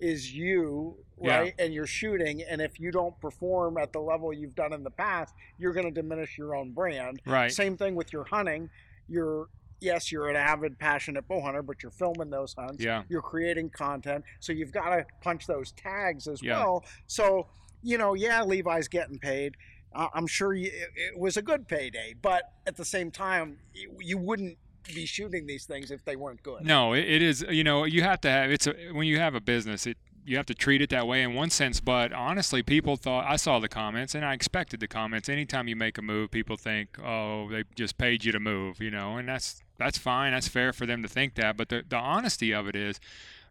is 0.00 0.34
you 0.34 0.96
Yeah. 1.22 1.38
right 1.38 1.54
and 1.60 1.72
you're 1.72 1.86
shooting 1.86 2.42
and 2.42 2.60
if 2.60 2.80
you 2.80 2.90
don't 2.90 3.18
perform 3.20 3.78
at 3.78 3.92
the 3.92 4.00
level 4.00 4.32
you've 4.32 4.56
done 4.56 4.72
in 4.72 4.82
the 4.82 4.90
past 4.90 5.32
you're 5.58 5.72
going 5.72 5.86
to 5.86 5.92
diminish 5.92 6.36
your 6.36 6.56
own 6.56 6.72
brand 6.72 7.22
Right. 7.24 7.52
same 7.52 7.76
thing 7.76 7.94
with 7.94 8.12
your 8.12 8.24
hunting. 8.24 8.68
You're 9.08 9.46
yes, 9.82 10.10
you're 10.12 10.28
an 10.28 10.36
avid, 10.36 10.78
passionate 10.78 11.26
bow 11.28 11.40
hunter, 11.40 11.62
but 11.62 11.82
you're 11.82 11.90
filming 11.92 12.30
those 12.30 12.54
hunts. 12.54 12.82
Yeah. 12.82 13.02
You're 13.08 13.22
creating 13.22 13.70
content, 13.70 14.24
so 14.40 14.52
you've 14.52 14.72
got 14.72 14.90
to 14.96 15.06
punch 15.20 15.46
those 15.46 15.72
tags 15.72 16.26
as 16.28 16.42
Yeah. 16.42 16.58
well. 16.58 16.84
So 17.06 17.48
you 17.84 17.98
know, 17.98 18.14
yeah, 18.14 18.42
Levi's 18.44 18.86
getting 18.88 19.18
paid. 19.18 19.56
Uh, 19.94 20.06
I'm 20.14 20.28
sure 20.28 20.54
you, 20.54 20.68
it, 20.72 20.90
it 20.96 21.18
was 21.18 21.36
a 21.36 21.42
good 21.42 21.66
payday, 21.66 22.14
but 22.22 22.52
at 22.66 22.76
the 22.76 22.84
same 22.84 23.10
time, 23.10 23.58
you, 23.74 23.90
you 24.00 24.18
wouldn't 24.18 24.56
be 24.94 25.04
shooting 25.04 25.46
these 25.46 25.64
things 25.66 25.90
if 25.90 26.04
they 26.04 26.14
weren't 26.16 26.42
good. 26.42 26.64
No, 26.64 26.92
it, 26.92 27.04
it 27.04 27.22
is. 27.22 27.44
You 27.50 27.64
know, 27.64 27.84
you 27.84 28.02
have 28.02 28.20
to 28.22 28.30
have. 28.30 28.50
It's 28.52 28.66
a 28.68 28.74
when 28.92 29.06
you 29.08 29.18
have 29.18 29.34
a 29.34 29.40
business, 29.40 29.86
it 29.86 29.96
you 30.24 30.36
have 30.36 30.46
to 30.46 30.54
treat 30.54 30.80
it 30.80 30.90
that 30.90 31.08
way 31.08 31.22
in 31.22 31.34
one 31.34 31.50
sense. 31.50 31.80
But 31.80 32.12
honestly, 32.12 32.62
people 32.62 32.96
thought 32.96 33.24
I 33.28 33.34
saw 33.36 33.58
the 33.58 33.68
comments, 33.68 34.14
and 34.14 34.24
I 34.24 34.32
expected 34.34 34.78
the 34.80 34.86
comments. 34.88 35.28
Anytime 35.28 35.66
you 35.66 35.74
make 35.76 35.98
a 35.98 36.02
move, 36.02 36.30
people 36.30 36.56
think, 36.56 36.96
"Oh, 37.04 37.48
they 37.50 37.64
just 37.74 37.98
paid 37.98 38.24
you 38.24 38.30
to 38.32 38.40
move," 38.40 38.80
you 38.80 38.90
know, 38.90 39.16
and 39.16 39.28
that's 39.28 39.61
that's 39.78 39.98
fine. 39.98 40.32
That's 40.32 40.48
fair 40.48 40.72
for 40.72 40.86
them 40.86 41.02
to 41.02 41.08
think 41.08 41.34
that. 41.34 41.56
But 41.56 41.68
the 41.68 41.84
the 41.88 41.96
honesty 41.96 42.52
of 42.52 42.68
it 42.68 42.76
is, 42.76 43.00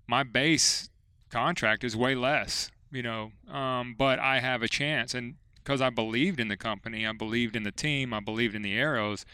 my 0.07 0.23
base 0.23 0.89
contract 1.29 1.83
is 1.83 1.95
way 1.95 2.15
less, 2.15 2.71
you 2.91 3.03
know. 3.03 3.31
Um, 3.49 3.95
but 3.97 4.19
I 4.19 4.39
have 4.39 4.61
a 4.61 4.67
chance, 4.67 5.13
and 5.13 5.35
because 5.63 5.81
I 5.81 5.89
believed 5.89 6.39
in 6.39 6.47
the 6.47 6.57
company, 6.57 7.05
I 7.05 7.13
believed 7.13 7.55
in 7.55 7.63
the 7.63 7.71
team, 7.71 8.13
I 8.13 8.19
believed 8.19 8.55
in 8.55 8.61
the 8.61 8.77
arrows. 8.77 9.25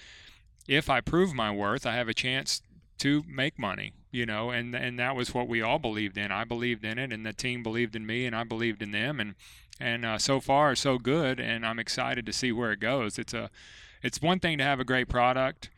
If 0.67 0.89
I 0.89 1.00
prove 1.00 1.34
my 1.34 1.50
worth, 1.52 1.86
I 1.86 1.95
have 1.95 2.10
a 2.10 2.13
chance 2.13 2.62
to 3.00 3.23
make 3.28 3.58
money, 3.58 3.93
you 4.12 4.26
know, 4.26 4.50
and 4.50 4.76
and 4.76 5.00
that 5.00 5.15
was 5.15 5.34
what 5.34 5.47
we 5.47 5.62
all 5.62 5.80
believed 5.80 6.17
in. 6.17 6.32
I 6.32 6.43
believed 6.43 6.84
in 6.84 6.97
it, 6.97 7.13
and 7.13 7.26
the 7.26 7.34
team 7.34 7.63
believed 7.63 7.95
in 7.95 8.06
me, 8.06 8.26
and 8.26 8.36
I 8.36 8.43
believed 8.43 8.82
in 8.82 8.91
them, 8.91 9.19
and 9.19 9.36
and 9.80 10.06
uh, 10.06 10.17
so 10.17 10.39
far 10.39 10.76
so 10.76 10.97
good, 10.97 11.39
and 11.39 11.65
I'm 11.65 11.80
excited 11.80 12.26
to 12.26 12.34
see 12.34 12.52
where 12.52 12.71
it 12.71 12.80
goes. 12.80 13.19
It's 13.19 13.34
a, 13.34 13.50
it's 14.02 14.21
one 14.21 14.39
thing 14.39 14.58
to 14.58 14.63
have 14.63 14.80
a 14.80 14.86
great 14.86 15.08
product, 15.08 15.69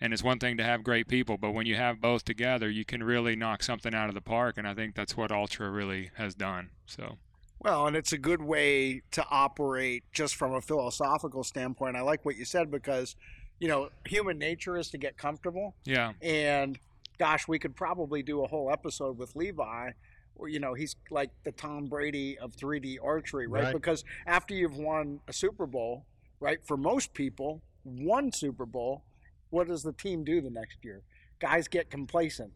and 0.00 0.12
it's 0.12 0.22
one 0.22 0.38
thing 0.38 0.56
to 0.56 0.64
have 0.64 0.82
great 0.82 1.08
people, 1.08 1.36
but 1.36 1.52
when 1.52 1.66
you 1.66 1.76
have 1.76 2.00
both 2.00 2.24
together, 2.24 2.70
you 2.70 2.84
can 2.84 3.02
really 3.02 3.36
knock 3.36 3.62
something 3.62 3.94
out 3.94 4.08
of 4.08 4.14
the 4.14 4.20
park, 4.20 4.56
and 4.56 4.66
I 4.66 4.74
think 4.74 4.94
that's 4.94 5.16
what 5.16 5.30
Altra 5.30 5.70
really 5.70 6.10
has 6.14 6.34
done. 6.34 6.70
So 6.86 7.18
Well, 7.58 7.86
and 7.86 7.96
it's 7.96 8.12
a 8.12 8.18
good 8.18 8.42
way 8.42 9.02
to 9.12 9.24
operate 9.30 10.04
just 10.12 10.36
from 10.36 10.54
a 10.54 10.60
philosophical 10.60 11.44
standpoint. 11.44 11.96
I 11.96 12.00
like 12.00 12.24
what 12.24 12.36
you 12.36 12.44
said 12.44 12.70
because, 12.70 13.16
you 13.58 13.68
know, 13.68 13.90
human 14.06 14.38
nature 14.38 14.76
is 14.76 14.90
to 14.90 14.98
get 14.98 15.16
comfortable. 15.18 15.74
yeah, 15.84 16.12
And 16.22 16.78
gosh, 17.18 17.46
we 17.46 17.58
could 17.58 17.76
probably 17.76 18.22
do 18.22 18.42
a 18.42 18.48
whole 18.48 18.72
episode 18.72 19.18
with 19.18 19.36
Levi. 19.36 19.90
Where, 20.34 20.48
you 20.48 20.58
know, 20.58 20.72
he's 20.72 20.96
like 21.10 21.30
the 21.44 21.52
Tom 21.52 21.84
Brady 21.84 22.38
of 22.38 22.56
3D 22.56 22.96
archery, 23.04 23.46
right? 23.46 23.64
Right. 23.64 23.74
Because 23.74 24.04
after 24.26 24.54
you've 24.54 24.76
won 24.76 25.20
a 25.28 25.32
Super 25.34 25.66
Bowl, 25.66 26.06
right? 26.40 26.58
For 26.64 26.78
most 26.78 27.12
people, 27.12 27.60
one 27.84 28.32
Super 28.32 28.64
Bowl, 28.64 29.02
what 29.50 29.68
does 29.68 29.82
the 29.82 29.92
team 29.92 30.24
do 30.24 30.40
the 30.40 30.50
next 30.50 30.78
year? 30.84 31.02
Guys 31.40 31.68
get 31.68 31.90
complacent 31.90 32.52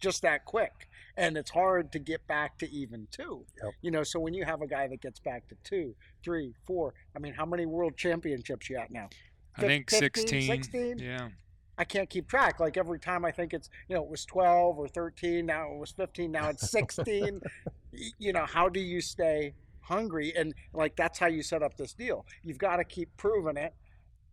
just 0.00 0.22
that 0.22 0.44
quick. 0.44 0.88
And 1.16 1.36
it's 1.36 1.50
hard 1.50 1.92
to 1.92 1.98
get 1.98 2.26
back 2.26 2.58
to 2.58 2.70
even 2.70 3.06
two. 3.10 3.44
Yep. 3.62 3.72
You 3.82 3.90
know, 3.90 4.02
so 4.02 4.18
when 4.18 4.32
you 4.32 4.44
have 4.44 4.62
a 4.62 4.66
guy 4.66 4.88
that 4.88 5.00
gets 5.02 5.20
back 5.20 5.46
to 5.48 5.56
two, 5.62 5.94
three, 6.24 6.54
four, 6.66 6.94
I 7.14 7.18
mean, 7.18 7.34
how 7.34 7.44
many 7.44 7.66
world 7.66 7.96
championships 7.96 8.70
you 8.70 8.78
at 8.78 8.90
now? 8.90 9.08
I 9.56 9.62
think 9.62 9.90
15, 9.90 10.10
16. 10.10 10.42
16? 10.42 10.98
Yeah, 10.98 11.28
I 11.76 11.84
can't 11.84 12.08
keep 12.08 12.28
track. 12.28 12.60
Like 12.60 12.76
every 12.76 12.98
time 12.98 13.24
I 13.24 13.32
think 13.32 13.52
it's, 13.52 13.68
you 13.88 13.96
know, 13.96 14.02
it 14.02 14.08
was 14.08 14.24
12 14.24 14.78
or 14.78 14.88
13, 14.88 15.44
now 15.44 15.72
it 15.72 15.78
was 15.78 15.90
15, 15.92 16.30
now 16.30 16.48
it's 16.48 16.70
16. 16.70 17.40
You 18.20 18.32
know, 18.32 18.46
how 18.46 18.68
do 18.68 18.78
you 18.78 19.00
stay 19.00 19.52
hungry? 19.80 20.32
And 20.36 20.54
like 20.72 20.94
that's 20.94 21.18
how 21.18 21.26
you 21.26 21.42
set 21.42 21.60
up 21.60 21.76
this 21.76 21.92
deal. 21.92 22.24
You've 22.44 22.56
got 22.56 22.76
to 22.76 22.84
keep 22.84 23.08
proving 23.16 23.56
it. 23.56 23.74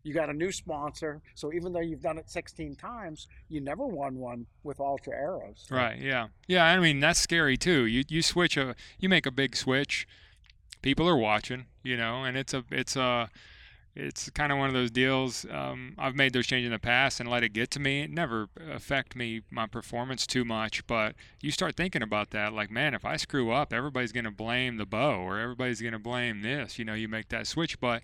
You 0.08 0.14
got 0.14 0.30
a 0.30 0.34
new 0.34 0.54
sponsor. 0.54 1.22
So 1.36 1.52
even 1.52 1.74
though 1.74 1.82
you've 1.82 2.02
done 2.02 2.18
it 2.18 2.30
16 2.30 2.76
times, 2.76 3.28
you 3.50 3.60
never 3.60 3.86
won 3.86 4.16
one 4.16 4.46
with 4.64 4.80
Altra 4.80 5.14
Arrows. 5.14 5.68
Right. 5.70 6.00
Yeah. 6.00 6.28
Yeah. 6.48 6.64
I 6.64 6.80
mean, 6.80 7.02
that's 7.02 7.20
scary 7.20 7.58
too. 7.58 7.86
You 7.86 8.06
you 8.08 8.22
switch 8.22 8.56
a 8.56 8.74
you 9.00 9.10
make 9.10 9.26
a 9.26 9.32
big 9.32 9.58
switch. 9.58 10.08
People 10.82 11.10
are 11.10 11.18
watching, 11.18 11.66
you 11.84 11.98
know, 11.98 12.24
and 12.24 12.38
it's 12.38 12.54
a 12.54 12.64
it's 12.72 12.96
a 12.96 13.30
it's 13.98 14.30
kind 14.30 14.54
of 14.54 14.60
one 14.60 14.70
of 14.70 14.74
those 14.74 14.92
deals. 14.92 15.46
Um, 15.52 15.96
I've 15.98 16.16
made 16.16 16.32
those 16.32 16.48
changes 16.48 16.68
in 16.68 16.72
the 16.72 16.80
past 16.80 17.20
and 17.20 17.28
let 17.28 17.44
it 17.44 17.50
get 17.50 17.70
to 17.72 17.80
me. 17.80 18.04
It 18.04 18.12
never 18.12 18.48
affect 18.72 19.14
me 19.14 19.42
my 19.50 19.66
performance 19.66 20.26
too 20.26 20.46
much, 20.46 20.88
but 20.88 21.16
you 21.42 21.52
start 21.52 21.76
thinking 21.76 22.04
about 22.04 22.30
that. 22.30 22.54
Like, 22.54 22.70
man, 22.70 22.94
if 22.94 23.04
I 23.04 23.18
screw 23.18 23.52
up, 23.52 23.74
everybody's 23.74 24.12
going 24.12 24.26
to 24.26 24.32
blame 24.32 24.78
the 24.78 24.86
bow 24.86 25.20
or 25.20 25.40
everybody's 25.40 25.82
going 25.82 25.94
to 25.94 26.00
blame 26.00 26.44
this. 26.44 26.78
You 26.78 26.86
know, 26.86 26.94
you 26.94 27.08
make 27.10 27.28
that 27.30 27.48
switch, 27.48 27.80
but 27.80 28.04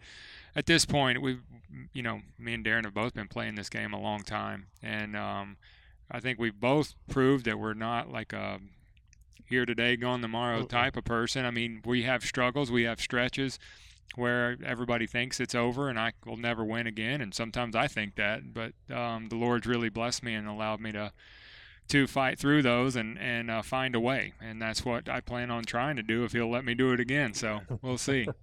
at 0.55 0.65
this 0.65 0.85
point, 0.85 1.21
we've 1.21 1.41
you 1.91 2.03
know, 2.03 2.21
me 2.37 2.53
and 2.53 2.63
Darren 2.63 2.85
have 2.85 2.93
both 2.93 3.15
been 3.15 3.27
playing 3.27 3.55
this 3.55 3.69
game 3.69 3.93
a 3.93 3.99
long 3.99 4.21
time, 4.21 4.67
and 4.81 5.15
um, 5.15 5.57
I 6.11 6.19
think 6.19 6.39
we've 6.39 6.59
both 6.59 6.93
proved 7.09 7.45
that 7.45 7.57
we're 7.57 7.73
not 7.73 8.11
like 8.11 8.31
a 8.33 8.59
here 9.45 9.65
today, 9.65 9.95
gone 9.95 10.21
tomorrow 10.21 10.63
type 10.65 10.97
of 10.97 11.03
person. 11.03 11.45
I 11.45 11.51
mean, 11.51 11.81
we 11.85 12.03
have 12.03 12.23
struggles, 12.23 12.71
we 12.71 12.83
have 12.83 12.99
stretches 12.99 13.59
where 14.15 14.57
everybody 14.63 15.07
thinks 15.07 15.39
it's 15.39 15.55
over 15.55 15.89
and 15.89 15.99
I 15.99 16.13
will 16.25 16.37
never 16.37 16.63
win 16.63 16.87
again. 16.87 17.21
And 17.21 17.33
sometimes 17.33 17.75
I 17.75 17.87
think 17.87 18.15
that, 18.15 18.53
but 18.53 18.73
um, 18.93 19.29
the 19.29 19.35
Lord's 19.35 19.65
really 19.65 19.89
blessed 19.89 20.23
me 20.23 20.33
and 20.33 20.47
allowed 20.47 20.79
me 20.79 20.91
to 20.91 21.11
to 21.89 22.07
fight 22.07 22.39
through 22.39 22.61
those 22.61 22.95
and 22.95 23.19
and 23.19 23.51
uh, 23.51 23.61
find 23.61 23.93
a 23.95 23.99
way. 23.99 24.33
And 24.41 24.61
that's 24.61 24.85
what 24.85 25.09
I 25.09 25.19
plan 25.19 25.51
on 25.51 25.63
trying 25.63 25.97
to 25.97 26.03
do 26.03 26.23
if 26.23 26.31
He'll 26.31 26.49
let 26.49 26.63
me 26.63 26.73
do 26.73 26.91
it 26.93 26.99
again. 26.99 27.33
So 27.33 27.61
we'll 27.81 27.97
see. 27.97 28.27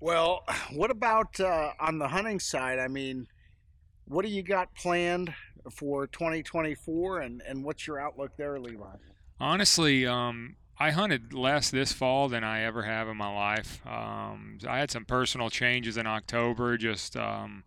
Well, 0.00 0.44
what 0.72 0.90
about 0.90 1.38
uh, 1.38 1.72
on 1.78 1.98
the 1.98 2.08
hunting 2.08 2.40
side? 2.40 2.78
I 2.78 2.88
mean, 2.88 3.26
what 4.06 4.24
do 4.24 4.30
you 4.30 4.42
got 4.42 4.74
planned 4.74 5.32
for 5.70 6.06
2024, 6.06 7.20
and 7.20 7.42
and 7.46 7.64
what's 7.64 7.86
your 7.86 8.00
outlook 8.00 8.32
there, 8.36 8.58
Levi? 8.58 8.96
Honestly, 9.38 10.06
um, 10.06 10.56
I 10.78 10.90
hunted 10.90 11.34
less 11.34 11.70
this 11.70 11.92
fall 11.92 12.28
than 12.28 12.42
I 12.42 12.62
ever 12.62 12.82
have 12.82 13.08
in 13.08 13.16
my 13.16 13.32
life. 13.32 13.86
Um, 13.86 14.58
I 14.66 14.78
had 14.78 14.90
some 14.90 15.04
personal 15.04 15.50
changes 15.50 15.98
in 15.98 16.06
October. 16.06 16.78
Just, 16.78 17.16
um, 17.16 17.64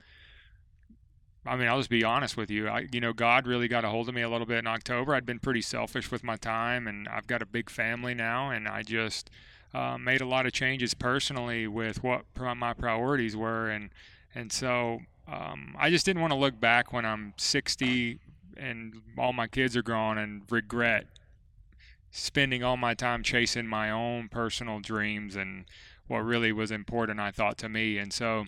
I 1.45 1.55
mean, 1.55 1.67
I'll 1.67 1.77
just 1.77 1.91
be 1.91 2.03
honest 2.03 2.35
with 2.35 2.49
you. 2.49 2.67
I, 2.67 2.87
you 2.91 2.99
know, 2.99 3.13
God 3.13 3.47
really 3.47 3.67
got 3.67 3.85
a 3.85 3.89
hold 3.89 4.09
of 4.09 4.15
me 4.15 4.23
a 4.23 4.29
little 4.29 4.47
bit 4.47 4.57
in 4.57 4.67
October. 4.67 5.13
I'd 5.13 5.25
been 5.25 5.39
pretty 5.39 5.61
selfish 5.61 6.11
with 6.11 6.23
my 6.23 6.35
time, 6.35 6.87
and 6.87 7.07
I've 7.07 7.27
got 7.27 7.43
a 7.43 7.45
big 7.45 7.69
family 7.69 8.15
now, 8.15 8.49
and 8.49 8.67
I 8.67 8.81
just 8.81 9.29
uh, 9.73 9.97
made 9.97 10.21
a 10.21 10.27
lot 10.27 10.45
of 10.45 10.53
changes 10.53 10.93
personally 10.93 11.67
with 11.67 12.03
what 12.03 12.25
my 12.35 12.73
priorities 12.73 13.35
were, 13.35 13.69
and 13.69 13.89
and 14.35 14.51
so 14.51 14.99
um, 15.27 15.75
I 15.79 15.89
just 15.89 16.05
didn't 16.05 16.21
want 16.21 16.33
to 16.33 16.39
look 16.39 16.59
back 16.59 16.91
when 16.91 17.05
I'm 17.05 17.33
60 17.37 18.19
and 18.57 19.01
all 19.17 19.33
my 19.33 19.47
kids 19.47 19.75
are 19.75 19.81
grown 19.81 20.17
and 20.17 20.43
regret 20.49 21.07
spending 22.11 22.63
all 22.63 22.77
my 22.77 22.93
time 22.93 23.23
chasing 23.23 23.65
my 23.65 23.89
own 23.89 24.27
personal 24.27 24.79
dreams 24.79 25.35
and 25.35 25.65
what 26.07 26.19
really 26.19 26.51
was 26.51 26.71
important 26.71 27.19
I 27.19 27.31
thought 27.31 27.57
to 27.59 27.69
me. 27.69 27.97
And 27.97 28.13
so 28.13 28.45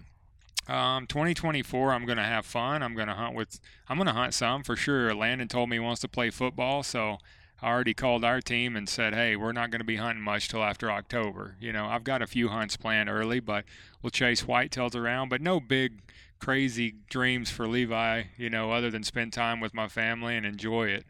um, 0.67 1.07
2024, 1.07 1.91
I'm 1.91 2.05
going 2.05 2.17
to 2.17 2.23
have 2.23 2.45
fun. 2.45 2.83
I'm 2.83 2.95
going 2.95 3.07
to 3.07 3.13
hunt 3.13 3.35
with, 3.35 3.59
I'm 3.87 3.97
going 3.97 4.07
to 4.07 4.13
hunt 4.13 4.33
some 4.33 4.63
for 4.63 4.75
sure. 4.75 5.13
Landon 5.15 5.47
told 5.47 5.69
me 5.69 5.77
he 5.77 5.79
wants 5.79 6.01
to 6.01 6.07
play 6.07 6.29
football. 6.29 6.83
So 6.83 7.17
I 7.61 7.69
already 7.69 7.93
called 7.93 8.25
our 8.25 8.41
team 8.41 8.75
and 8.75 8.87
said, 8.87 9.13
hey, 9.13 9.35
we're 9.35 9.53
not 9.53 9.71
going 9.71 9.79
to 9.79 9.85
be 9.85 9.95
hunting 9.95 10.23
much 10.23 10.49
till 10.49 10.63
after 10.63 10.91
October. 10.91 11.55
You 11.59 11.71
know, 11.71 11.85
I've 11.85 12.03
got 12.03 12.21
a 12.21 12.27
few 12.27 12.49
hunts 12.49 12.75
planned 12.77 13.09
early, 13.09 13.39
but 13.39 13.65
we'll 14.01 14.11
chase 14.11 14.43
whitetails 14.43 14.95
around, 14.95 15.29
but 15.29 15.41
no 15.41 15.59
big, 15.59 16.01
crazy 16.39 16.95
dreams 17.09 17.49
for 17.49 17.67
Levi, 17.67 18.23
you 18.37 18.49
know, 18.49 18.71
other 18.71 18.91
than 18.91 19.03
spend 19.03 19.33
time 19.33 19.59
with 19.59 19.73
my 19.73 19.87
family 19.87 20.35
and 20.35 20.45
enjoy 20.45 20.87
it. 20.87 21.05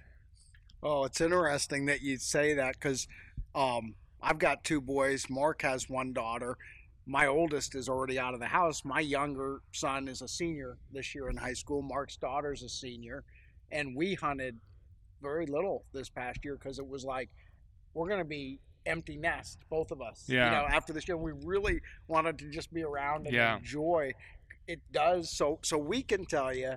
Oh, 0.84 1.04
it's 1.04 1.20
interesting 1.20 1.88
that 1.88 2.02
you 2.02 2.18
say 2.18 2.54
that 2.54 2.76
because 2.76 3.08
um, 3.56 3.96
I've 4.22 4.38
got 4.38 4.64
two 4.64 4.82
boys. 4.82 5.30
Mark 5.30 5.64
has 5.64 5.90
one 5.90 6.14
daughter. 6.14 6.58
My 7.08 7.26
oldest 7.26 7.76
is 7.76 7.90
already 7.90 8.20
out 8.20 8.36
of 8.36 8.40
the 8.40 8.46
house. 8.46 8.86
My 8.86 9.00
younger 9.00 9.62
son 9.72 10.08
is 10.08 10.22
a 10.22 10.28
senior 10.28 10.78
this 10.92 11.16
year 11.16 11.30
in 11.30 11.38
high 11.38 11.54
school. 11.54 11.82
Mark's 11.82 12.18
daughter's 12.18 12.62
a 12.62 12.70
senior. 12.70 13.24
And 13.72 13.96
we 13.96 14.14
hunted 14.14 14.60
very 15.26 15.48
little 15.48 15.84
this 15.92 16.08
past 16.08 16.46
year 16.46 16.56
because 16.56 16.78
it 16.78 16.88
was 16.88 17.04
like, 17.04 17.30
we're 17.96 18.08
going 18.08 18.20
to 18.22 18.26
be 18.26 18.60
empty 18.86 19.18
nest, 19.18 19.58
both 19.72 19.90
of 19.92 20.00
us. 20.02 20.26
Yeah. 20.28 20.46
You 20.46 20.52
know, 20.52 20.76
after 20.76 20.94
this 20.94 21.08
year, 21.08 21.18
we 21.18 21.32
really 21.44 21.82
wanted 22.08 22.38
to 22.40 22.50
just 22.52 22.72
be 22.72 22.84
around 22.84 23.26
and 23.26 23.36
Yeah. 23.36 23.58
enjoy. 23.58 24.14
It 24.68 24.82
does. 24.92 25.32
So, 25.32 25.60
so 25.64 25.78
we 25.80 26.04
can 26.04 26.26
tell 26.26 26.54
you, 26.54 26.74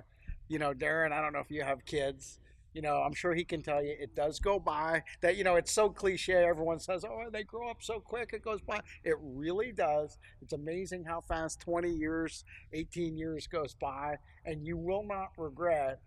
you 0.47 0.57
know, 0.57 0.73
Darren, 0.73 1.11
I 1.11 1.21
don't 1.21 1.31
know 1.33 1.39
if 1.39 1.51
you 1.51 1.63
have 1.63 1.85
kids 1.85 2.39
you 2.73 2.83
know, 2.83 2.97
I'm 2.97 3.13
sure 3.13 3.33
he 3.33 3.43
can 3.43 3.63
tell 3.63 3.83
you 3.83 3.95
it 3.99 4.13
does 4.15 4.39
go 4.39 4.59
by. 4.59 5.01
That 5.21 5.35
you 5.37 5.43
know, 5.43 5.55
it's 5.55 5.71
so 5.71 5.89
cliche. 5.89 6.33
Everyone 6.33 6.79
says, 6.79 7.03
"Oh, 7.03 7.25
they 7.31 7.43
grow 7.43 7.67
up 7.67 7.81
so 7.81 7.99
quick, 7.99 8.31
it 8.31 8.43
goes 8.43 8.61
by." 8.61 8.79
It 9.03 9.15
really 9.19 9.71
does. 9.71 10.19
It's 10.41 10.53
amazing 10.53 11.03
how 11.05 11.21
fast 11.21 11.59
20 11.61 11.89
years, 11.89 12.45
18 12.73 13.17
years 13.17 13.47
goes 13.47 13.73
by, 13.73 14.17
and 14.45 14.65
you 14.65 14.77
will 14.77 15.03
not 15.03 15.29
regret 15.37 15.99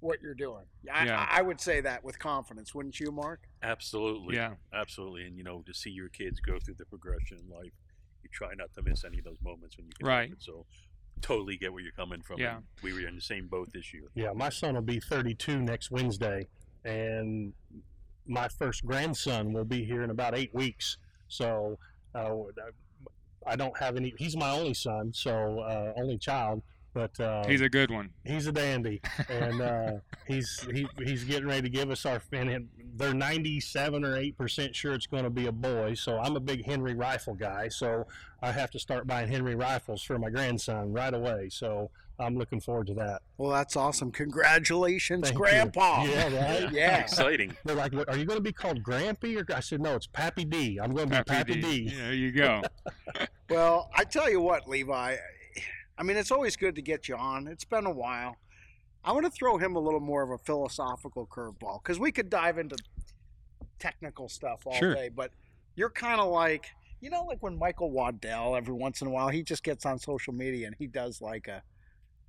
what 0.00 0.20
you're 0.22 0.34
doing. 0.34 0.64
I, 0.92 1.06
Yeah. 1.06 1.26
I 1.28 1.42
would 1.42 1.60
say 1.60 1.80
that 1.80 2.04
with 2.04 2.18
confidence, 2.18 2.74
wouldn't 2.74 2.98
you, 3.00 3.10
Mark? 3.10 3.40
Absolutely. 3.62 4.36
Yeah. 4.36 4.54
Absolutely. 4.72 5.24
And 5.24 5.36
you 5.36 5.44
know, 5.44 5.62
to 5.66 5.74
see 5.74 5.90
your 5.90 6.08
kids 6.08 6.40
go 6.40 6.58
through 6.58 6.74
the 6.74 6.84
progression 6.86 7.38
in 7.44 7.50
life, 7.54 7.72
you 8.22 8.30
try 8.32 8.54
not 8.54 8.72
to 8.74 8.82
miss 8.82 9.04
any 9.04 9.18
of 9.18 9.24
those 9.24 9.40
moments 9.42 9.76
when 9.76 9.86
you 9.86 9.92
can. 9.98 10.06
Right. 10.06 10.32
So 10.38 10.66
totally 11.20 11.56
get 11.56 11.72
where 11.72 11.82
you're 11.82 11.92
coming 11.92 12.22
from. 12.22 12.38
Yeah. 12.38 12.58
We 12.82 12.92
were 12.92 13.06
in 13.06 13.14
the 13.16 13.20
same 13.20 13.48
boat 13.48 13.70
this 13.72 13.92
year. 13.92 14.04
Yeah, 14.14 14.32
my 14.34 14.50
son 14.50 14.74
will 14.74 14.82
be 14.82 15.00
32 15.00 15.60
next 15.60 15.90
Wednesday, 15.90 16.46
and 16.84 17.52
my 18.26 18.48
first 18.48 18.84
grandson 18.86 19.52
will 19.52 19.64
be 19.64 19.84
here 19.84 20.02
in 20.02 20.10
about 20.10 20.36
eight 20.36 20.54
weeks. 20.54 20.96
So 21.28 21.78
uh, 22.14 22.34
I 23.46 23.56
don't 23.56 23.76
have 23.78 23.96
any. 23.96 24.14
He's 24.16 24.36
my 24.36 24.50
only 24.50 24.74
son, 24.74 25.12
so 25.12 25.60
uh, 25.60 25.92
only 25.96 26.18
child. 26.18 26.62
But 26.98 27.20
uh, 27.20 27.46
He's 27.46 27.60
a 27.60 27.68
good 27.68 27.92
one. 27.92 28.10
he's 28.24 28.48
a 28.48 28.52
dandy, 28.52 29.00
and 29.28 29.60
uh, 29.60 29.92
he's 30.26 30.66
he, 30.72 30.88
he's 30.98 31.22
getting 31.22 31.46
ready 31.46 31.62
to 31.62 31.68
give 31.68 31.90
us 31.92 32.04
our. 32.04 32.20
And 32.32 32.68
they're 32.96 33.14
97 33.14 34.04
or 34.04 34.16
8 34.16 34.36
percent 34.36 34.74
sure 34.74 34.94
it's 34.94 35.06
going 35.06 35.22
to 35.22 35.30
be 35.30 35.46
a 35.46 35.52
boy. 35.52 35.94
So 35.94 36.18
I'm 36.18 36.34
a 36.34 36.40
big 36.40 36.66
Henry 36.66 36.94
rifle 36.94 37.34
guy. 37.34 37.68
So 37.68 38.08
I 38.42 38.50
have 38.50 38.72
to 38.72 38.80
start 38.80 39.06
buying 39.06 39.28
Henry 39.28 39.54
rifles 39.54 40.02
for 40.02 40.18
my 40.18 40.28
grandson 40.28 40.92
right 40.92 41.14
away. 41.14 41.50
So 41.50 41.90
I'm 42.18 42.36
looking 42.36 42.60
forward 42.60 42.88
to 42.88 42.94
that. 42.94 43.22
Well, 43.36 43.50
that's 43.52 43.76
awesome. 43.76 44.10
Congratulations, 44.10 45.22
Thank 45.28 45.34
you. 45.34 45.38
Grandpa. 45.38 46.02
Yeah, 46.02 46.62
right. 46.62 46.72
Yeah. 46.72 46.98
Exciting. 46.98 47.56
They're 47.64 47.76
like, 47.76 47.94
"Are 47.94 48.16
you 48.16 48.24
going 48.24 48.38
to 48.38 48.42
be 48.42 48.52
called 48.52 48.82
Grampy?" 48.82 49.38
Or 49.40 49.54
I 49.54 49.60
said, 49.60 49.80
"No, 49.80 49.94
it's 49.94 50.08
Pappy 50.08 50.44
D. 50.44 50.80
I'm 50.82 50.92
going 50.92 51.08
to 51.10 51.18
be 51.18 51.22
Pappy, 51.22 51.60
D." 51.60 51.90
There 51.96 52.12
you 52.12 52.32
go. 52.32 52.62
Well, 53.50 53.88
I 53.96 54.04
tell 54.04 54.28
you 54.28 54.42
what, 54.42 54.68
Levi. 54.68 55.16
I 55.98 56.04
mean, 56.04 56.16
it's 56.16 56.30
always 56.30 56.56
good 56.56 56.76
to 56.76 56.82
get 56.82 57.08
you 57.08 57.16
on. 57.16 57.48
It's 57.48 57.64
been 57.64 57.84
a 57.84 57.90
while. 57.90 58.36
I 59.04 59.12
want 59.12 59.26
to 59.26 59.30
throw 59.30 59.58
him 59.58 59.74
a 59.76 59.80
little 59.80 60.00
more 60.00 60.22
of 60.22 60.30
a 60.30 60.38
philosophical 60.38 61.26
curveball 61.26 61.82
because 61.82 61.98
we 61.98 62.12
could 62.12 62.30
dive 62.30 62.56
into 62.58 62.76
technical 63.78 64.28
stuff 64.28 64.66
all 64.66 64.74
Sure. 64.74 64.94
day, 64.94 65.08
but 65.08 65.32
you're 65.76 65.90
kind 65.90 66.20
of 66.20 66.28
like, 66.28 66.66
you 67.00 67.10
know, 67.10 67.22
like 67.24 67.42
when 67.42 67.58
Michael 67.58 67.90
Waddell 67.90 68.56
every 68.56 68.74
once 68.74 69.00
in 69.00 69.06
a 69.06 69.10
while 69.10 69.28
he 69.28 69.42
just 69.42 69.62
gets 69.62 69.86
on 69.86 69.98
social 69.98 70.32
media 70.32 70.66
and 70.66 70.76
he 70.78 70.86
does 70.86 71.20
like 71.20 71.46
a, 71.48 71.62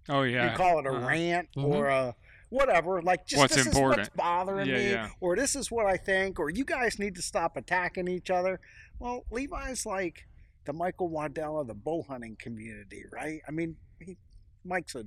Oh 0.08 0.22
yeah. 0.24 0.52
you 0.52 0.58
call 0.58 0.80
it 0.80 0.86
a 0.86 0.90
Uh-huh. 0.92 1.08
rant 1.08 1.50
Mhm. 1.56 1.64
or 1.76 1.88
a 1.88 2.16
whatever, 2.50 3.02
like 3.02 3.26
just 3.28 3.40
What's 3.40 3.56
this 3.56 3.68
important. 3.68 4.02
is 4.02 4.08
what's 4.08 4.16
bothering 4.16 4.68
Yeah, 4.70 4.76
me, 4.78 4.90
yeah. 4.92 5.10
or 5.20 5.36
this 5.36 5.56
is 5.56 5.70
what 5.72 5.86
I 5.86 5.98
think, 5.98 6.40
or 6.40 6.50
you 6.50 6.66
guys 6.66 6.98
need 7.00 7.16
to 7.16 7.22
stop 7.22 7.58
attacking 7.58 8.08
each 8.08 8.30
other. 8.30 8.60
Well, 9.00 9.26
Levi's 9.32 9.86
like 9.86 10.28
the 10.70 10.74
Michael 10.74 11.10
Waddell 11.10 11.60
of 11.60 11.66
the 11.66 11.74
bow 11.74 12.06
hunting 12.08 12.38
community, 12.40 13.04
right? 13.12 13.42
I 13.48 13.50
mean, 13.50 13.76
he, 14.00 14.18
Mike's 14.64 14.94
a 14.94 15.04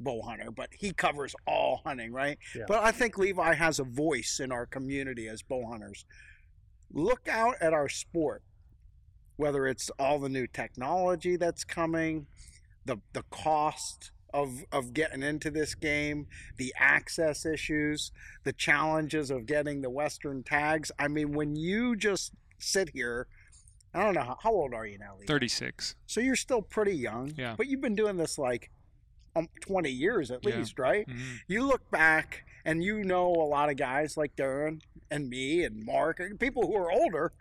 bow 0.00 0.22
hunter, 0.22 0.50
but 0.50 0.70
he 0.72 0.94
covers 0.94 1.34
all 1.46 1.82
hunting, 1.84 2.10
right? 2.10 2.38
Yeah. 2.56 2.64
But 2.66 2.82
I 2.82 2.90
think 2.90 3.18
Levi 3.18 3.52
has 3.52 3.78
a 3.80 3.84
voice 3.84 4.40
in 4.42 4.50
our 4.50 4.64
community 4.64 5.28
as 5.28 5.42
bow 5.42 5.66
hunters. 5.68 6.06
Look 6.90 7.28
out 7.28 7.56
at 7.60 7.74
our 7.74 7.90
sport, 7.90 8.42
whether 9.36 9.66
it's 9.66 9.90
all 9.98 10.18
the 10.18 10.30
new 10.30 10.46
technology 10.46 11.36
that's 11.36 11.64
coming, 11.64 12.26
the 12.86 12.96
the 13.12 13.24
cost 13.30 14.10
of 14.32 14.64
of 14.72 14.94
getting 14.94 15.22
into 15.22 15.50
this 15.50 15.74
game, 15.74 16.28
the 16.56 16.72
access 16.78 17.44
issues, 17.44 18.10
the 18.44 18.54
challenges 18.54 19.30
of 19.30 19.44
getting 19.44 19.82
the 19.82 19.90
Western 19.90 20.42
tags. 20.42 20.90
I 20.98 21.08
mean, 21.08 21.32
when 21.32 21.56
you 21.56 21.94
just 21.94 22.32
sit 22.58 22.88
here, 22.94 23.28
I 23.94 24.02
don't 24.04 24.14
know 24.14 24.22
how, 24.22 24.38
how 24.42 24.50
old 24.52 24.74
are 24.74 24.86
you 24.86 24.98
now, 24.98 25.14
Levi? 25.18 25.26
36. 25.26 25.94
So 26.06 26.20
you're 26.20 26.36
still 26.36 26.62
pretty 26.62 26.92
young. 26.96 27.32
Yeah. 27.36 27.54
But 27.56 27.66
you've 27.68 27.80
been 27.80 27.94
doing 27.94 28.16
this 28.16 28.38
like 28.38 28.70
um, 29.36 29.48
20 29.60 29.90
years 29.90 30.30
at 30.30 30.44
Yeah. 30.44 30.56
least, 30.56 30.78
right? 30.78 31.06
Mhm. 31.08 31.38
You 31.46 31.64
look 31.66 31.90
back 31.90 32.44
and 32.64 32.82
you 32.82 33.04
know 33.04 33.26
a 33.28 33.48
lot 33.48 33.70
of 33.70 33.76
guys 33.76 34.16
like 34.16 34.34
Darren 34.36 34.82
and 35.10 35.28
me 35.28 35.64
and 35.64 35.84
Mark 35.84 36.20
and 36.20 36.38
people 36.40 36.66
who 36.66 36.74
are 36.76 36.90
older, 36.90 37.32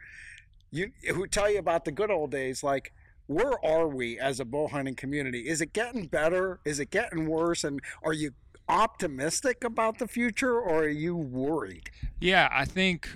you 0.71 0.91
who 1.13 1.27
tell 1.27 1.49
you 1.51 1.59
about 1.59 1.85
the 1.85 1.91
good 1.91 2.11
old 2.11 2.31
days. 2.31 2.63
Like, 2.63 2.93
where 3.25 3.53
are 3.65 3.87
we 3.87 4.19
as 4.19 4.39
a 4.39 4.45
bow 4.45 4.67
hunting 4.67 4.95
community? 4.95 5.47
Is 5.49 5.59
it 5.59 5.73
getting 5.73 6.05
better? 6.07 6.59
Is 6.65 6.79
it 6.79 6.91
getting 6.91 7.27
worse? 7.27 7.63
And 7.63 7.81
are 8.03 8.13
you 8.13 8.31
optimistic 8.69 9.63
about 9.63 9.97
the 9.97 10.07
future 10.07 10.53
or 10.59 10.83
are 10.83 10.87
you 10.87 11.15
worried? 11.15 11.89
Yeah, 12.19 12.47
I 12.51 12.65
think 12.65 13.09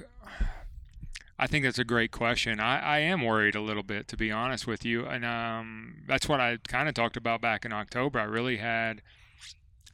I 1.41 1.47
think 1.47 1.65
that's 1.65 1.80
a 1.80 1.84
great 1.84 2.12
question. 2.12 2.60
I, 2.60 2.80
I 2.80 2.99
am 2.99 3.23
worried 3.23 3.56
a 3.56 3.62
little 3.62 3.82
bit, 3.82 4.08
to 4.10 4.15
be 4.15 4.32
honest 4.32 4.67
with 4.67 4.86
you, 4.86 5.08
and 5.08 5.25
um, 5.25 6.04
that's 6.08 6.30
what 6.30 6.39
I 6.39 6.60
kind 6.67 6.88
of 6.88 6.93
talked 6.93 7.17
about 7.17 7.41
back 7.41 7.65
in 7.65 7.73
October. 7.73 8.19
I 8.19 8.25
really 8.25 8.58
had 8.58 9.01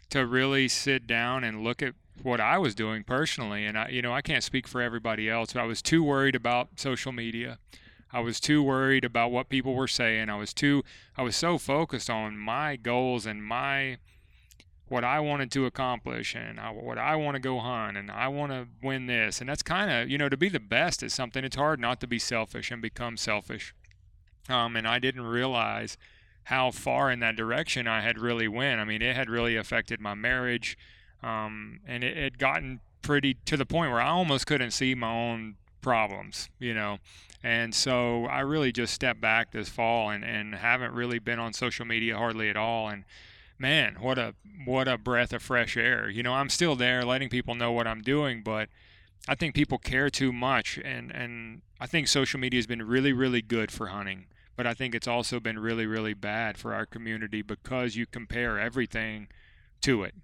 to 0.10 0.26
really 0.26 0.68
sit 0.68 1.08
down 1.08 1.46
and 1.46 1.64
look 1.64 1.82
at 1.82 1.94
what 2.22 2.42
I 2.42 2.58
was 2.58 2.76
doing 2.76 3.06
personally, 3.06 3.66
and 3.66 3.78
I, 3.78 3.88
you 3.88 4.02
know, 4.02 4.12
I 4.12 4.22
can't 4.22 4.44
speak 4.44 4.68
for 4.68 4.82
everybody 4.82 5.30
else. 5.30 5.56
I 5.56 5.64
was 5.64 5.82
too 5.82 6.04
worried 6.04 6.36
about 6.36 6.82
social 6.82 7.14
media. 7.14 7.60
I 8.12 8.20
was 8.20 8.42
too 8.42 8.62
worried 8.62 9.06
about 9.06 9.32
what 9.32 9.48
people 9.48 9.74
were 9.74 9.88
saying. 9.88 10.30
I 10.30 10.36
was 10.36 10.54
too, 10.54 10.84
I 11.16 11.22
was 11.22 11.38
so 11.38 11.58
focused 11.58 12.10
on 12.10 12.38
my 12.38 12.76
goals 12.76 13.26
and 13.26 13.42
my 13.42 14.00
what 14.90 15.04
I 15.04 15.20
wanted 15.20 15.52
to 15.52 15.66
accomplish 15.66 16.36
and 16.36 16.60
I, 16.60 16.72
what 16.72 16.98
I 16.98 17.16
want 17.16 17.36
to 17.36 17.40
go 17.40 17.60
hunt 17.60 17.98
and 17.98 18.10
I 18.10 18.28
want 18.30 18.52
to 18.52 18.68
win 18.82 19.08
this. 19.08 19.42
And 19.42 19.50
that's 19.50 19.64
kind 19.64 19.92
of, 19.92 20.10
you 20.10 20.18
know, 20.18 20.30
to 20.30 20.38
be 20.38 20.50
the 20.50 20.60
best 20.60 21.04
is 21.04 21.14
something. 21.14 21.44
It's 21.44 21.56
hard 21.56 21.80
not 21.80 22.00
to 22.02 22.08
be 22.08 22.20
selfish 22.20 22.72
and 22.72 22.82
become 22.82 23.18
selfish. 23.18 23.74
Um, 24.50 24.76
and 24.76 24.88
I 24.88 25.00
didn't 25.00 25.24
realize 25.24 25.98
how 26.44 26.72
far 26.72 27.12
in 27.12 27.20
that 27.20 27.36
direction 27.36 27.88
I 27.88 28.00
had 28.02 28.18
really 28.18 28.48
went. 28.48 28.80
I 28.80 28.86
mean, 28.86 29.02
it 29.02 29.16
had 29.16 29.30
really 29.30 29.58
affected 29.58 30.00
my 30.00 30.14
marriage. 30.14 30.78
Um, 31.22 31.82
and 31.86 32.04
it 32.04 32.16
had 32.16 32.40
gotten 32.40 32.80
pretty 33.02 33.36
to 33.46 33.58
the 33.58 33.66
point 33.66 33.92
where 33.92 34.00
I 34.00 34.10
almost 34.10 34.48
couldn't 34.48 34.72
see 34.72 34.96
my 34.96 35.12
own 35.12 35.56
problems, 35.82 36.50
you 36.60 36.74
know. 36.74 37.00
And 37.44 37.76
so 37.76 38.26
I 38.26 38.40
really 38.40 38.72
just 38.72 38.94
stepped 38.94 39.22
back 39.22 39.52
this 39.52 39.70
fall 39.70 40.10
and, 40.10 40.24
and 40.24 40.56
haven't 40.56 40.94
really 40.94 41.20
been 41.20 41.40
on 41.40 41.54
social 41.54 41.86
media 41.86 42.18
hardly 42.18 42.50
at 42.50 42.58
all. 42.58 42.88
And 42.88 43.04
man, 43.60 43.98
what 44.00 44.18
a 44.18 44.36
what 44.66 44.88
a 44.88 44.98
breath 44.98 45.34
of 45.34 45.42
fresh 45.42 45.78
air. 45.78 46.10
You 46.10 46.24
know, 46.24 46.34
I'm 46.34 46.50
still 46.50 46.76
there 46.76 47.04
letting 47.04 47.30
people 47.30 47.56
know 47.56 47.72
what 47.72 47.88
I'm 47.88 48.02
doing, 48.02 48.44
but 48.44 48.70
I 49.28 49.36
think 49.36 49.56
people 49.56 49.78
care 49.78 50.10
too 50.10 50.32
much 50.32 50.80
and 50.84 51.12
and 51.12 51.62
I 51.80 51.88
think 51.88 52.08
social 52.08 52.40
media 52.40 52.58
has 52.58 52.68
been 52.68 52.86
really 52.86 53.14
really 53.14 53.42
good 53.42 53.72
for 53.72 53.88
hunting, 53.88 54.26
but 54.56 54.68
I 54.68 54.74
think 54.74 54.96
it's 54.96 55.08
also 55.08 55.40
been 55.40 55.60
really 55.60 55.86
really 55.86 56.14
bad 56.14 56.58
for 56.58 56.74
our 56.74 56.86
community 56.86 57.42
because 57.42 57.96
you 57.96 58.06
compare 58.06 58.60
everything 58.60 59.28
to 59.82 60.04
it. 60.04 60.16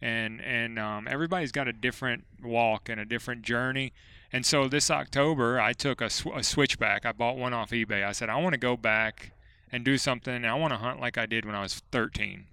And 0.00 0.40
and 0.42 0.78
um, 0.78 1.08
everybody's 1.08 1.52
got 1.52 1.68
a 1.68 1.72
different 1.72 2.24
walk 2.42 2.88
and 2.88 3.00
a 3.00 3.04
different 3.04 3.42
journey. 3.42 3.92
And 4.32 4.44
so 4.44 4.66
this 4.66 4.90
October, 4.90 5.60
I 5.60 5.72
took 5.72 6.00
a, 6.00 6.10
sw- 6.10 6.26
a 6.34 6.42
switchback. 6.42 7.06
I 7.06 7.12
bought 7.12 7.36
one 7.36 7.54
off 7.54 7.70
eBay. 7.70 8.04
I 8.04 8.10
said 8.10 8.28
I 8.28 8.36
want 8.36 8.54
to 8.54 8.58
go 8.58 8.76
back 8.76 9.32
and 9.70 9.84
do 9.84 9.96
something. 9.96 10.44
I 10.44 10.54
want 10.54 10.72
to 10.72 10.78
hunt 10.78 11.00
like 11.00 11.16
I 11.16 11.26
did 11.26 11.44
when 11.44 11.54
I 11.54 11.62
was 11.62 11.80
13 11.92 12.46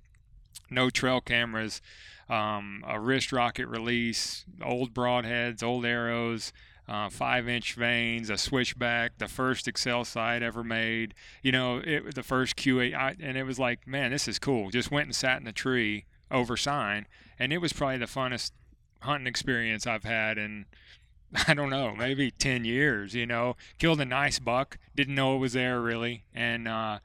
no 0.69 0.89
trail 0.89 1.21
cameras, 1.21 1.81
um, 2.29 2.83
a 2.87 2.99
wrist 2.99 3.31
rocket 3.31 3.67
release, 3.67 4.45
old 4.63 4.93
broadheads, 4.93 5.61
old 5.61 5.85
arrows, 5.85 6.53
uh, 6.87 7.09
five 7.09 7.47
inch 7.47 7.75
vanes, 7.75 8.29
a 8.29 8.37
switchback, 8.37 9.17
the 9.17 9.27
first 9.27 9.65
Axcel 9.65 10.05
sight 10.05 10.41
ever 10.41 10.63
made, 10.63 11.13
you 11.41 11.51
know, 11.51 11.77
it, 11.77 12.15
the 12.15 12.23
first 12.23 12.55
Q8. 12.55 12.95
I, 12.95 13.15
and 13.19 13.37
it 13.37 13.43
was 13.43 13.59
like, 13.59 13.87
man, 13.87 14.11
this 14.11 14.27
is 14.27 14.39
cool. 14.39 14.69
Just 14.71 14.91
went 14.91 15.07
and 15.07 15.15
sat 15.15 15.37
in 15.37 15.45
the 15.45 15.51
tree 15.51 16.05
over 16.29 16.57
sign. 16.57 17.07
And 17.37 17.53
it 17.53 17.59
was 17.59 17.73
probably 17.73 17.97
the 17.97 18.05
funnest 18.05 18.51
hunting 18.99 19.27
experience 19.27 19.87
I've 19.87 20.03
had 20.03 20.37
in, 20.37 20.65
I 21.47 21.53
don't 21.53 21.69
know, 21.69 21.95
maybe 21.95 22.31
10 22.31 22.65
years, 22.65 23.13
you 23.13 23.25
know. 23.25 23.55
Killed 23.77 24.01
a 24.01 24.05
nice 24.05 24.39
buck, 24.39 24.77
didn't 24.95 25.15
know 25.15 25.35
it 25.35 25.39
was 25.39 25.53
there 25.53 25.79
really. 25.79 26.23
And, 26.33 26.67
uh, 26.67 26.99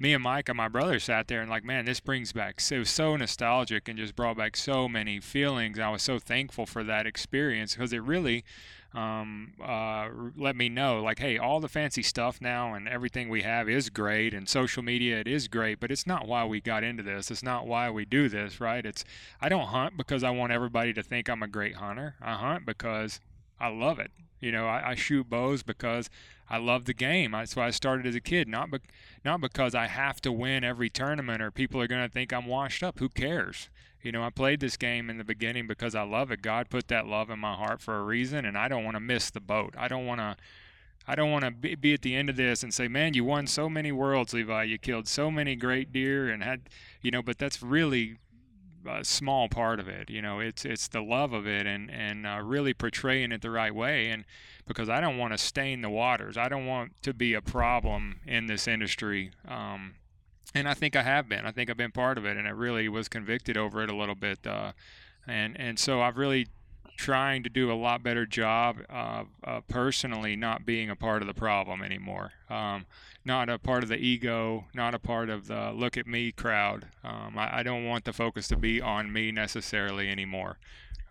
me 0.00 0.14
and 0.14 0.22
Mike 0.22 0.48
and 0.48 0.56
my 0.56 0.66
brother 0.66 0.98
sat 0.98 1.28
there 1.28 1.42
and 1.42 1.50
like, 1.50 1.62
man, 1.62 1.84
this 1.84 2.00
brings 2.00 2.32
back. 2.32 2.60
It 2.70 2.78
was 2.78 2.88
so 2.88 3.16
nostalgic 3.16 3.86
and 3.86 3.98
just 3.98 4.16
brought 4.16 4.38
back 4.38 4.56
so 4.56 4.88
many 4.88 5.20
feelings. 5.20 5.78
I 5.78 5.90
was 5.90 6.02
so 6.02 6.18
thankful 6.18 6.64
for 6.64 6.82
that 6.84 7.06
experience 7.06 7.74
because 7.74 7.92
it 7.92 8.02
really 8.02 8.42
um, 8.94 9.52
uh, 9.62 10.08
let 10.36 10.56
me 10.56 10.70
know 10.70 11.02
like, 11.02 11.18
hey, 11.18 11.36
all 11.36 11.60
the 11.60 11.68
fancy 11.68 12.02
stuff 12.02 12.40
now 12.40 12.72
and 12.72 12.88
everything 12.88 13.28
we 13.28 13.42
have 13.42 13.68
is 13.68 13.90
great, 13.90 14.32
and 14.32 14.48
social 14.48 14.82
media 14.82 15.20
it 15.20 15.28
is 15.28 15.48
great, 15.48 15.78
but 15.78 15.90
it's 15.90 16.06
not 16.06 16.26
why 16.26 16.46
we 16.46 16.62
got 16.62 16.82
into 16.82 17.02
this. 17.02 17.30
It's 17.30 17.42
not 17.42 17.66
why 17.66 17.90
we 17.90 18.06
do 18.06 18.30
this, 18.30 18.58
right? 18.58 18.84
It's 18.84 19.04
I 19.38 19.50
don't 19.50 19.66
hunt 19.66 19.98
because 19.98 20.24
I 20.24 20.30
want 20.30 20.50
everybody 20.50 20.94
to 20.94 21.02
think 21.02 21.28
I'm 21.28 21.42
a 21.42 21.48
great 21.48 21.76
hunter. 21.76 22.16
I 22.22 22.34
hunt 22.34 22.64
because 22.64 23.20
I 23.60 23.68
love 23.68 23.98
it. 23.98 24.10
You 24.40 24.50
know, 24.50 24.66
I, 24.66 24.90
I 24.90 24.94
shoot 24.94 25.28
bows 25.28 25.62
because 25.62 26.08
I 26.50 26.58
love 26.58 26.84
the 26.84 26.94
game. 26.94 27.30
That's 27.30 27.54
why 27.54 27.68
I 27.68 27.70
started 27.70 28.06
as 28.06 28.16
a 28.16 28.20
kid, 28.20 28.48
not 28.48 28.72
be, 28.72 28.78
not 29.24 29.40
because 29.40 29.72
I 29.72 29.86
have 29.86 30.20
to 30.22 30.32
win 30.32 30.64
every 30.64 30.90
tournament 30.90 31.40
or 31.40 31.52
people 31.52 31.80
are 31.80 31.86
going 31.86 32.02
to 32.02 32.12
think 32.12 32.32
I'm 32.32 32.46
washed 32.46 32.82
up. 32.82 32.98
Who 32.98 33.08
cares? 33.08 33.70
You 34.02 34.10
know, 34.10 34.24
I 34.24 34.30
played 34.30 34.60
this 34.60 34.76
game 34.76 35.08
in 35.08 35.18
the 35.18 35.24
beginning 35.24 35.68
because 35.68 35.94
I 35.94 36.02
love 36.02 36.32
it. 36.32 36.42
God 36.42 36.68
put 36.68 36.88
that 36.88 37.06
love 37.06 37.30
in 37.30 37.38
my 37.38 37.54
heart 37.54 37.80
for 37.80 37.98
a 37.98 38.02
reason, 38.02 38.44
and 38.44 38.58
I 38.58 38.66
don't 38.66 38.84
want 38.84 38.96
to 38.96 39.00
miss 39.00 39.30
the 39.30 39.40
boat. 39.40 39.74
I 39.78 39.88
don't 39.88 40.06
want 40.06 40.20
to. 40.20 40.36
I 41.06 41.14
don't 41.14 41.30
want 41.30 41.44
to 41.44 41.50
be, 41.50 41.74
be 41.74 41.94
at 41.94 42.02
the 42.02 42.14
end 42.14 42.28
of 42.30 42.36
this 42.36 42.62
and 42.62 42.72
say, 42.72 42.88
"Man, 42.88 43.14
you 43.14 43.24
won 43.24 43.46
so 43.46 43.68
many 43.68 43.92
worlds, 43.92 44.32
Levi. 44.32 44.64
You 44.64 44.78
killed 44.78 45.06
so 45.06 45.30
many 45.30 45.54
great 45.54 45.92
deer 45.92 46.30
and 46.30 46.42
had, 46.42 46.62
you 47.02 47.10
know." 47.10 47.22
But 47.22 47.38
that's 47.38 47.62
really 47.62 48.16
a 48.88 49.04
small 49.04 49.48
part 49.48 49.80
of 49.80 49.88
it. 49.88 50.10
You 50.10 50.22
know, 50.22 50.40
it's 50.40 50.64
it's 50.64 50.88
the 50.88 51.02
love 51.02 51.32
of 51.32 51.46
it 51.46 51.66
and 51.66 51.90
and 51.90 52.26
uh, 52.26 52.40
really 52.42 52.74
portraying 52.74 53.32
it 53.32 53.42
the 53.42 53.50
right 53.50 53.74
way. 53.74 54.10
And 54.10 54.24
because 54.66 54.88
I 54.88 55.00
don't 55.00 55.18
want 55.18 55.32
to 55.32 55.38
stain 55.38 55.82
the 55.82 55.90
waters, 55.90 56.36
I 56.36 56.48
don't 56.48 56.66
want 56.66 56.92
to 57.02 57.12
be 57.12 57.34
a 57.34 57.40
problem 57.42 58.20
in 58.26 58.46
this 58.46 58.68
industry. 58.68 59.32
Um, 59.48 59.94
and 60.54 60.68
I 60.68 60.74
think 60.74 60.96
I 60.96 61.02
have 61.02 61.28
been. 61.28 61.46
I 61.46 61.52
think 61.52 61.70
I've 61.70 61.76
been 61.76 61.92
part 61.92 62.18
of 62.18 62.24
it, 62.24 62.36
and 62.36 62.46
I 62.46 62.50
really 62.50 62.88
was 62.88 63.08
convicted 63.08 63.56
over 63.56 63.82
it 63.82 63.90
a 63.90 63.96
little 63.96 64.14
bit. 64.14 64.46
Uh, 64.46 64.72
and 65.26 65.58
and 65.58 65.78
so 65.78 66.00
I've 66.00 66.16
really 66.16 66.48
trying 67.00 67.42
to 67.42 67.48
do 67.48 67.72
a 67.72 67.74
lot 67.74 68.02
better 68.02 68.26
job 68.26 68.76
of 68.90 69.28
uh, 69.42 69.62
personally 69.68 70.36
not 70.36 70.66
being 70.66 70.90
a 70.90 70.94
part 70.94 71.22
of 71.22 71.28
the 71.28 71.32
problem 71.32 71.82
anymore. 71.82 72.32
Um, 72.50 72.84
not 73.24 73.48
a 73.48 73.58
part 73.58 73.82
of 73.82 73.88
the 73.88 73.96
ego, 73.96 74.66
not 74.74 74.94
a 74.94 74.98
part 74.98 75.30
of 75.30 75.46
the 75.46 75.72
look 75.72 75.96
at 75.96 76.06
me 76.06 76.30
crowd. 76.30 76.88
Um, 77.02 77.38
I, 77.38 77.60
I, 77.60 77.62
don't 77.62 77.86
want 77.86 78.04
the 78.04 78.12
focus 78.12 78.48
to 78.48 78.56
be 78.56 78.82
on 78.82 79.10
me 79.10 79.32
necessarily 79.32 80.10
anymore. 80.10 80.58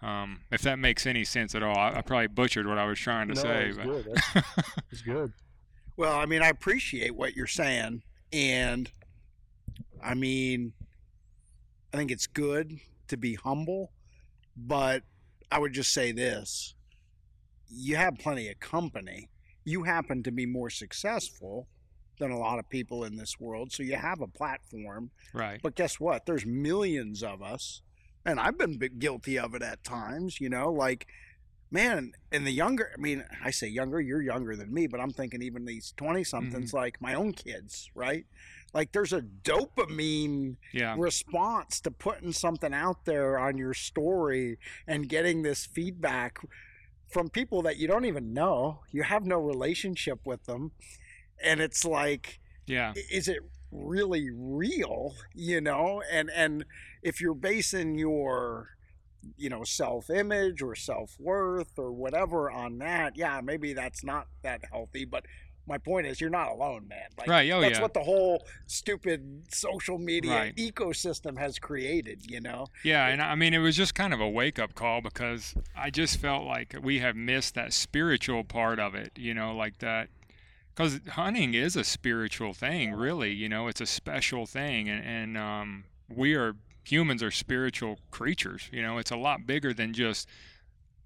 Um, 0.04 0.42
if 0.52 0.62
that 0.62 0.78
makes 0.78 1.08
any 1.08 1.24
sense 1.24 1.56
at 1.56 1.64
all, 1.64 1.76
I, 1.76 1.96
I, 1.96 2.02
probably 2.02 2.28
butchered 2.28 2.68
what 2.68 2.78
I 2.78 2.86
was 2.86 3.00
trying 3.00 3.28
to 3.30 3.34
no, 3.34 3.42
say. 3.42 3.70
It's 3.70 3.78
but. 3.78 3.86
good. 3.86 4.44
it's 4.92 5.02
good. 5.02 5.34
Well, 5.98 6.16
I 6.16 6.28
mean, 6.28 6.44
I 6.44 6.50
appreciate 6.50 7.16
what 7.16 7.36
you're 7.36 7.48
saying, 7.48 8.04
and 8.32 8.92
I 10.04 10.14
mean, 10.14 10.74
I 11.92 11.98
think 11.98 12.12
it's 12.12 12.28
good 12.28 12.80
to 13.08 13.18
be 13.18 13.34
humble, 13.34 13.92
but 14.56 15.02
I 15.52 15.60
would 15.60 15.74
just 15.74 15.94
say 15.94 16.12
this: 16.12 16.76
you 17.70 17.96
have 17.96 18.18
plenty 18.18 18.50
of 18.50 18.60
company. 18.60 19.30
You 19.64 19.84
happen 19.84 20.24
to 20.24 20.32
be 20.32 20.46
more 20.46 20.70
successful 20.70 21.68
than 22.20 22.32
a 22.32 22.38
lot 22.38 22.60
of 22.60 22.70
people 22.70 23.04
in 23.04 23.16
this 23.16 23.40
world. 23.40 23.72
So 23.72 23.84
you 23.84 23.96
have 23.96 24.22
a 24.22 24.28
platform. 24.28 25.12
Right. 25.34 25.60
But 25.62 25.76
guess 25.76 26.00
what? 26.00 26.26
There's 26.26 26.46
millions 26.46 27.24
of 27.24 27.42
us. 27.42 27.82
And 28.26 28.40
I've 28.40 28.58
been 28.58 28.78
guilty 29.00 29.40
of 29.40 29.56
it 29.56 29.62
at 29.62 29.84
times, 29.84 30.42
you 30.42 30.50
know, 30.50 30.72
like, 30.72 31.08
man, 31.72 32.12
and 32.32 32.46
the 32.46 32.52
younger, 32.52 32.92
I 32.96 33.00
mean, 33.00 33.24
I 33.44 33.52
say 33.52 33.68
younger, 33.68 34.02
you're 34.02 34.22
younger 34.22 34.56
than 34.56 34.74
me, 34.74 34.88
but 34.88 35.00
I'm 35.00 35.12
thinking 35.12 35.42
even 35.42 35.66
these 35.66 35.94
20 35.96 36.24
somethings, 36.26 36.70
mm-hmm. 36.70 36.78
like 36.78 37.02
my 37.02 37.14
own 37.14 37.32
kids, 37.32 37.90
right? 37.96 38.26
Like 38.74 38.92
there's 38.92 39.14
a 39.14 39.22
dopamine 39.22 40.58
yeah. 40.74 40.96
response 40.98 41.80
to 41.82 41.92
putting 41.92 42.32
something 42.32 42.74
out 42.74 43.06
there 43.06 43.40
on 43.40 43.58
your 43.58 43.74
story 43.74 44.58
and 44.88 45.10
getting 45.10 45.42
this 45.42 45.66
feedback 45.66 46.40
from 47.12 47.30
people 47.30 47.64
that 47.64 47.78
you 47.78 47.88
don't 47.88 48.06
even 48.06 48.34
know. 48.34 48.82
You 48.92 49.04
have 49.04 49.26
no 49.26 49.38
relationship 49.38 50.20
with 50.26 50.46
them 50.46 50.72
and 51.44 51.60
it's 51.60 51.86
like 51.86 52.40
yeah 52.68 52.94
is 53.12 53.28
it 53.28 53.40
really 53.72 54.30
real 54.34 55.14
you 55.34 55.62
know 55.62 56.02
and 56.12 56.30
and 56.36 56.66
if 57.04 57.22
you're 57.22 57.34
basing 57.34 57.98
your 57.98 58.70
you 59.38 59.50
know 59.50 59.64
self-image 59.64 60.62
or 60.62 60.76
self-worth 60.76 61.78
or 61.78 61.92
whatever 61.92 62.50
on 62.50 62.78
that 62.80 63.16
yeah 63.16 63.42
maybe 63.44 63.74
that's 63.74 64.04
not 64.04 64.28
that 64.44 64.62
healthy 64.72 65.06
but 65.06 65.26
my 65.70 65.78
point 65.78 66.06
is 66.06 66.20
you're 66.20 66.30
not 66.30 66.50
alone 66.50 66.88
man 66.88 67.08
like, 67.18 67.28
right 67.28 67.50
oh, 67.52 67.62
that's 67.62 67.78
yeah. 67.78 67.82
what 67.82 67.94
the 67.94 68.04
whole 68.04 68.44
stupid 68.68 69.44
social 69.50 69.98
media 69.98 70.32
right. 70.32 70.56
ecosystem 70.56 71.38
has 71.38 71.60
created 71.60 72.30
you 72.30 72.42
know 72.42 72.68
yeah 72.84 73.08
and 73.08 73.22
i 73.22 73.36
mean 73.36 73.54
it 73.54 73.60
was 73.60 73.76
just 73.76 73.96
kind 73.96 74.14
of 74.14 74.20
a 74.20 74.30
wake-up 74.30 74.76
call 74.76 75.02
because 75.02 75.54
i 75.78 75.90
just 75.90 76.18
felt 76.18 76.44
like 76.46 76.76
we 76.82 77.00
have 77.00 77.16
missed 77.16 77.56
that 77.56 77.72
spiritual 77.72 78.44
part 78.44 78.80
of 78.80 78.96
it 78.96 79.12
you 79.16 79.34
know 79.34 79.56
like 79.56 79.78
that 79.78 80.10
because 80.80 81.02
hunting 81.10 81.54
is 81.56 81.76
a 81.76 81.84
spiritual 81.84 82.54
thing, 82.54 82.94
really. 82.94 83.34
You 83.34 83.50
know, 83.50 83.68
it's 83.68 83.82
a 83.82 83.86
special 83.86 84.46
thing, 84.46 84.88
and, 84.88 85.04
and 85.04 85.38
um, 85.38 85.84
we 86.08 86.36
are 86.36 86.56
humans 86.86 87.22
are 87.22 87.32
spiritual 87.32 88.00
creatures. 88.12 88.70
You 88.72 88.82
know, 88.82 88.98
it's 88.98 89.12
a 89.12 89.18
lot 89.18 89.46
bigger 89.46 89.74
than 89.74 89.94
just 89.94 90.30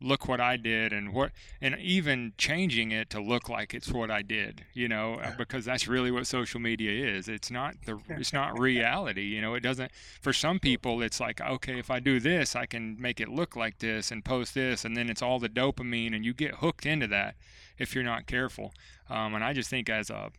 look 0.02 0.28
what 0.28 0.40
I 0.40 0.58
did 0.58 0.92
and 0.94 1.14
what, 1.14 1.32
and 1.62 1.78
even 1.80 2.34
changing 2.38 2.92
it 2.92 3.10
to 3.12 3.22
look 3.22 3.50
like 3.50 3.74
it's 3.74 3.92
what 3.92 4.12
I 4.12 4.22
did. 4.22 4.66
You 4.74 4.88
know, 4.88 5.16
uh, 5.16 5.34
because 5.38 5.66
that's 5.66 5.88
really 5.88 6.12
what 6.12 6.28
social 6.28 6.60
media 6.60 6.92
is. 7.16 7.28
It's 7.28 7.52
not 7.52 7.76
the, 7.86 8.00
it's 8.10 8.34
not 8.34 8.60
reality. 8.60 9.24
You 9.24 9.42
know, 9.42 9.54
it 9.56 9.62
doesn't. 9.62 9.92
For 10.22 10.34
some 10.34 10.60
people, 10.60 11.02
it's 11.02 11.20
like 11.20 11.42
okay, 11.42 11.80
if 11.80 11.90
I 11.90 12.00
do 12.00 12.20
this, 12.20 12.56
I 12.56 12.66
can 12.66 13.00
make 13.00 13.20
it 13.20 13.30
look 13.30 13.56
like 13.56 13.80
this 13.80 14.12
and 14.12 14.24
post 14.24 14.54
this, 14.54 14.86
and 14.86 14.96
then 14.96 15.10
it's 15.10 15.22
all 15.22 15.40
the 15.40 15.50
dopamine, 15.50 16.16
and 16.16 16.26
you 16.26 16.34
get 16.34 16.56
hooked 16.56 16.86
into 16.86 17.08
that 17.08 17.36
if 17.78 17.96
you're 17.96 18.04
not 18.04 18.28
careful. 18.28 18.74
Um, 19.10 19.36
and 19.36 19.44
I 19.44 19.54
just 19.54 19.70
think 19.70 19.90
as 19.90 20.10
a 20.10 20.32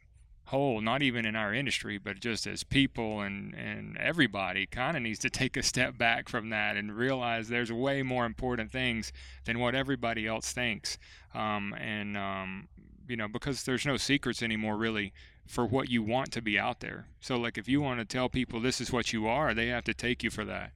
whole, 0.46 0.80
not 0.80 1.02
even 1.02 1.24
in 1.24 1.34
our 1.36 1.54
industry, 1.54 1.98
but 1.98 2.20
just 2.20 2.46
as 2.46 2.62
people 2.62 3.20
and, 3.20 3.54
and 3.54 3.96
everybody 3.98 4.66
kind 4.66 4.96
of 4.96 5.02
needs 5.02 5.18
to 5.20 5.30
take 5.30 5.56
a 5.56 5.62
step 5.62 5.96
back 5.96 6.28
from 6.28 6.50
that 6.50 6.76
and 6.76 6.96
realize 6.96 7.48
there's 7.48 7.72
way 7.72 8.02
more 8.02 8.26
important 8.26 8.70
things 8.70 9.12
than 9.44 9.58
what 9.58 9.74
everybody 9.74 10.26
else 10.26 10.52
thinks. 10.52 10.98
Um, 11.34 11.74
and, 11.78 12.16
um, 12.16 12.68
you 13.08 13.16
know, 13.16 13.28
because 13.28 13.64
there's 13.64 13.86
no 13.86 13.96
secrets 13.96 14.42
anymore 14.42 14.76
really 14.76 15.12
for 15.46 15.66
what 15.66 15.88
you 15.90 16.02
want 16.02 16.32
to 16.32 16.42
be 16.42 16.58
out 16.58 16.80
there. 16.80 17.06
So 17.20 17.36
like 17.36 17.58
if 17.58 17.68
you 17.68 17.80
want 17.80 18.00
to 18.00 18.04
tell 18.04 18.28
people 18.28 18.60
this 18.60 18.80
is 18.80 18.92
what 18.92 19.12
you 19.12 19.26
are, 19.26 19.54
they 19.54 19.68
have 19.68 19.84
to 19.84 19.94
take 19.94 20.22
you 20.22 20.30
for 20.30 20.44
that 20.44 20.72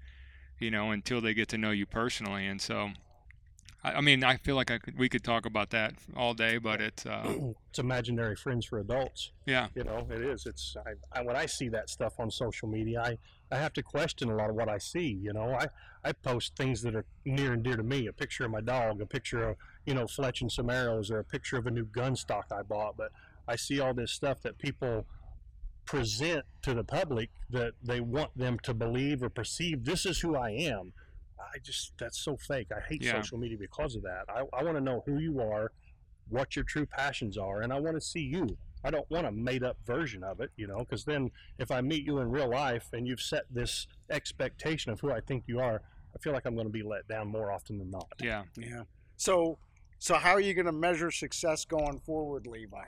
you 0.58 0.70
know, 0.70 0.90
until 0.90 1.20
they 1.20 1.34
get 1.34 1.48
to 1.48 1.58
know 1.58 1.70
you 1.70 1.86
personally. 1.86 2.46
And 2.46 2.60
so, 2.60 2.90
I, 3.82 3.94
I 3.94 4.00
mean, 4.00 4.24
I 4.24 4.36
feel 4.36 4.56
like 4.56 4.70
I 4.70 4.78
could, 4.78 4.98
we 4.98 5.08
could 5.08 5.22
talk 5.22 5.46
about 5.46 5.70
that 5.70 5.94
all 6.16 6.34
day, 6.34 6.58
but 6.58 6.80
it's, 6.80 7.06
uh, 7.06 7.34
it's 7.70 7.78
imaginary 7.78 8.36
friends 8.36 8.66
for 8.66 8.78
adults. 8.78 9.32
yeah, 9.46 9.68
You 9.74 9.84
know, 9.84 10.06
it 10.10 10.20
is. 10.22 10.46
It's 10.46 10.76
I, 10.86 11.18
I, 11.18 11.22
when 11.22 11.36
I 11.36 11.46
see 11.46 11.68
that 11.70 11.90
stuff 11.90 12.14
on 12.18 12.30
social 12.30 12.68
media, 12.68 13.00
I, 13.00 13.18
I 13.54 13.58
have 13.58 13.72
to 13.74 13.82
question 13.82 14.30
a 14.30 14.34
lot 14.34 14.50
of 14.50 14.56
what 14.56 14.68
I 14.68 14.78
see. 14.78 15.18
You 15.22 15.32
know, 15.32 15.54
I, 15.54 15.66
I 16.04 16.12
post 16.12 16.56
things 16.56 16.82
that 16.82 16.94
are 16.94 17.04
near 17.24 17.52
and 17.52 17.62
dear 17.62 17.76
to 17.76 17.82
me. 17.82 18.06
A 18.06 18.12
picture 18.12 18.44
of 18.44 18.50
my 18.50 18.60
dog, 18.60 19.00
a 19.00 19.06
picture 19.06 19.50
of 19.50 19.56
you 19.86 19.94
know 19.94 20.04
fletching 20.04 20.50
some 20.50 20.70
arrows, 20.70 21.10
or 21.10 21.18
a 21.18 21.24
picture 21.24 21.56
of 21.56 21.66
a 21.66 21.70
new 21.70 21.84
gun 21.84 22.16
stock 22.16 22.46
I 22.50 22.62
bought. 22.62 22.96
But 22.96 23.12
I 23.46 23.56
see 23.56 23.80
all 23.80 23.94
this 23.94 24.12
stuff 24.12 24.42
that 24.42 24.58
people 24.58 25.06
present 25.86 26.44
to 26.60 26.74
the 26.74 26.84
public 26.84 27.30
that 27.48 27.72
they 27.82 28.00
want 28.00 28.36
them 28.36 28.58
to 28.62 28.74
believe 28.74 29.22
or 29.22 29.30
perceive. 29.30 29.84
This 29.84 30.04
is 30.04 30.20
who 30.20 30.36
I 30.36 30.50
am. 30.50 30.92
I 31.54 31.58
just 31.58 31.92
that's 31.98 32.18
so 32.20 32.36
fake. 32.36 32.68
I 32.76 32.80
hate 32.80 33.02
Yeah. 33.02 33.12
social 33.20 33.38
media 33.38 33.56
because 33.58 33.96
of 33.96 34.02
that. 34.02 34.24
I, 34.28 34.42
I 34.56 34.62
want 34.62 34.76
to 34.76 34.80
know 34.82 35.02
who 35.06 35.18
you 35.18 35.40
are, 35.40 35.72
what 36.28 36.56
your 36.56 36.64
true 36.64 36.86
passions 36.86 37.36
are, 37.38 37.62
and 37.62 37.72
I 37.72 37.80
want 37.80 37.96
to 37.96 38.00
see 38.00 38.20
you. 38.20 38.56
I 38.84 38.90
don't 38.90 39.10
want 39.10 39.26
a 39.26 39.32
made 39.32 39.64
up 39.64 39.76
version 39.84 40.22
of 40.22 40.40
it, 40.40 40.50
you 40.56 40.66
know, 40.68 40.78
because 40.78 41.04
then 41.04 41.30
if 41.58 41.70
I 41.72 41.80
meet 41.80 42.04
you 42.04 42.18
in 42.18 42.30
real 42.30 42.48
life 42.48 42.86
and 42.92 43.08
you've 43.08 43.20
set 43.20 43.42
this 43.50 43.88
expectation 44.08 44.92
of 44.92 45.00
who 45.00 45.10
I 45.10 45.20
think 45.20 45.44
you 45.46 45.58
are, 45.58 45.82
I 46.14 46.18
feel 46.22 46.32
like 46.32 46.46
I'm 46.46 46.54
going 46.54 46.66
to 46.68 46.72
be 46.72 46.82
let 46.84 47.06
down 47.08 47.28
more 47.28 47.50
often 47.50 47.78
than 47.78 47.90
not. 47.90 48.06
yeah. 48.20 48.44
Yeah. 48.56 48.82
So, 49.16 49.58
so 49.98 50.14
how 50.14 50.30
are 50.30 50.40
you 50.40 50.54
going 50.54 50.66
to 50.66 50.72
measure 50.72 51.10
success 51.10 51.64
going 51.64 51.98
forward, 52.00 52.46
Levi? 52.46 52.84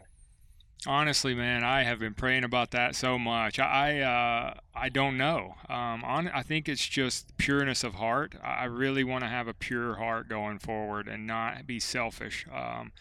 Honestly, 0.86 1.34
man, 1.34 1.62
I 1.62 1.82
have 1.82 1.98
been 1.98 2.14
praying 2.14 2.42
about 2.42 2.70
that 2.70 2.94
so 2.94 3.18
much. 3.18 3.58
I 3.58 4.00
uh, 4.00 4.54
I 4.74 4.88
don't 4.88 5.18
know. 5.18 5.56
Um, 5.68 6.02
on, 6.04 6.28
I 6.28 6.42
think 6.42 6.70
it's 6.70 6.86
just 6.86 7.36
pureness 7.36 7.84
of 7.84 7.94
heart. 7.96 8.34
I 8.42 8.64
really 8.64 9.04
want 9.04 9.22
to 9.22 9.28
have 9.28 9.46
a 9.46 9.52
pure 9.52 9.96
heart 9.96 10.28
going 10.28 10.58
forward 10.58 11.06
and 11.06 11.26
not 11.26 11.66
be 11.66 11.80
selfish. 11.80 12.46
Um, 12.50 12.92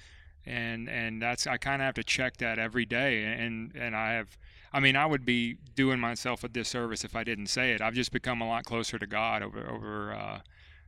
and 0.45 0.89
and 0.89 1.21
that's 1.21 1.47
I 1.47 1.55
kind 1.57 1.81
of 1.81 1.85
have 1.85 1.95
to 1.95 2.03
check 2.03 2.37
that 2.37 2.59
every 2.59 2.85
day. 2.85 3.23
And 3.23 3.73
and 3.75 3.95
I 3.95 4.11
have, 4.13 4.37
I 4.73 4.81
mean, 4.81 4.97
I 4.97 5.05
would 5.05 5.23
be 5.23 5.55
doing 5.73 6.01
myself 6.01 6.43
a 6.43 6.49
disservice 6.49 7.05
if 7.05 7.15
I 7.15 7.23
didn't 7.23 7.47
say 7.47 7.71
it. 7.71 7.79
I've 7.81 7.93
just 7.93 8.11
become 8.11 8.41
a 8.41 8.47
lot 8.47 8.65
closer 8.65 8.99
to 8.99 9.07
God 9.07 9.41
over 9.41 9.69
over. 9.69 10.13
Uh, 10.13 10.39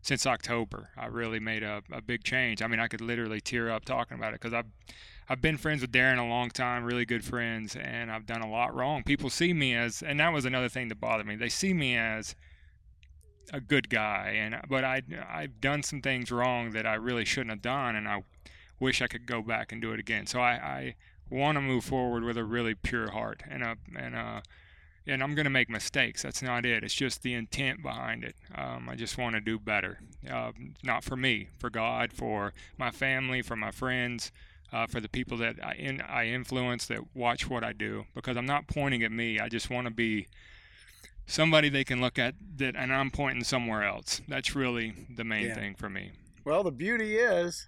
since 0.04 0.26
October, 0.26 0.90
I 0.98 1.06
really 1.06 1.40
made 1.40 1.62
a, 1.62 1.84
a 1.92 2.02
big 2.02 2.24
change. 2.24 2.64
I 2.64 2.68
mean, 2.68 2.80
I 2.80 2.88
could 2.88 3.02
literally 3.02 3.40
tear 3.40 3.70
up 3.70 3.86
talking 3.86 4.18
about 4.18 4.34
it 4.34 4.42
because 4.42 4.52
I've 4.52 4.66
I've 5.32 5.42
been 5.42 5.56
friends 5.56 5.80
with 5.80 5.94
Darren 5.94 6.20
a 6.20 6.28
long 6.28 6.50
time, 6.50 6.84
really 6.84 7.06
good 7.06 7.24
friends, 7.24 7.78
and 7.78 8.12
I've 8.12 8.26
done 8.26 8.42
a 8.42 8.52
lot 8.52 8.76
wrong. 8.76 9.02
People 9.02 9.30
see 9.30 9.54
me 9.54 9.74
as, 9.74 10.04
and 10.04 10.20
that 10.20 10.34
was 10.34 10.44
another 10.44 10.68
thing 10.68 10.90
that 10.90 11.00
bothered 11.00 11.26
me. 11.26 11.38
They 11.38 11.48
see 11.48 11.74
me 11.74 11.96
as 11.96 12.36
a 13.54 13.62
good 13.62 13.90
guy, 13.90 14.34
and 14.36 14.60
but 14.68 14.84
I 14.84 15.02
I've 15.30 15.62
done 15.62 15.84
some 15.84 16.02
things 16.02 16.34
wrong 16.34 16.72
that 16.72 16.86
I 16.86 16.96
really 16.96 17.24
shouldn't 17.24 17.52
have 17.52 17.62
done, 17.62 17.96
and 17.96 18.10
I 18.10 18.26
wish 18.78 19.02
I 19.02 19.08
could 19.08 19.26
go 19.26 19.42
back 19.42 19.72
and 19.72 19.82
do 19.82 19.94
it 19.94 20.02
again. 20.02 20.28
So 20.28 20.42
I, 20.42 20.52
I 20.52 20.96
want 21.30 21.56
to 21.56 21.62
move 21.62 21.86
forward 21.86 22.26
with 22.26 22.36
a 22.36 22.44
really 22.44 22.76
pure 22.76 23.12
heart 23.12 23.42
and 23.50 23.64
a 23.64 23.78
and 23.98 24.16
a 24.16 24.44
and 25.08 25.24
I'm 25.24 25.34
going 25.34 25.46
to 25.46 25.50
make 25.50 25.70
mistakes. 25.70 26.24
That's 26.24 26.42
not 26.42 26.66
it. 26.66 26.84
It's 26.84 26.94
just 26.94 27.24
the 27.24 27.36
intent 27.36 27.82
behind 27.82 28.26
it. 28.26 28.36
Um, 28.54 28.90
I 28.90 28.96
just 28.96 29.18
want 29.18 29.36
to 29.36 29.42
do 29.42 29.58
better. 29.58 30.00
Uh, 30.30 30.52
not 30.84 31.06
for 31.06 31.16
me, 31.16 31.48
for 31.58 31.70
God, 31.70 32.12
for 32.12 32.54
my 32.78 32.92
family, 32.92 33.42
for 33.42 33.56
my 33.56 33.72
friends, 33.72 34.34
uh, 34.72 34.88
for 34.88 35.00
the 35.00 35.10
people 35.10 35.38
that 35.38 35.56
I, 35.64 35.74
in, 35.76 36.02
I 36.02 36.28
influence 36.28 36.86
that 36.88 37.16
watch 37.16 37.50
what 37.50 37.64
I 37.64 37.74
do. 37.74 38.06
Because 38.16 38.38
I'm 38.38 38.46
not 38.46 38.68
pointing 38.68 39.04
at 39.04 39.12
me. 39.12 39.40
I 39.40 39.50
just 39.50 39.70
want 39.70 39.86
to 39.88 39.94
be 39.94 40.28
somebody 41.26 41.70
they 41.70 41.84
can 41.84 42.02
look 42.02 42.18
at 42.20 42.36
that, 42.58 42.76
and 42.76 42.94
I'm 42.94 43.12
pointing 43.12 43.44
somewhere 43.44 43.84
else. 43.84 44.22
That's 44.28 44.56
really 44.56 44.94
the 45.16 45.24
main 45.24 45.48
Yeah. 45.48 45.56
thing 45.56 45.76
for 45.76 45.90
me. 45.90 46.12
Well, 46.44 46.64
the 46.64 46.72
beauty 46.72 47.18
is 47.18 47.68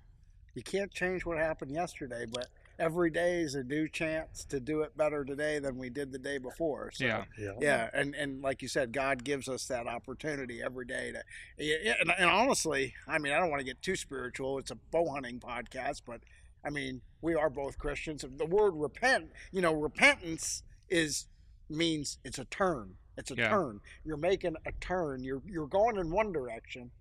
you 0.54 0.64
can't 0.64 0.92
change 0.92 1.26
what 1.26 1.38
happened 1.38 1.72
yesterday, 1.72 2.26
but 2.30 2.48
every 2.80 3.10
day 3.10 3.42
is 3.42 3.54
a 3.56 3.64
new 3.64 3.88
chance 3.88 4.44
to 4.46 4.60
do 4.60 4.82
it 4.82 4.96
better 4.98 5.24
today 5.24 5.60
than 5.60 5.78
we 5.78 5.90
did 5.90 6.12
the 6.12 6.18
day 6.18 6.38
before. 6.40 6.92
So, 6.92 7.06
Yeah. 7.06 7.26
Yeah. 7.38 7.52
Yeah, 7.62 7.90
and, 7.94 8.16
and 8.16 8.42
like 8.42 8.62
you 8.62 8.68
said, 8.68 8.92
God 8.92 9.24
gives 9.24 9.48
us 9.48 9.68
that 9.68 9.88
opportunity 9.88 10.62
every 10.64 10.86
day 10.86 11.12
to. 11.12 11.24
Yeah, 11.64 11.76
yeah, 11.84 11.94
and, 12.02 12.12
and 12.18 12.30
honestly, 12.30 12.94
I 13.08 13.20
mean, 13.20 13.32
I 13.32 13.40
don't 13.40 13.50
want 13.52 13.60
to 13.60 13.66
get 13.66 13.82
too 13.82 13.96
spiritual. 13.96 14.58
It's 14.58 14.72
a 14.72 14.76
bow 14.76 15.10
hunting 15.12 15.40
podcast, 15.40 16.02
but 16.06 16.22
I 16.64 16.70
mean, 16.70 17.02
we 17.22 17.36
are 17.36 17.50
both 17.50 17.78
Christians. 17.78 18.24
The 18.38 18.46
word 18.46 18.72
repent, 18.76 19.32
you 19.52 19.62
know, 19.62 19.74
repentance 19.74 20.64
is 20.90 21.28
means 21.70 22.18
it's 22.24 22.40
a 22.40 22.46
turn. 22.46 22.96
It's 23.18 23.32
a 23.32 23.36
Yeah. 23.36 23.50
turn. 23.50 23.80
You're 24.04 24.18
making 24.18 24.56
a 24.66 24.72
turn. 24.74 25.24
You're 25.24 25.42
you're 25.46 25.68
going 25.68 25.98
in 25.98 26.10
one 26.12 26.32
direction, 26.32 26.92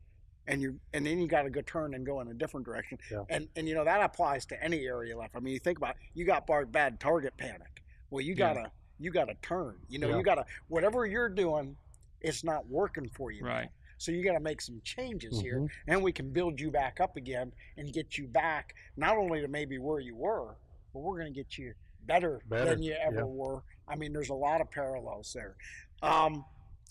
and 0.47 0.61
you 0.61 0.79
and 0.93 1.07
then 1.07 1.19
you 1.21 1.27
got 1.27 1.43
to 1.43 1.51
go 1.51 1.61
turn 1.63 1.95
and 1.95 2.05
go 2.05 2.21
in 2.21 2.29
a 2.29 2.35
different 2.35 2.67
direction. 2.67 2.99
Yeah. 3.11 3.25
And 3.29 3.49
and 3.57 3.69
you 3.69 3.75
know 3.75 3.85
that 3.85 4.03
applies 4.03 4.45
to 4.47 4.63
any 4.63 4.85
area 4.87 5.15
of 5.15 5.21
life. 5.21 5.31
I 5.35 5.41
mean, 5.41 5.55
you 5.55 5.61
think 5.61 5.79
about 5.79 5.91
it, 5.91 5.97
you 6.15 6.25
got 6.25 6.47
bar- 6.47 6.67
bad 6.67 7.01
target 7.01 7.37
panic. 7.37 7.83
Well, 8.11 8.21
you 8.23 8.35
gotta 8.35 8.71
you 8.99 9.11
gotta 9.11 9.35
turn. 9.43 9.77
You 9.89 9.99
know, 10.01 10.11
Yeah. 10.11 10.19
you 10.19 10.23
gotta 10.23 10.45
whatever 10.69 11.07
you're 11.07 11.29
doing, 11.31 11.77
it's 12.21 12.45
not 12.45 12.67
working 12.69 13.09
for 13.09 13.31
you. 13.31 13.43
now. 13.43 13.69
So 14.03 14.11
you 14.11 14.25
got 14.25 14.33
to 14.33 14.41
make 14.41 14.61
some 14.61 14.81
changes 14.83 15.41
here, 15.41 15.61
Mhm. 15.61 15.71
and 15.87 16.03
we 16.03 16.11
can 16.11 16.33
build 16.33 16.61
you 16.61 16.73
back 16.73 16.99
up 16.99 17.17
again 17.17 17.53
and 17.77 17.93
get 17.93 18.19
you 18.19 18.27
back 18.27 18.75
not 18.97 19.17
only 19.17 19.41
to 19.41 19.47
maybe 19.47 19.79
where 19.79 20.01
you 20.01 20.17
were, 20.17 20.57
but 20.93 21.01
we're 21.01 21.19
going 21.21 21.33
to 21.33 21.39
get 21.41 21.57
you 21.57 21.73
better, 22.05 22.41
Better, 22.47 22.65
than 22.71 22.83
you 22.83 22.95
ever 22.95 23.19
yeah. 23.19 23.23
were. 23.23 23.63
I 23.87 23.95
mean, 23.95 24.13
there's 24.13 24.31
a 24.31 24.35
lot 24.35 24.61
of 24.61 24.69
parallels 24.73 25.33
there. 25.33 25.57
Um, 26.03 26.45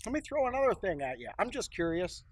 let 0.06 0.14
me 0.14 0.22
throw 0.22 0.48
another 0.48 0.74
thing 0.74 1.02
at 1.02 1.20
you. 1.20 1.30
I'm 1.38 1.50
just 1.50 1.74
curious 1.74 2.24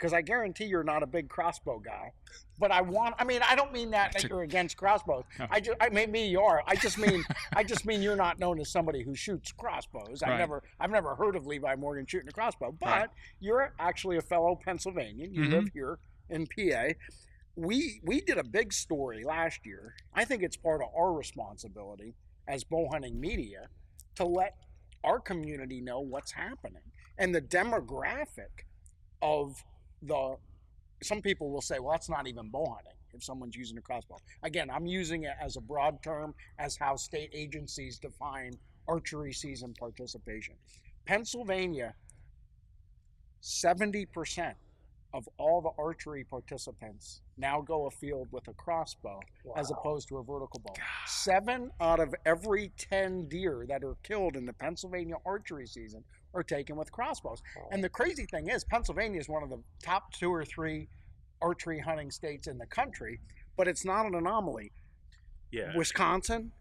because 0.00 0.14
I 0.14 0.22
guarantee 0.22 0.64
you're 0.64 0.82
not 0.82 1.02
a 1.02 1.06
big 1.06 1.28
crossbow 1.28 1.78
guy, 1.78 2.12
but 2.58 2.70
I 2.70 2.80
want. 2.80 3.16
I 3.18 3.24
mean, 3.24 3.42
I 3.46 3.54
don't 3.54 3.70
mean 3.72 3.90
that 3.90 4.12
that 4.14 4.24
you're 4.28 4.40
against 4.42 4.78
crossbows. 4.78 5.24
No. 5.38 5.46
I 5.50 5.60
just, 5.60 5.76
I 5.80 5.90
mean, 5.90 6.10
me 6.10 6.26
you 6.26 6.40
are. 6.40 6.62
I 6.66 6.74
just 6.76 6.96
mean, 6.96 7.22
I 7.52 7.62
just 7.62 7.84
mean 7.84 8.00
you're 8.00 8.16
not 8.16 8.38
known 8.38 8.58
as 8.60 8.70
somebody 8.70 9.02
who 9.02 9.14
shoots 9.14 9.52
crossbows. 9.52 10.22
I've 10.22 10.38
never, 10.38 10.62
I've 10.80 10.90
never 10.90 11.14
heard 11.14 11.36
of 11.36 11.46
Levi 11.46 11.74
Morgan 11.76 12.06
shooting 12.06 12.28
a 12.28 12.32
crossbow, 12.32 12.74
but 12.80 12.86
Right. 12.88 13.08
you're 13.40 13.74
actually 13.78 14.16
a 14.16 14.22
fellow 14.22 14.58
Pennsylvanian. 14.64 15.34
You 15.34 15.42
Mhm. 15.42 15.52
live 15.52 15.68
here 15.74 15.98
in 16.30 16.46
PA. 16.46 16.94
We 17.56 18.00
we 18.02 18.22
did 18.22 18.38
a 18.38 18.44
big 18.44 18.72
story 18.72 19.22
last 19.24 19.66
year. 19.66 19.94
I 20.14 20.24
think 20.24 20.42
it's 20.42 20.56
part 20.56 20.80
of 20.80 20.88
our 20.96 21.12
responsibility 21.12 22.14
as 22.48 22.64
bow 22.64 22.88
hunting 22.90 23.20
media 23.20 23.68
to 24.14 24.24
let 24.24 24.56
our 25.04 25.20
community 25.20 25.80
know 25.82 26.00
what's 26.00 26.32
happening 26.32 26.82
and 27.18 27.34
the 27.34 27.40
demographic 27.42 28.64
of 29.20 29.62
the 30.02 30.36
some 31.02 31.22
people 31.22 31.50
will 31.50 31.62
say 31.62 31.78
well 31.78 31.92
that's 31.92 32.08
not 32.08 32.26
even 32.26 32.48
bow 32.48 32.66
hunting 32.74 32.92
if 33.12 33.24
someone's 33.24 33.56
using 33.56 33.76
a 33.78 33.80
crossbow. 33.80 34.16
Again 34.42 34.70
i'm 34.70 34.86
using 34.86 35.24
it 35.24 35.34
as 35.40 35.56
a 35.56 35.60
broad 35.60 36.02
term 36.02 36.34
as 36.58 36.76
how 36.76 36.96
state 36.96 37.30
agencies 37.32 37.98
define 37.98 38.52
archery 38.88 39.32
season 39.32 39.74
participation. 39.78 40.54
Pennsylvania 41.06 41.94
70% 43.42 44.54
of 45.12 45.28
all 45.38 45.60
the 45.60 45.70
archery 45.82 46.24
participants 46.24 47.22
now 47.36 47.60
go 47.60 47.86
afield 47.86 48.28
with 48.30 48.46
a 48.48 48.52
crossbow 48.52 49.18
as 49.56 49.70
opposed 49.70 50.08
to 50.08 50.18
a 50.18 50.22
vertical 50.22 50.60
bow. 50.60 50.72
Seven 51.06 51.70
out 51.80 52.00
of 52.00 52.14
every 52.26 52.70
10 52.76 53.26
deer 53.28 53.64
that 53.68 53.82
are 53.82 53.96
killed 54.02 54.36
in 54.36 54.46
the 54.46 54.52
Pennsylvania 54.52 55.16
archery 55.26 55.66
season 55.66 56.04
are 56.34 56.42
taken 56.42 56.76
with 56.76 56.92
crossbows. 56.92 57.42
And 57.70 57.82
the 57.82 57.88
crazy 57.88 58.26
thing 58.26 58.48
is, 58.48 58.64
Pennsylvania 58.64 59.20
is 59.20 59.28
one 59.28 59.42
of 59.42 59.50
the 59.50 59.62
top 59.82 60.12
two 60.12 60.32
or 60.32 60.44
three 60.44 60.88
archery 61.42 61.80
hunting 61.80 62.10
states 62.10 62.46
in 62.46 62.58
the 62.58 62.66
country, 62.66 63.20
but 63.56 63.66
it's 63.66 63.84
not 63.84 64.06
an 64.06 64.14
anomaly. 64.14 64.72
Yeah. 65.50 65.72
Wisconsin, 65.76 66.52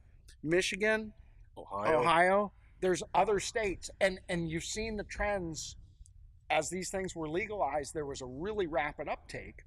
Michigan, 0.43 1.13
Ohio. 1.58 1.99
Ohio. 1.99 2.51
There's 2.82 3.03
other 3.13 3.39
states, 3.39 3.89
and 3.99 4.19
and 4.29 4.49
you've 4.49 4.63
seen 4.63 4.95
the 4.95 5.03
trends 5.03 5.75
as 6.49 6.69
these 6.69 6.89
things 6.89 7.15
were 7.15 7.29
legalized. 7.29 7.93
There 7.93 8.05
was 8.05 8.21
a 8.21 8.25
really 8.25 8.67
rapid 8.67 9.08
uptake. 9.08 9.63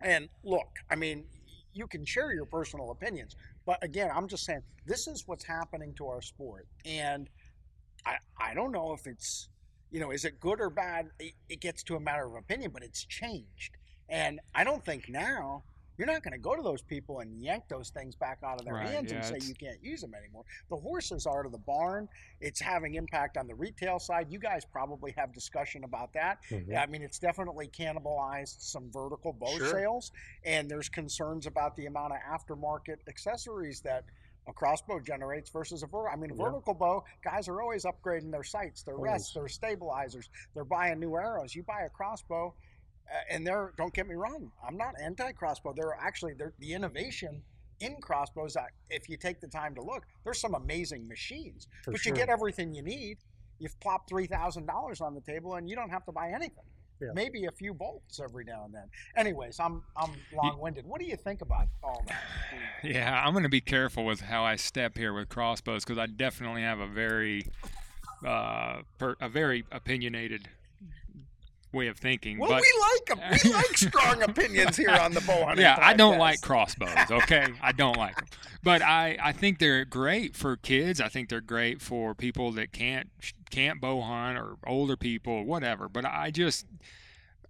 And 0.00 0.28
look, 0.42 0.68
I 0.90 0.96
mean, 0.96 1.24
you 1.72 1.86
can 1.86 2.04
share 2.04 2.34
your 2.34 2.44
personal 2.44 2.90
opinions, 2.90 3.36
but 3.64 3.82
again, 3.82 4.10
I'm 4.12 4.26
just 4.26 4.44
saying 4.44 4.62
this 4.84 5.06
is 5.06 5.26
what's 5.26 5.44
happening 5.44 5.94
to 5.94 6.06
our 6.08 6.20
sport, 6.20 6.66
and 6.84 7.30
I 8.06 8.16
I 8.38 8.54
don't 8.54 8.72
know 8.72 8.92
if 8.92 9.06
it's 9.06 9.48
you 9.90 10.00
know 10.00 10.10
is 10.10 10.24
it 10.24 10.40
good 10.40 10.60
or 10.60 10.70
bad. 10.70 11.10
It, 11.18 11.34
it 11.48 11.60
gets 11.60 11.82
to 11.84 11.96
a 11.96 12.00
matter 12.00 12.26
of 12.26 12.34
opinion, 12.34 12.70
but 12.72 12.82
it's 12.82 13.04
changed, 13.04 13.76
and 14.08 14.40
I 14.54 14.64
don't 14.64 14.84
think 14.84 15.08
now. 15.08 15.64
You're 15.98 16.06
not 16.10 16.22
going 16.22 16.32
to 16.32 16.38
go 16.38 16.56
to 16.56 16.62
those 16.62 16.80
people 16.80 17.20
and 17.20 17.38
yank 17.38 17.64
those 17.68 17.90
things 17.90 18.16
back 18.16 18.38
out 18.42 18.58
of 18.58 18.64
their 18.64 18.74
Right, 18.74 18.88
hands 18.88 19.12
and 19.12 19.22
say 19.22 19.34
it's- 19.36 19.46
you 19.48 19.54
can't 19.54 19.80
use 19.84 20.00
them 20.00 20.14
anymore. 20.14 20.42
The 20.70 20.76
horses 20.76 21.26
are 21.26 21.42
to 21.42 21.50
the 21.50 21.58
barn. 21.58 22.08
It's 22.40 22.58
having 22.58 22.94
impact 22.94 23.36
on 23.36 23.46
the 23.46 23.54
retail 23.54 23.98
side. 23.98 24.30
You 24.32 24.38
guys 24.38 24.64
probably 24.64 25.12
have 25.18 25.34
discussion 25.34 25.84
about 25.84 26.14
that. 26.14 26.42
Mhm. 26.48 26.74
I 26.76 26.86
mean, 26.86 27.02
it's 27.02 27.18
definitely 27.18 27.68
cannibalized 27.68 28.62
some 28.62 28.90
vertical 28.90 29.34
bow 29.34 29.54
Sure. 29.58 29.70
sales, 29.70 30.12
and 30.44 30.68
there's 30.68 30.88
concerns 30.88 31.46
about 31.46 31.76
the 31.76 31.84
amount 31.84 32.14
of 32.14 32.20
aftermarket 32.20 33.06
accessories 33.06 33.82
that 33.82 34.06
a 34.48 34.52
crossbow 34.52 34.98
generates 35.00 35.50
versus 35.50 35.82
a 35.82 35.86
vertical. 35.86 36.08
I 36.12 36.16
mean, 36.16 36.30
Yeah. 36.36 36.44
vertical 36.44 36.74
bow, 36.74 37.04
guys 37.22 37.48
are 37.48 37.60
always 37.62 37.84
upgrading 37.84 38.30
their 38.32 38.42
sights, 38.42 38.82
their 38.82 38.96
rests, 38.96 39.34
their 39.34 39.48
stabilizers. 39.48 40.28
They're 40.54 40.64
buying 40.64 40.98
new 40.98 41.16
arrows. 41.16 41.54
You 41.54 41.62
buy 41.62 41.82
a 41.82 41.90
crossbow, 41.90 42.54
uh, 43.10 43.14
and 43.30 43.46
they're 43.46 43.72
don't 43.76 43.94
get 43.94 44.06
me 44.08 44.14
wrong, 44.14 44.50
I'm 44.66 44.76
not 44.76 44.94
anti-crossbow. 45.00 45.74
They're 45.74 45.94
actually 45.94 46.34
they're 46.34 46.54
the 46.58 46.72
innovation 46.72 47.42
in 47.80 48.00
crossbows. 48.00 48.54
That 48.54 48.70
if 48.90 49.08
you 49.08 49.16
take 49.16 49.40
the 49.40 49.48
time 49.48 49.74
to 49.76 49.82
look, 49.82 50.06
there's 50.24 50.40
some 50.40 50.54
amazing 50.54 51.06
machines, 51.06 51.68
For 51.84 51.92
but 51.92 52.00
sure. 52.00 52.12
you 52.12 52.16
get 52.16 52.28
everything 52.28 52.74
you 52.74 52.82
need. 52.82 53.18
You've 53.58 53.78
plopped 53.80 54.08
three 54.08 54.26
thousand 54.26 54.66
dollars 54.66 55.00
on 55.00 55.14
the 55.14 55.20
table, 55.20 55.54
and 55.54 55.68
you 55.70 55.76
don't 55.76 55.90
have 55.90 56.04
to 56.06 56.12
buy 56.12 56.30
anything. 56.30 56.64
Yeah. 57.02 57.12
Maybe 57.14 57.46
a 57.46 57.50
few 57.50 57.74
bolts 57.74 58.20
every 58.22 58.44
now 58.44 58.64
and 58.64 58.72
then. 58.72 58.84
Anyways, 59.16 59.58
I'm 59.58 59.82
I'm 59.96 60.12
long-winded. 60.32 60.86
What 60.86 61.00
do 61.00 61.06
you 61.06 61.16
think 61.16 61.42
about 61.42 61.68
all 61.82 62.04
that? 62.06 62.22
Yeah, 62.84 63.22
I'm 63.24 63.32
going 63.32 63.44
to 63.44 63.48
be 63.48 63.60
careful 63.60 64.04
with 64.04 64.22
how 64.22 64.42
I 64.42 64.56
step 64.56 64.98
here 64.98 65.12
with 65.12 65.28
crossbows 65.28 65.84
because 65.84 65.98
I 65.98 66.06
definitely 66.06 66.62
have 66.62 66.80
a 66.80 66.86
very, 66.88 67.46
uh, 68.26 68.78
per, 68.98 69.14
a 69.20 69.28
very 69.28 69.64
opinionated 69.70 70.48
way 71.72 71.88
of 71.88 71.96
thinking. 71.96 72.38
Well, 72.38 72.50
but 72.50 72.60
we 72.60 72.72
them. 73.06 73.18
We 73.44 73.50
like 73.52 73.76
strong 73.76 74.22
opinions 74.22 74.76
here 74.76 74.90
on 74.90 75.12
the 75.12 75.20
bow 75.22 75.46
hunting. 75.46 75.64
yeah, 75.64 75.78
I 75.80 75.94
don't 75.94 76.18
like 76.18 76.40
crossbows. 76.40 77.10
Okay, 77.10 77.46
I 77.62 77.72
don't 77.72 77.96
like 77.96 78.16
them, 78.16 78.26
but 78.62 78.82
I 78.82 79.16
I 79.22 79.32
think 79.32 79.58
they're 79.58 79.84
great 79.84 80.36
for 80.36 80.56
kids. 80.56 81.00
I 81.00 81.08
think 81.08 81.28
they're 81.28 81.40
great 81.40 81.80
for 81.80 82.14
people 82.14 82.52
that 82.52 82.72
can't 82.72 83.10
can't 83.50 83.80
bow 83.80 84.00
hunt 84.00 84.38
or 84.38 84.56
older 84.66 84.96
people, 84.96 85.44
whatever. 85.44 85.88
But 85.88 86.04
I 86.04 86.30
just 86.30 86.66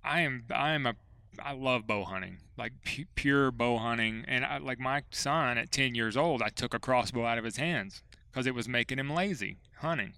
I 0.05 0.20
am 0.20 0.45
I 0.55 0.73
am 0.73 0.87
a 0.87 0.95
I 1.43 1.53
love 1.53 1.87
bow 1.87 2.05
hunting, 2.05 2.39
like 2.59 2.73
pu- 2.85 3.07
pure 3.14 3.51
bow 3.51 3.79
hunting. 3.79 4.25
And 4.29 4.45
I, 4.45 4.59
like 4.59 4.79
my 4.79 5.03
son 5.11 5.59
at 5.59 5.70
10 5.70 5.95
years 5.95 6.16
old, 6.16 6.43
I 6.43 6.49
took 6.49 6.75
a 6.75 6.79
crossbow 6.79 7.25
out 7.25 7.39
of 7.39 7.45
his 7.45 7.57
hands 7.57 8.03
because 8.31 8.47
it 8.47 8.55
was 8.55 8.68
making 8.68 8.99
him 8.99 9.11
lazy 9.11 9.57
hunting. 9.79 10.14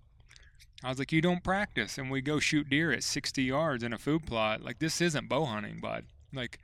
I 0.84 0.90
was 0.90 0.98
like, 0.98 1.12
you 1.12 1.22
don't 1.22 1.42
practice, 1.42 1.96
and 1.96 2.10
we 2.10 2.20
go 2.20 2.38
shoot 2.38 2.68
deer 2.68 2.92
at 2.92 3.02
60 3.02 3.42
yards 3.42 3.82
in 3.82 3.94
a 3.94 3.98
food 3.98 4.26
plot. 4.26 4.62
Like 4.62 4.78
this 4.78 5.00
isn't 5.00 5.28
bow 5.28 5.46
hunting, 5.46 5.80
bud. 5.80 6.04
Like 6.32 6.58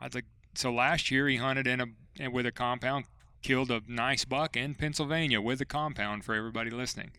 I 0.00 0.06
was 0.06 0.14
like, 0.14 0.26
so 0.54 0.70
last 0.70 1.10
year 1.10 1.26
he 1.26 1.36
hunted 1.36 1.66
in 1.66 1.80
a 1.80 2.28
with 2.28 2.44
a 2.44 2.52
compound, 2.52 3.06
killed 3.42 3.70
a 3.70 3.82
nice 3.88 4.26
buck 4.26 4.56
in 4.56 4.74
Pennsylvania 4.74 5.40
with 5.40 5.60
a 5.60 5.64
compound 5.64 6.24
for 6.24 6.34
everybody 6.34 6.70
listening. 6.70 7.12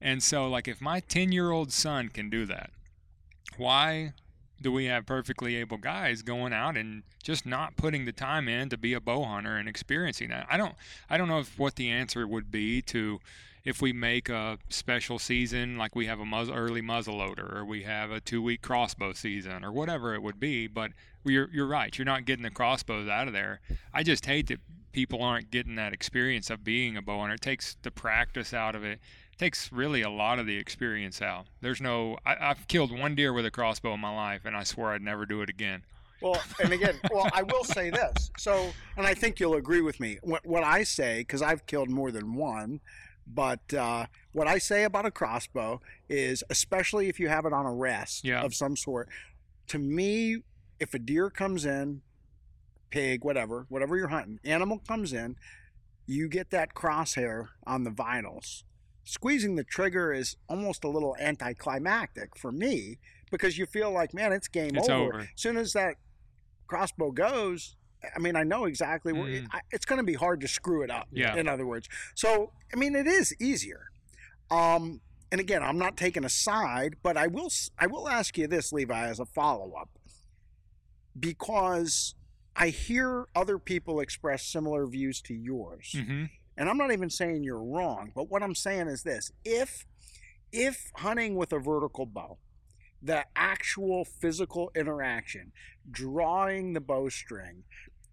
And 0.00 0.22
so, 0.22 0.48
like, 0.48 0.68
if 0.68 0.80
my 0.80 1.00
10 1.00 1.32
year 1.32 1.50
old 1.50 1.72
son 1.72 2.08
can 2.08 2.30
do 2.30 2.46
that, 2.46 2.70
why 3.56 4.14
do 4.60 4.72
we 4.72 4.86
have 4.86 5.06
perfectly 5.06 5.56
able 5.56 5.76
guys 5.76 6.22
going 6.22 6.52
out 6.52 6.76
and 6.76 7.02
just 7.22 7.44
not 7.44 7.76
putting 7.76 8.04
the 8.04 8.12
time 8.12 8.48
in 8.48 8.68
to 8.70 8.78
be 8.78 8.94
a 8.94 9.00
bow 9.00 9.24
hunter 9.24 9.56
and 9.56 9.68
experiencing 9.68 10.30
that? 10.30 10.46
I 10.48 10.56
don't, 10.56 10.74
I 11.10 11.18
don't 11.18 11.28
know 11.28 11.40
if 11.40 11.58
what 11.58 11.76
the 11.76 11.90
answer 11.90 12.26
would 12.26 12.50
be 12.50 12.80
to 12.82 13.20
if 13.68 13.82
we 13.82 13.92
make 13.92 14.30
a 14.30 14.56
special 14.70 15.18
season 15.18 15.76
like 15.76 15.94
we 15.94 16.06
have 16.06 16.20
a 16.20 16.24
muzz, 16.24 16.50
early 16.50 16.80
muzzleloader 16.80 17.54
or 17.54 17.66
we 17.66 17.82
have 17.82 18.10
a 18.10 18.18
two 18.18 18.40
week 18.40 18.62
crossbow 18.62 19.12
season 19.12 19.62
or 19.62 19.70
whatever 19.70 20.14
it 20.14 20.22
would 20.22 20.40
be. 20.40 20.66
But 20.66 20.92
you're, 21.22 21.50
you're 21.52 21.66
right. 21.66 21.96
You're 21.96 22.06
not 22.06 22.24
getting 22.24 22.44
the 22.44 22.50
crossbows 22.50 23.10
out 23.10 23.26
of 23.26 23.34
there. 23.34 23.60
I 23.92 24.02
just 24.02 24.24
hate 24.24 24.46
that 24.46 24.60
people 24.92 25.22
aren't 25.22 25.50
getting 25.50 25.74
that 25.74 25.92
experience 25.92 26.48
of 26.48 26.64
being 26.64 26.96
a 26.96 27.02
bow 27.02 27.20
hunter. 27.20 27.34
It 27.34 27.42
takes 27.42 27.76
the 27.82 27.90
practice 27.90 28.54
out 28.54 28.74
of 28.74 28.84
it. 28.84 29.00
It 29.32 29.38
takes 29.38 29.70
really 29.70 30.00
a 30.00 30.08
lot 30.08 30.38
of 30.38 30.46
the 30.46 30.56
experience 30.56 31.20
out. 31.20 31.44
There's 31.60 31.82
no. 31.82 32.16
I, 32.24 32.36
I've 32.40 32.66
killed 32.68 32.98
one 32.98 33.14
deer 33.14 33.34
with 33.34 33.44
a 33.44 33.50
crossbow 33.50 33.92
in 33.92 34.00
my 34.00 34.14
life, 34.14 34.46
and 34.46 34.56
I 34.56 34.62
swore 34.62 34.94
I'd 34.94 35.02
never 35.02 35.26
do 35.26 35.42
it 35.42 35.50
again. 35.50 35.82
Well, 36.22 36.40
and 36.62 36.72
again, 36.72 36.98
well, 37.12 37.28
I 37.34 37.42
will 37.42 37.64
say 37.64 37.90
this. 37.90 38.30
So, 38.38 38.70
and 38.96 39.06
I 39.06 39.12
think 39.12 39.38
you'll 39.38 39.54
agree 39.56 39.82
with 39.82 40.00
me. 40.00 40.18
What, 40.22 40.44
what 40.46 40.64
I 40.64 40.82
say, 40.84 41.18
because 41.18 41.42
I've 41.42 41.66
killed 41.66 41.90
more 41.90 42.10
than 42.10 42.34
one, 42.34 42.80
but 43.32 43.72
uh, 43.74 44.06
what 44.32 44.46
I 44.48 44.58
say 44.58 44.84
about 44.84 45.04
a 45.06 45.10
crossbow 45.10 45.80
is, 46.08 46.42
especially 46.50 47.08
if 47.08 47.20
you 47.20 47.28
have 47.28 47.44
it 47.44 47.52
on 47.52 47.66
a 47.66 47.72
rest 47.74 48.24
Yeah. 48.24 48.42
of 48.42 48.54
some 48.54 48.76
sort, 48.76 49.08
to 49.68 49.78
me, 49.78 50.38
if 50.80 50.94
a 50.94 50.98
deer 50.98 51.28
comes 51.30 51.64
in, 51.66 52.02
pig, 52.90 53.24
whatever, 53.24 53.66
whatever 53.68 53.96
you're 53.96 54.08
hunting, 54.08 54.40
animal 54.44 54.78
comes 54.88 55.12
in, 55.12 55.36
you 56.06 56.28
get 56.28 56.50
that 56.50 56.74
crosshair 56.74 57.48
on 57.66 57.84
the 57.84 57.90
vitals. 57.90 58.64
Squeezing 59.04 59.56
the 59.56 59.64
trigger 59.64 60.12
is 60.12 60.36
almost 60.48 60.84
a 60.84 60.88
little 60.88 61.14
anticlimactic 61.20 62.36
for 62.36 62.50
me 62.52 62.98
because 63.30 63.58
you 63.58 63.66
feel 63.66 63.90
like, 63.90 64.14
man, 64.14 64.32
it's 64.32 64.48
game 64.48 64.70
It's 64.74 64.88
over. 64.88 65.08
over. 65.14 65.20
As 65.20 65.28
soon 65.36 65.56
as 65.58 65.72
that 65.74 65.96
crossbow 66.66 67.10
goes, 67.10 67.76
I 68.14 68.18
mean, 68.18 68.36
I 68.36 68.44
know 68.44 68.64
exactly 68.66 69.12
where 69.12 69.26
Mhm. 69.28 69.48
I, 69.52 69.60
it's 69.72 69.84
going 69.84 69.98
to 69.98 70.04
be 70.04 70.14
hard 70.14 70.40
to 70.42 70.48
screw 70.48 70.82
it 70.82 70.90
up. 70.90 71.08
Yeah. 71.12 71.36
In 71.36 71.48
other 71.48 71.66
words, 71.66 71.88
so 72.14 72.52
I 72.72 72.76
mean, 72.76 72.94
it 72.94 73.06
is 73.06 73.34
easier. 73.40 73.90
Um, 74.50 75.00
and 75.30 75.40
again, 75.40 75.62
I'm 75.62 75.78
not 75.78 75.96
taking 75.96 76.24
a 76.24 76.28
side, 76.28 76.96
but 77.02 77.16
I 77.16 77.26
will 77.26 77.50
I 77.78 77.86
will 77.86 78.08
ask 78.08 78.38
you 78.38 78.46
this, 78.46 78.72
Levi, 78.72 79.06
as 79.08 79.18
a 79.20 79.26
follow 79.26 79.72
up, 79.74 79.90
because 81.18 82.14
I 82.56 82.68
hear 82.68 83.26
other 83.34 83.58
people 83.58 84.00
express 84.00 84.44
similar 84.44 84.86
views 84.86 85.20
to 85.22 85.34
yours 85.34 85.92
Mm-hmm. 85.96 86.24
and 86.56 86.68
I'm 86.68 86.76
not 86.76 86.92
even 86.92 87.10
saying 87.10 87.44
you're 87.44 87.62
wrong, 87.62 88.10
but 88.14 88.28
what 88.30 88.42
I'm 88.42 88.54
saying 88.54 88.88
is 88.88 89.02
this: 89.02 89.30
if 89.44 89.86
if 90.50 90.90
hunting 90.96 91.36
with 91.36 91.52
a 91.52 91.58
vertical 91.58 92.06
bow, 92.06 92.38
the 93.02 93.24
actual 93.36 94.04
physical 94.04 94.70
interaction, 94.74 95.52
drawing 95.90 96.72
the 96.72 96.80
bowstring, 96.80 97.64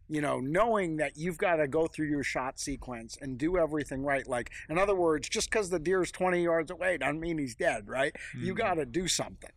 you 0.07 0.21
know, 0.21 0.39
knowing 0.39 0.97
that 0.97 1.17
you've 1.17 1.37
got 1.37 1.55
to 1.55 1.67
go 1.67 1.87
through 1.87 2.07
your 2.07 2.23
shot 2.23 2.59
sequence 2.59 3.17
and 3.21 3.37
do 3.37 3.57
everything 3.57 4.03
right. 4.03 4.27
Like, 4.27 4.51
in 4.69 4.77
other 4.77 4.95
words, 4.95 5.27
just 5.29 5.49
because 5.49 5.69
the 5.69 5.79
deer's 5.79 6.11
20 6.11 6.43
yards 6.43 6.69
away 6.71 6.97
doesn't 6.97 7.19
mean 7.19 7.37
he's 7.37 7.55
dead, 7.55 7.87
right? 7.87 8.15
You 8.35 8.53
Mhm. 8.53 8.57
got 8.57 8.73
to 8.75 8.85
do 8.85 9.07
something. 9.07 9.49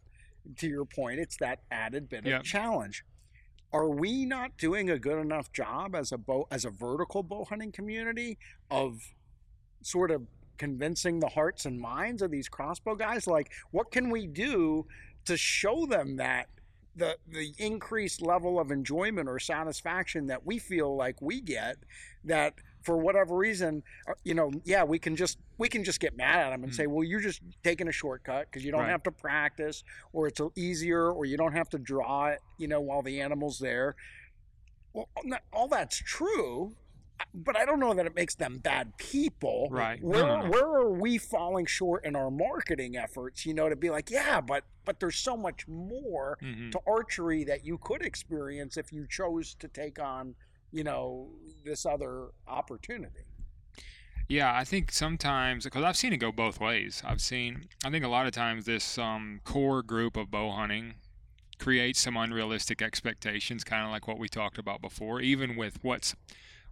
To 0.57 0.67
your 0.67 0.87
point, 0.87 1.21
it's 1.21 1.37
that 1.39 1.61
added 1.71 2.09
bit 2.09 2.25
Yep. 2.25 2.41
of 2.41 2.47
challenge. 2.47 3.05
Are 3.73 3.91
we 3.91 4.25
not 4.25 4.57
doing 4.57 4.89
a 4.89 4.99
good 4.99 5.19
enough 5.19 5.53
job 5.53 5.95
as 5.95 6.11
a 6.13 6.17
bow 6.17 6.47
as 6.51 6.65
a 6.65 6.71
vertical 6.71 7.23
bow 7.23 7.45
hunting 7.45 7.71
community 7.71 8.39
of 8.71 9.15
sort 9.83 10.11
of 10.11 10.27
convincing 10.57 11.21
the 11.21 11.29
hearts 11.29 11.67
and 11.67 11.79
minds 11.79 12.23
of 12.23 12.31
these 12.31 12.49
crossbow 12.49 12.95
guys? 12.95 13.27
Like, 13.27 13.53
what 13.71 13.91
can 13.93 14.09
we 14.09 14.27
do 14.27 14.87
to 15.27 15.37
show 15.37 15.85
them 15.85 16.17
that 16.17 16.49
the 16.97 17.17
the 17.27 17.55
increased 17.59 18.21
level 18.23 18.59
of 18.59 18.71
enjoyment 18.71 19.29
or 19.29 19.39
satisfaction 19.39 20.27
that 20.27 20.45
we 20.45 20.59
feel 20.59 20.97
like 20.97 21.21
we 21.23 21.41
get 21.41 21.77
that 22.25 22.55
for 22.83 22.97
whatever 22.97 23.37
reason 23.37 23.83
uh, 24.09 24.15
you 24.25 24.35
know 24.35 24.51
yeah 24.65 24.83
we 24.85 24.99
can 24.99 25.15
just 25.15 25.39
we 25.59 25.69
can 25.69 25.85
just 25.85 26.01
get 26.01 26.17
mad 26.17 26.39
at 26.47 26.51
them 26.51 26.63
and 26.65 26.73
Hmm. 26.73 26.77
say 26.77 26.87
well 26.87 27.05
you're 27.05 27.21
just 27.21 27.41
taking 27.63 27.89
a 27.89 27.93
shortcut 27.93 28.47
because 28.51 28.65
you 28.65 28.73
don't 28.73 28.83
Right. 28.83 28.91
have 28.91 29.03
to 29.05 29.13
practice 29.13 29.85
or 30.13 30.27
it's 30.27 30.41
easier 30.57 31.11
or 31.11 31.25
you 31.25 31.37
don't 31.37 31.53
have 31.53 31.69
to 31.71 31.79
draw 31.79 32.29
it 32.29 32.41
you 32.57 32.67
know 32.69 32.81
while 32.81 33.03
the 33.03 33.21
animal's 33.21 33.59
there 33.59 33.95
well 34.93 35.09
all 35.53 35.69
that's 35.69 35.99
true 35.99 36.75
but 37.35 37.57
I 37.57 37.65
don't 37.65 37.81
know 37.81 37.95
that 37.95 38.07
it 38.07 38.15
makes 38.15 38.35
them 38.35 38.59
bad 38.59 38.97
people. 38.99 39.69
Right. 39.71 40.03
Where 40.03 40.25
no, 40.27 40.43
no. 40.43 40.51
where 40.51 40.67
are 40.67 40.93
we 40.93 41.19
falling 41.19 41.67
short 41.67 42.05
in 42.05 42.17
our 42.17 42.31
marketing 42.31 42.97
efforts? 42.97 43.45
You 43.47 43.55
know, 43.55 43.69
to 43.69 43.77
be 43.77 43.91
like, 43.91 44.11
yeah, 44.11 44.41
but 44.41 44.65
but 44.85 45.01
there's 45.01 45.17
so 45.19 45.37
much 45.37 45.69
more 45.69 46.39
Mhm. 46.43 46.71
to 46.73 46.81
archery 46.87 47.45
that 47.45 47.65
you 47.65 47.79
could 47.79 48.03
experience 48.03 48.77
if 48.77 48.93
you 48.93 49.07
chose 49.09 49.55
to 49.57 49.69
take 49.69 49.99
on, 50.01 50.35
you 50.73 50.85
know, 50.85 51.31
this 51.65 51.85
other 51.85 52.29
opportunity. 52.47 53.25
Yeah, 54.29 54.55
I 54.55 54.65
think 54.65 54.93
sometimes 54.93 55.65
because 55.65 55.85
I've 55.85 55.97
seen 55.97 56.13
it 56.13 56.19
go 56.19 56.31
both 56.33 56.61
ways. 56.61 57.03
I've 57.05 57.21
seen, 57.21 57.69
I 57.85 57.91
think 57.91 58.05
a 58.05 58.09
lot 58.09 58.27
of 58.27 58.33
times 58.33 58.67
this 58.67 58.99
um, 58.99 59.41
core 59.45 59.83
group 59.83 60.17
of 60.19 60.31
bow 60.31 60.51
hunting 60.51 60.95
creates 61.59 62.01
some 62.01 62.17
unrealistic 62.17 62.83
expectations, 62.83 63.65
kind 63.65 63.85
of 63.85 63.91
like 63.91 64.07
what 64.07 64.19
we 64.19 64.29
talked 64.29 64.59
about 64.59 64.81
before. 64.83 65.21
Even 65.23 65.57
with 65.57 65.79
what's 65.83 66.15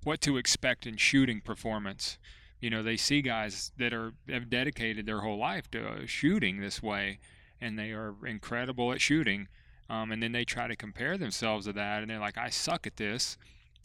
what 0.06 0.20
to 0.20 0.36
expect 0.36 0.86
in 0.86 0.96
shooting 0.96 1.40
performance, 1.40 2.16
you 2.60 2.70
know, 2.70 2.80
they 2.80 2.96
see 2.96 3.20
guys 3.20 3.72
that 3.76 3.92
are 3.92 4.12
have 4.28 4.48
dedicated 4.48 5.04
their 5.04 5.20
whole 5.20 5.36
life 5.36 5.68
to 5.72 5.84
uh, 5.84 6.06
shooting 6.06 6.60
this 6.60 6.80
way, 6.80 7.18
and 7.60 7.76
they 7.76 7.90
are 7.90 8.14
incredible 8.24 8.92
at 8.92 9.00
shooting. 9.00 9.48
Um, 9.90 10.12
and 10.12 10.22
then 10.22 10.30
they 10.30 10.44
try 10.44 10.68
to 10.68 10.76
compare 10.76 11.18
themselves 11.18 11.66
to 11.66 11.72
that, 11.72 12.02
and 12.02 12.10
they're 12.10 12.20
like, 12.20 12.38
"I 12.38 12.50
suck 12.50 12.86
at 12.86 12.96
this," 12.96 13.36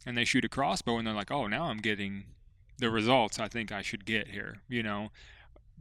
and 0.06 0.16
they 0.16 0.24
shoot 0.24 0.46
a 0.46 0.50
crossbow, 0.50 1.00
and 1.00 1.08
they're 1.08 1.16
like, 1.16 1.32
"Oh, 1.32 1.48
now 1.48 1.66
I'm 1.66 1.80
getting 1.80 2.26
the 2.78 2.92
results 2.92 3.40
I 3.40 3.48
think 3.48 3.72
I 3.72 3.82
should 3.82 4.06
get 4.06 4.28
here," 4.28 4.58
you 4.68 4.84
know. 4.84 5.12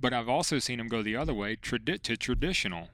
But 0.01 0.15
I've 0.15 0.29
also 0.31 0.59
seen 0.59 0.79
them 0.79 0.89
go 0.89 1.03
the 1.03 1.17
other 1.17 1.35
way, 1.35 1.57
to 1.57 1.79
traditional. 2.17 2.89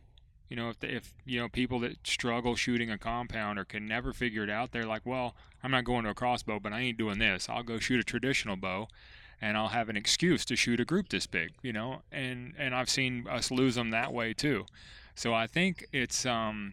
You 0.48 0.56
know, 0.56 0.68
if 0.68 0.80
the, 0.80 0.94
if 0.94 1.14
you 1.24 1.38
know 1.40 1.48
people 1.48 1.78
that 1.80 2.06
struggle 2.06 2.56
shooting 2.56 2.90
a 2.90 2.98
compound 2.98 3.58
or 3.58 3.64
can 3.64 3.86
never 3.86 4.12
figure 4.12 4.42
it 4.44 4.50
out, 4.50 4.72
they're 4.72 4.86
like, 4.86 5.06
"Well, 5.06 5.36
I'm 5.66 5.72
not 5.72 5.84
going 5.84 6.04
to 6.04 6.10
a 6.10 6.14
crossbow, 6.14 6.60
but 6.60 6.72
I 6.72 6.80
ain't 6.80 6.96
doing 6.96 7.18
this. 7.18 7.48
I'll 7.48 7.64
go 7.64 7.80
shoot 7.80 7.98
a 7.98 8.04
traditional 8.04 8.54
bow." 8.54 8.86
And 9.38 9.58
I'll 9.58 9.68
have 9.68 9.90
an 9.90 9.98
excuse 9.98 10.46
to 10.46 10.56
shoot 10.56 10.80
a 10.80 10.84
group 10.86 11.10
this 11.10 11.26
big, 11.26 11.50
you 11.60 11.72
know, 11.72 12.02
and 12.10 12.54
and 12.56 12.74
I've 12.74 12.88
seen 12.88 13.26
us 13.28 13.50
lose 13.50 13.74
them 13.74 13.90
that 13.90 14.12
way 14.12 14.32
too. 14.32 14.64
So 15.14 15.34
I 15.34 15.46
think 15.46 15.86
it's 15.92 16.24
um, 16.24 16.72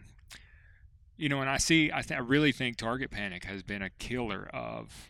you 1.16 1.28
know, 1.28 1.40
and 1.40 1.50
I 1.50 1.58
see, 1.58 1.90
I, 1.92 2.02
th- 2.02 2.18
I 2.18 2.22
really 2.22 2.52
think 2.52 2.76
Target 2.76 3.10
Panic 3.10 3.44
has 3.44 3.62
been 3.62 3.82
a 3.82 3.90
killer 3.90 4.48
of 4.52 5.08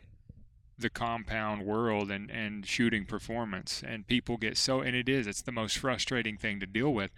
the 0.76 0.90
compound 0.90 1.64
world 1.64 2.10
and, 2.10 2.30
and 2.30 2.66
shooting 2.66 3.04
performance. 3.04 3.82
And 3.86 4.06
people 4.06 4.36
get 4.36 4.56
so, 4.56 4.80
and 4.80 4.96
it 4.96 5.08
is, 5.08 5.26
it's 5.26 5.42
the 5.42 5.52
most 5.52 5.78
frustrating 5.78 6.36
thing 6.36 6.60
to 6.60 6.66
deal 6.66 6.92
with 6.92 7.10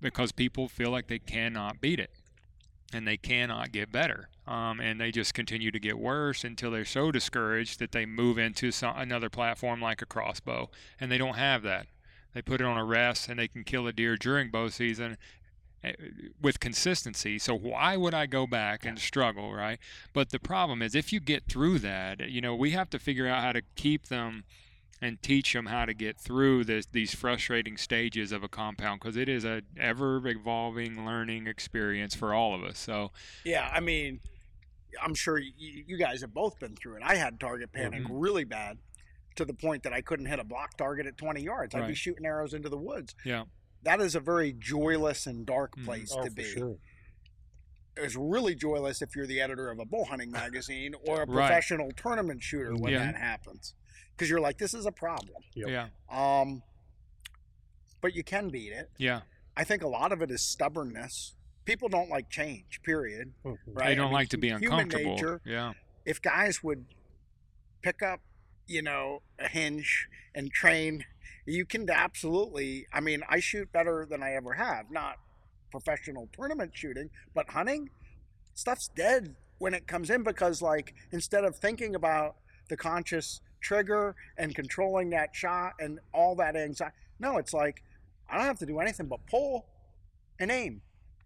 because 0.00 0.32
people 0.32 0.68
feel 0.68 0.90
like 0.90 1.06
they 1.06 1.18
cannot 1.18 1.80
beat 1.80 2.00
it 2.00 2.10
and 2.92 3.06
they 3.06 3.16
cannot 3.16 3.72
get 3.72 3.90
better. 3.90 4.28
Um, 4.46 4.80
and 4.80 5.00
they 5.00 5.10
just 5.10 5.34
continue 5.34 5.70
to 5.70 5.80
get 5.80 5.98
worse 5.98 6.44
until 6.44 6.70
they're 6.70 6.84
so 6.84 7.10
discouraged 7.10 7.80
that 7.80 7.92
they 7.92 8.06
move 8.06 8.38
into 8.38 8.70
some, 8.70 8.96
another 8.96 9.28
platform 9.28 9.80
like 9.80 10.02
a 10.02 10.06
crossbow. 10.06 10.70
And 11.00 11.10
they 11.10 11.18
don't 11.18 11.34
have 11.34 11.62
that. 11.62 11.86
They 12.32 12.42
put 12.42 12.60
it 12.60 12.66
on 12.66 12.76
a 12.76 12.84
rest 12.84 13.28
and 13.28 13.38
they 13.38 13.48
can 13.48 13.64
kill 13.64 13.86
a 13.86 13.92
deer 13.92 14.16
during 14.16 14.50
bow 14.50 14.68
season 14.68 15.16
eh, 15.82 15.92
with 16.40 16.60
consistency. 16.60 17.38
So 17.38 17.54
why 17.54 17.96
would 17.96 18.14
I 18.14 18.26
go 18.26 18.46
back 18.46 18.84
and 18.84 18.98
struggle, 18.98 19.52
right? 19.52 19.78
But 20.12 20.30
the 20.30 20.38
problem 20.38 20.80
is 20.80 20.94
if 20.94 21.12
you 21.12 21.18
get 21.18 21.46
through 21.48 21.80
that, 21.80 22.28
you 22.28 22.40
know, 22.40 22.54
we 22.54 22.70
have 22.72 22.90
to 22.90 22.98
figure 22.98 23.26
out 23.26 23.42
how 23.42 23.52
to 23.52 23.62
keep 23.74 24.08
them 24.08 24.44
and 25.02 25.20
teach 25.22 25.52
them 25.52 25.66
how 25.66 25.84
to 25.84 25.94
get 25.94 26.18
through 26.18 26.64
this, 26.64 26.86
these 26.86 27.14
frustrating 27.14 27.76
stages 27.76 28.32
of 28.32 28.42
a 28.42 28.48
compound 28.48 29.00
because 29.00 29.16
it 29.16 29.28
is 29.28 29.44
a 29.44 29.62
ever 29.78 30.26
evolving 30.26 31.04
learning 31.04 31.46
experience 31.46 32.14
for 32.14 32.32
all 32.32 32.54
of 32.54 32.62
us. 32.62 32.78
So 32.78 33.12
Yeah, 33.44 33.68
I 33.72 33.80
mean, 33.80 34.20
I'm 35.02 35.14
sure 35.14 35.38
you, 35.38 35.52
you 35.86 35.98
guys 35.98 36.22
have 36.22 36.32
both 36.32 36.58
been 36.58 36.74
through 36.76 36.96
it. 36.96 37.02
I 37.04 37.16
had 37.16 37.38
target 37.38 37.72
panic 37.72 38.04
Mhm. 38.04 38.08
really 38.10 38.44
bad 38.44 38.78
to 39.36 39.44
the 39.44 39.52
point 39.52 39.82
that 39.82 39.92
I 39.92 40.00
couldn't 40.00 40.26
hit 40.26 40.38
a 40.38 40.44
block 40.44 40.78
target 40.78 41.06
at 41.06 41.18
20 41.18 41.42
yards. 41.42 41.74
I'd 41.74 41.86
be 41.86 41.94
shooting 41.94 42.24
arrows 42.24 42.54
into 42.54 42.70
the 42.70 42.78
woods. 42.78 43.14
yeah, 43.24 43.44
That 43.82 44.00
is 44.00 44.14
a 44.14 44.20
very 44.20 44.52
joyless 44.54 45.26
and 45.26 45.44
dark 45.46 45.76
Mhm. 45.76 45.84
place 45.84 46.10
Oh, 46.12 46.24
to 46.24 46.30
for 46.30 46.34
be. 46.36 46.44
sure. 46.44 46.76
It's 47.98 48.16
really 48.16 48.54
joyless 48.54 49.00
if 49.02 49.14
you're 49.14 49.26
the 49.26 49.40
editor 49.40 49.70
of 49.70 49.78
a 49.78 49.84
bow 49.84 50.04
hunting 50.04 50.30
magazine 50.50 50.94
or 51.06 51.22
a 51.22 51.26
Right. 51.26 51.46
professional 51.46 51.90
tournament 51.92 52.42
shooter 52.42 52.74
when 52.74 52.92
Yeah. 52.94 52.98
that 53.00 53.16
happens. 53.16 53.74
Because 54.16 54.30
you're 54.30 54.40
like, 54.40 54.56
this 54.58 54.72
is 54.72 54.86
a 54.86 54.92
problem. 54.92 55.42
Yep. 55.54 55.68
yeah, 55.68 55.88
Um, 56.10 56.62
but 58.00 58.14
you 58.14 58.24
can 58.24 58.48
beat 58.48 58.72
it. 58.72 58.90
yeah. 58.98 59.20
I 59.58 59.64
think 59.64 59.82
a 59.82 59.88
lot 59.88 60.12
of 60.12 60.20
it 60.22 60.30
is 60.30 60.42
stubbornness. 60.42 61.34
People 61.64 61.88
don't 61.88 62.10
like 62.10 62.28
change, 62.28 62.80
period. 62.82 63.32
Mhm. 63.44 63.56
Right? 63.66 63.88
They 63.88 63.94
don't 63.94 64.06
mean, 64.06 64.12
like 64.14 64.28
to 64.30 64.36
be 64.38 64.48
human 64.48 64.80
uncomfortable. 64.80 65.14
nature, 65.16 65.40
Yeah, 65.44 65.72
if 66.04 66.20
guys 66.20 66.62
would 66.62 66.84
pick 67.82 68.02
up, 68.02 68.20
you 68.66 68.82
know, 68.82 69.22
a 69.38 69.48
hinge 69.48 70.08
and 70.34 70.50
train, 70.52 71.04
you 71.46 71.64
can 71.64 71.88
absolutely. 71.88 72.86
I 72.92 73.00
mean, 73.00 73.22
I 73.30 73.40
shoot 73.40 73.72
better 73.72 74.06
than 74.08 74.22
I 74.22 74.32
ever 74.34 74.52
have. 74.54 74.90
Not 74.90 75.16
professional 75.70 76.28
tournament 76.34 76.72
shooting, 76.74 77.08
but 77.34 77.48
hunting, 77.50 77.88
stuff's 78.54 78.88
dead 78.94 79.36
when 79.58 79.72
it 79.72 79.86
comes 79.86 80.10
in 80.10 80.22
because, 80.22 80.60
like, 80.60 80.94
instead 81.12 81.44
of 81.44 81.56
thinking 81.56 81.94
about 81.94 82.36
the 82.68 82.76
conscious 82.76 83.40
trigger 83.66 84.14
and 84.38 84.54
controlling 84.54 85.10
that 85.10 85.34
shot 85.34 85.74
and 85.80 85.98
all 86.14 86.36
that 86.36 86.54
anxiety, 86.54 86.94
no, 87.18 87.38
it's 87.38 87.52
like 87.52 87.82
I 88.30 88.36
don't 88.38 88.46
have 88.46 88.58
to 88.60 88.66
do 88.66 88.78
anything 88.78 89.06
but 89.06 89.20
pull 89.26 89.66
and 90.38 90.50
aim. 90.50 90.82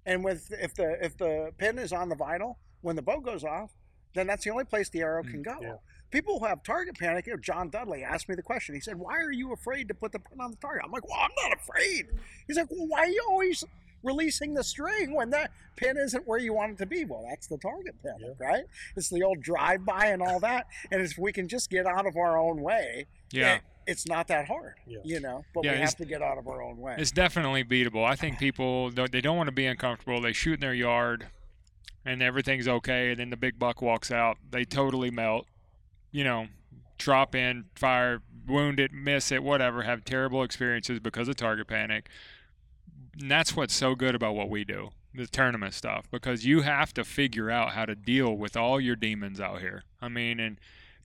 And 0.06 0.24
with 0.24 0.50
if 0.50 0.74
the 0.74 0.96
if 1.04 1.16
the 1.18 1.52
pin 1.58 1.78
is 1.78 1.92
on 1.92 2.08
the 2.08 2.16
vital 2.16 2.58
when 2.80 2.96
the 2.96 3.02
bow 3.02 3.20
goes 3.20 3.44
off, 3.44 3.70
then 4.14 4.26
that's 4.26 4.44
the 4.44 4.50
only 4.50 4.64
place 4.64 4.88
the 4.88 5.02
arrow 5.02 5.22
can 5.22 5.40
mm, 5.40 5.44
go. 5.44 5.58
yeah. 5.60 5.74
People 6.10 6.40
who 6.40 6.46
have 6.46 6.62
target 6.64 6.98
panic. 6.98 7.26
You 7.26 7.34
know, 7.34 7.38
John 7.38 7.68
Dudley 7.68 8.02
asked 8.02 8.28
me 8.28 8.34
the 8.34 8.42
question. 8.42 8.74
He 8.74 8.80
said, 8.80 8.96
"Why 8.96 9.16
are 9.18 9.30
you 9.30 9.52
afraid 9.52 9.86
to 9.88 9.94
put 9.94 10.12
the 10.12 10.18
pin 10.18 10.40
on 10.40 10.50
the 10.50 10.56
target?" 10.56 10.82
I'm 10.84 10.90
like, 10.90 11.06
"Well, 11.06 11.18
I'm 11.20 11.30
not 11.42 11.56
afraid." 11.56 12.08
He's 12.46 12.56
like, 12.56 12.70
"Well, 12.70 12.88
why 12.88 13.00
are 13.00 13.06
you 13.06 13.24
always 13.28 13.62
releasing 14.02 14.54
the 14.54 14.64
string 14.64 15.14
when 15.14 15.30
that 15.30 15.50
pin 15.76 15.96
isn't 15.96 16.26
where 16.26 16.38
you 16.38 16.52
want 16.52 16.72
it 16.72 16.78
to 16.78 16.86
be?" 16.86 17.04
Well, 17.04 17.24
that's 17.28 17.46
the 17.46 17.58
target 17.58 17.94
panic, 18.02 18.36
right? 18.38 18.64
It's 18.96 19.08
the 19.10 19.22
old 19.22 19.40
drive-by 19.42 20.06
and 20.06 20.22
all 20.22 20.40
that. 20.40 20.66
And 20.90 21.02
if 21.02 21.16
we 21.18 21.32
can 21.32 21.48
just 21.48 21.70
get 21.70 21.86
out 21.86 22.06
of 22.06 22.16
our 22.16 22.38
own 22.38 22.60
way, 22.62 23.06
yeah. 23.32 23.56
it- 23.56 23.62
it's 23.86 24.06
not 24.06 24.28
that 24.28 24.46
hard, 24.46 24.74
Yeah. 24.86 24.98
you 25.02 25.18
know. 25.20 25.44
But 25.52 25.64
Yeah, 25.64 25.72
we 25.72 25.78
have 25.78 25.96
to 25.96 26.04
get 26.04 26.22
out 26.22 26.38
of 26.38 26.46
our 26.46 26.62
own 26.62 26.76
way. 26.78 26.94
It's 26.98 27.10
definitely 27.10 27.64
beatable. 27.64 28.04
I 28.04 28.14
think 28.14 28.38
people 28.38 28.90
they 28.90 29.20
don't 29.20 29.36
want 29.36 29.48
to 29.48 29.52
be 29.52 29.66
uncomfortable. 29.66 30.20
They 30.20 30.32
shoot 30.32 30.54
in 30.54 30.60
their 30.60 30.74
yard, 30.74 31.28
and 32.04 32.22
everything's 32.22 32.68
okay. 32.68 33.10
And 33.10 33.18
then 33.20 33.30
the 33.30 33.36
big 33.36 33.58
buck 33.58 33.82
walks 33.82 34.10
out. 34.12 34.36
They 34.50 34.64
totally 34.64 35.10
melt. 35.10 35.46
You 36.12 36.24
know, 36.24 36.48
drop 36.98 37.34
in, 37.34 37.64
fire, 37.74 38.20
wound 38.46 38.78
it, 38.78 38.92
miss 38.92 39.32
it, 39.32 39.42
whatever. 39.42 39.82
Have 39.82 40.04
terrible 40.04 40.42
experiences 40.44 41.00
because 41.00 41.26
of 41.28 41.36
target 41.36 41.66
panic. 41.66 42.08
And 43.18 43.30
that's 43.30 43.56
what's 43.56 43.74
so 43.74 43.94
good 43.94 44.14
about 44.14 44.34
what 44.34 44.48
we 44.48 44.64
do, 44.64 44.90
the 45.14 45.26
tournament 45.26 45.74
stuff, 45.74 46.06
because 46.10 46.44
you 46.44 46.62
have 46.62 46.94
to 46.94 47.04
figure 47.04 47.50
out 47.50 47.72
how 47.72 47.84
to 47.84 47.94
deal 47.94 48.36
with 48.36 48.56
all 48.56 48.80
your 48.80 48.96
demons 48.96 49.40
out 49.40 49.60
here. 49.60 49.84
I 50.00 50.08
mean, 50.08 50.38
and 50.40 50.58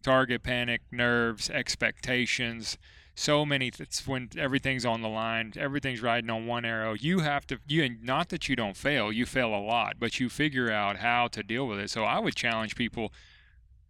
target 0.04 0.44
panic, 0.44 0.82
nerves, 0.92 1.50
expectations 1.50 2.78
so 3.16 3.46
many 3.46 3.72
it's 3.80 4.06
when 4.06 4.30
everything's 4.38 4.86
on 4.86 5.02
the 5.02 5.08
line 5.08 5.54
everything's 5.56 6.02
riding 6.02 6.30
on 6.30 6.46
one 6.46 6.66
arrow. 6.66 6.94
You 6.94 7.20
have 7.20 7.48
to 7.48 7.60
you 7.66 7.84
and 7.84 8.04
not 8.04 8.30
that 8.30 8.50
you 8.50 8.56
don't 8.58 8.76
fail 8.76 9.12
you 9.12 9.26
fail 9.26 9.56
a 9.56 9.60
lot 9.60 9.96
but 10.00 10.20
you 10.20 10.30
figure 10.30 10.70
out 10.70 10.98
how 10.98 11.30
to 11.30 11.42
deal 11.42 11.66
with 11.66 11.80
it. 11.80 11.90
So 11.90 12.04
i 12.04 12.20
would 12.20 12.36
challenge 12.36 12.76
people 12.76 13.14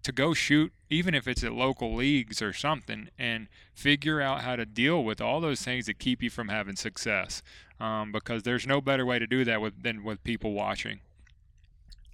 to 0.03 0.11
go 0.11 0.35
shoot 0.35 0.71
even 0.91 1.15
if 1.15 1.27
it's 1.27 1.43
at 1.43 1.53
local 1.53 1.95
leagues 1.95 2.39
or 2.39 2.53
something 2.53 3.09
and 3.17 3.47
figure 3.73 4.21
out 4.21 4.41
how 4.41 4.55
to 4.55 4.65
deal 4.65 5.03
with 5.03 5.19
all 5.19 5.41
those 5.41 5.63
things 5.63 5.87
that 5.87 5.97
keep 5.97 6.21
you 6.21 6.29
from 6.29 6.49
having 6.49 6.75
success 6.75 7.41
um, 7.79 8.11
because 8.11 8.43
there's 8.43 8.65
no 8.65 8.81
better 8.81 9.05
way 9.05 9.19
to 9.19 9.27
do 9.27 9.43
that 9.45 9.61
with, 9.61 9.83
than 9.83 10.03
with 10.03 10.23
people 10.23 10.53
watching 10.53 10.99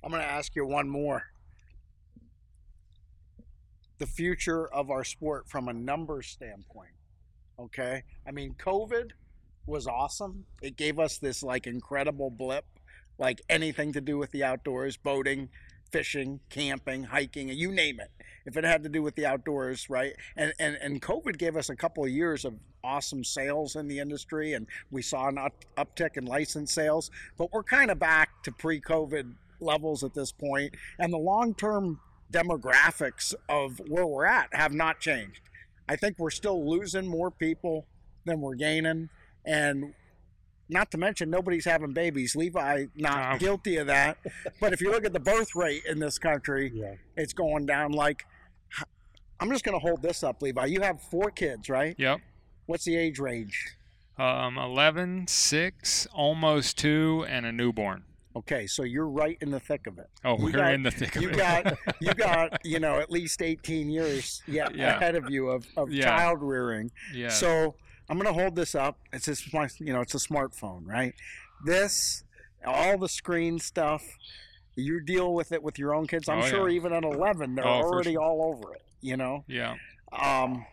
I'm 0.03 0.09
going 0.09 0.23
to 0.23 0.29
ask 0.29 0.55
you 0.55 0.65
one 0.65 0.89
more. 0.89 1.23
The 3.99 4.07
future 4.07 4.67
of 4.73 4.89
our 4.89 5.03
sport 5.03 5.47
from 5.47 5.67
a 5.67 5.73
numbers 5.73 6.27
standpoint. 6.27 6.89
Okay? 7.59 8.03
I 8.27 8.31
mean, 8.31 8.55
COVID 8.57 9.11
was 9.67 9.85
awesome. 9.85 10.45
It 10.61 10.75
gave 10.75 10.97
us 10.97 11.19
this 11.19 11.43
like 11.43 11.67
incredible 11.67 12.31
blip, 12.31 12.65
like 13.19 13.41
anything 13.47 13.93
to 13.93 14.01
do 14.01 14.17
with 14.17 14.31
the 14.31 14.43
outdoors, 14.43 14.97
boating, 14.97 15.49
fishing, 15.91 16.39
camping, 16.49 17.03
hiking, 17.03 17.49
you 17.49 17.71
name 17.71 17.99
it. 17.99 18.09
If 18.45 18.57
it 18.57 18.63
had 18.63 18.83
to 18.83 18.89
do 18.89 19.01
with 19.01 19.15
the 19.15 19.25
outdoors, 19.25 19.89
right? 19.89 20.13
And 20.35 20.53
and 20.59 20.77
and 20.81 21.01
COVID 21.01 21.37
gave 21.37 21.55
us 21.55 21.69
a 21.69 21.75
couple 21.75 22.03
of 22.03 22.09
years 22.09 22.45
of 22.45 22.55
awesome 22.83 23.23
sales 23.23 23.75
in 23.75 23.87
the 23.87 23.99
industry 23.99 24.53
and 24.53 24.65
we 24.89 25.01
saw 25.03 25.27
an 25.27 25.37
up, 25.37 25.53
uptick 25.77 26.17
in 26.17 26.25
license 26.25 26.73
sales, 26.73 27.11
but 27.37 27.51
we're 27.53 27.63
kind 27.63 27.91
of 27.91 27.99
back 27.99 28.41
to 28.43 28.51
pre-COVID 28.51 29.35
levels 29.59 30.03
at 30.03 30.15
this 30.15 30.31
point 30.31 30.73
and 30.97 31.13
the 31.13 31.17
long-term 31.17 31.99
demographics 32.33 33.35
of 33.47 33.79
where 33.87 34.07
we're 34.07 34.25
at 34.25 34.49
have 34.53 34.73
not 34.73 34.99
changed. 34.99 35.41
I 35.87 35.95
think 35.95 36.17
we're 36.17 36.31
still 36.31 36.67
losing 36.67 37.05
more 37.05 37.29
people 37.29 37.85
than 38.25 38.41
we're 38.41 38.55
gaining 38.55 39.09
and 39.45 39.93
not 40.71 40.89
to 40.91 40.97
mention 40.97 41.29
nobody's 41.29 41.65
having 41.65 41.91
babies. 41.91 42.35
Levi 42.35 42.85
not 42.95 43.35
Oh. 43.35 43.37
guilty 43.37 43.75
of 43.77 43.87
that. 43.87 44.17
But 44.59 44.73
if 44.73 44.81
you 44.81 44.89
look 44.89 45.05
at 45.05 45.13
the 45.13 45.19
birth 45.19 45.53
rate 45.55 45.83
in 45.85 45.99
this 45.99 46.17
country, 46.17 46.71
Yeah. 46.73 46.95
it's 47.15 47.33
going 47.33 47.65
down 47.65 47.91
like 47.91 48.23
I'm 49.39 49.49
just 49.49 49.63
going 49.63 49.73
to 49.73 49.79
hold 49.79 50.03
this 50.03 50.23
up, 50.23 50.41
Levi. 50.43 50.65
You 50.67 50.81
have 50.81 51.01
four 51.01 51.31
kids, 51.31 51.67
right? 51.67 51.95
yep 51.97 52.19
What's 52.67 52.85
the 52.85 52.95
age 52.95 53.19
range? 53.19 53.75
um, 54.19 54.57
11 54.57 55.27
6 55.27 56.05
almost 56.13 56.77
2 56.77 57.25
and 57.27 57.45
a 57.45 57.51
newborn 57.51 58.03
Okay, 58.35 58.65
so 58.67 58.83
you're 58.83 59.09
right 59.09 59.37
in 59.41 59.49
the 59.51 59.59
thick 59.59 59.87
of 59.87 59.97
it. 59.99 60.07
oh 60.23 60.37
You 60.37 60.43
we're 60.45 60.51
got- 60.51 60.73
in 60.73 60.83
the 60.83 60.91
thick 60.91 61.15
of 61.17 61.21
You 61.23 61.29
it 61.31 61.37
got 61.37 61.77
you 61.99 62.13
got, 62.13 62.63
you 62.65 62.79
know, 62.79 62.99
at 62.99 63.09
least 63.11 63.41
18 63.41 63.89
years 63.89 64.41
yet 64.47 64.73
Yeah. 64.75 64.95
ahead 64.97 65.15
of 65.15 65.29
you 65.29 65.49
of, 65.49 65.65
of 65.75 65.91
Yeah. 65.91 66.03
child 66.05 66.39
rearing. 66.41 66.91
yeah 67.13 67.29
So 67.29 67.75
I'm 68.09 68.17
gonna 68.17 68.33
hold 68.33 68.55
this 68.55 68.75
up. 68.75 68.97
It's 69.13 69.27
a 69.27 69.35
smart, 69.35 69.79
you 69.79 69.93
know, 69.93 70.01
it's 70.01 70.15
a 70.15 70.17
smartphone, 70.19 70.85
right? 70.85 71.13
This, 71.65 72.23
all 72.65 72.97
the 72.97 73.09
screen 73.09 73.59
stuff. 73.59 74.03
You 74.75 75.01
deal 75.01 75.33
with 75.33 75.51
it 75.51 75.61
with 75.61 75.77
your 75.77 75.93
own 75.93 76.07
kids. 76.07 76.29
I'm 76.29 76.39
Oh, 76.39 76.45
sure 76.47 76.69
yeah. 76.69 76.75
even 76.77 76.93
at 76.93 77.03
11, 77.03 77.55
they're 77.55 77.67
Oh, 77.67 77.81
already 77.81 78.13
sure. 78.13 78.21
all 78.23 78.53
over 78.53 78.73
it. 78.73 78.81
You 79.01 79.17
know, 79.17 79.43
yeah 79.47 79.75
um, 80.11 80.65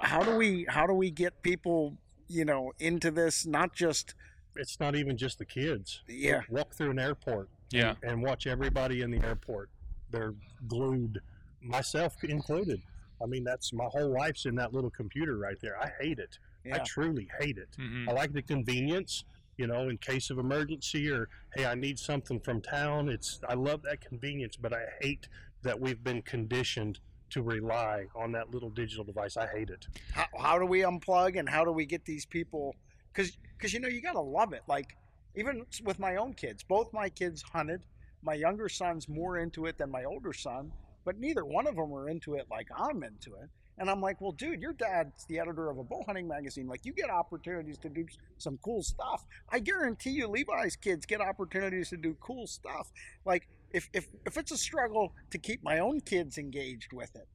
how 0.00 0.22
do 0.22 0.34
we 0.36 0.66
how 0.68 0.86
do 0.86 0.92
we 0.94 1.10
get 1.10 1.42
people, 1.42 1.96
you 2.28 2.44
know, 2.44 2.72
into 2.78 3.10
this? 3.10 3.46
Not 3.46 3.72
just 3.74 4.14
It's 4.56 4.80
not 4.80 4.96
even 4.96 5.16
just 5.16 5.38
the 5.38 5.44
kids. 5.44 6.02
yeah, 6.08 6.40
Walk 6.48 6.74
through 6.74 6.90
an 6.90 6.98
airport 6.98 7.48
yeah 7.70 7.94
and 8.02 8.20
watch 8.22 8.46
everybody 8.48 9.02
in 9.02 9.10
the 9.12 9.24
airport. 9.24 9.70
They're 10.10 10.34
glued, 10.66 11.20
myself 11.62 12.16
included. 12.24 12.82
I 13.22 13.26
mean, 13.26 13.44
that's 13.44 13.72
my 13.72 13.84
whole 13.84 14.12
life's 14.12 14.46
in 14.46 14.54
that 14.56 14.72
little 14.72 14.90
computer 14.90 15.36
right 15.38 15.56
there. 15.60 15.76
I 15.80 15.90
hate 16.00 16.18
it. 16.18 16.38
I 16.72 16.78
truly 16.78 17.28
hate 17.40 17.58
it. 17.58 17.68
hmm 17.76 18.08
I 18.08 18.12
like 18.12 18.32
the 18.32 18.42
convenience, 18.42 19.24
you 19.56 19.66
know, 19.66 19.88
in 19.88 19.98
case 19.98 20.30
of 20.30 20.38
emergency 20.38 21.10
or 21.10 21.28
hey, 21.54 21.66
I 21.66 21.74
need 21.74 21.98
something 21.98 22.40
from 22.40 22.60
town. 22.60 23.08
It's 23.08 23.40
I 23.48 23.54
love 23.54 23.82
that 23.82 24.00
convenience, 24.00 24.56
but 24.56 24.72
I 24.72 24.84
hate 25.00 25.28
that 25.62 25.78
we've 25.78 26.02
been 26.02 26.22
conditioned 26.22 27.00
to 27.30 27.42
rely 27.42 28.06
on 28.14 28.32
that 28.32 28.50
little 28.50 28.70
digital 28.70 29.04
device. 29.04 29.36
I 29.36 29.46
hate 29.46 29.70
it. 29.70 29.86
how, 30.12 30.26
how 30.38 30.58
do 30.58 30.66
we 30.66 30.80
unplug 30.80 31.38
and 31.38 31.48
how 31.48 31.64
do 31.64 31.72
we 31.72 31.86
get 31.86 32.04
these 32.04 32.26
people 32.26 32.74
because 33.12 33.38
because 33.56 33.72
you 33.72 33.80
know 33.80 33.88
you 33.88 34.00
gotta 34.02 34.20
love 34.20 34.52
it 34.52 34.62
like 34.66 34.96
even 35.36 35.64
with 35.84 35.98
my 35.98 36.16
own 36.16 36.32
kids 36.34 36.62
both 36.64 36.92
my 36.92 37.08
kids 37.08 37.42
hunted 37.42 37.86
my 38.22 38.34
younger 38.34 38.68
son's 38.68 39.08
more 39.08 39.38
into 39.38 39.66
it 39.66 39.78
than 39.78 39.90
my 39.90 40.04
older 40.04 40.32
son 40.32 40.72
but 41.04 41.18
neither 41.18 41.44
one 41.44 41.66
of 41.66 41.76
them 41.76 41.92
are 41.92 42.08
into 42.08 42.34
it 42.34 42.46
like 42.50 42.68
I'm 42.76 43.02
into 43.02 43.34
it. 43.34 43.48
And 43.78 43.88
I'm 43.88 44.02
like, 44.02 44.20
well, 44.20 44.32
dude, 44.32 44.60
your 44.60 44.74
dad's 44.74 45.24
the 45.24 45.38
editor 45.38 45.70
of 45.70 45.78
a 45.78 45.82
bow 45.82 46.02
hunting 46.04 46.28
magazine. 46.28 46.66
Like, 46.68 46.84
you 46.84 46.92
get 46.92 47.08
opportunities 47.08 47.78
to 47.78 47.88
do 47.88 48.04
some 48.36 48.58
cool 48.62 48.82
stuff. 48.82 49.24
I 49.48 49.58
guarantee 49.58 50.10
you, 50.10 50.28
Levi's 50.28 50.76
kids 50.76 51.06
get 51.06 51.22
opportunities 51.22 51.88
to 51.88 51.96
do 51.96 52.14
cool 52.20 52.46
stuff. 52.46 52.92
Like, 53.24 53.48
if, 53.72 53.88
if, 53.94 54.06
if 54.26 54.36
it's 54.36 54.52
a 54.52 54.58
struggle 54.58 55.14
to 55.30 55.38
keep 55.38 55.62
my 55.62 55.78
own 55.78 56.00
kids 56.02 56.36
engaged 56.36 56.92
with 56.92 57.16
it, 57.16 57.26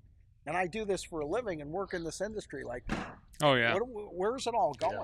and 0.45 0.55
I 0.55 0.68
do 0.68 0.86
this 0.86 1.03
for 1.03 1.22
a 1.22 1.26
living 1.26 1.61
and 1.61 1.72
work 1.72 1.95
in 1.95 2.03
this 2.03 2.22
industry, 2.22 2.63
like, 2.63 2.84
Oh 3.41 3.55
yeah. 3.55 3.74
what, 3.74 4.13
where's 4.13 4.45
it 4.45 4.53
all 4.53 4.76
going? 4.76 4.99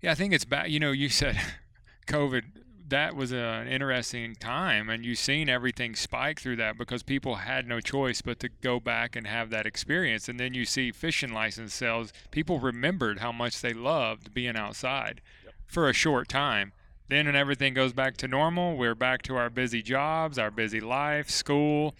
Yeah, 0.00 0.12
I 0.12 0.14
think 0.14 0.32
it's 0.32 0.46
bad. 0.46 0.70
You 0.70 0.80
know, 0.80 0.92
you 0.92 1.10
said 1.10 1.38
COVID. 2.06 2.44
That 2.92 3.16
was 3.16 3.32
an 3.32 3.68
interesting 3.68 4.34
time, 4.34 4.90
and 4.90 5.02
you've 5.02 5.16
seen 5.16 5.48
everything 5.48 5.96
spike 5.96 6.38
through 6.38 6.56
that 6.56 6.76
because 6.76 7.02
people 7.02 7.36
had 7.36 7.66
no 7.66 7.80
choice 7.80 8.20
but 8.20 8.38
to 8.40 8.50
go 8.50 8.80
back 8.80 9.16
and 9.16 9.26
have 9.26 9.48
that 9.48 9.64
experience. 9.64 10.28
And 10.28 10.38
then 10.38 10.52
you 10.52 10.66
see 10.66 10.92
fishing 10.92 11.32
license 11.32 11.72
sales. 11.72 12.12
People 12.30 12.60
remembered 12.60 13.20
how 13.20 13.32
much 13.32 13.62
they 13.62 13.72
loved 13.72 14.34
being 14.34 14.58
outside 14.58 15.22
for 15.64 15.88
a 15.88 15.94
short 15.94 16.28
time. 16.28 16.74
Then, 17.08 17.24
when 17.24 17.34
everything 17.34 17.72
goes 17.72 17.94
back 17.94 18.18
to 18.18 18.28
normal, 18.28 18.76
we're 18.76 18.94
back 18.94 19.22
to 19.22 19.36
our 19.36 19.48
busy 19.48 19.80
jobs, 19.80 20.38
our 20.38 20.50
busy 20.50 20.80
life, 20.80 21.30
school, 21.30 21.94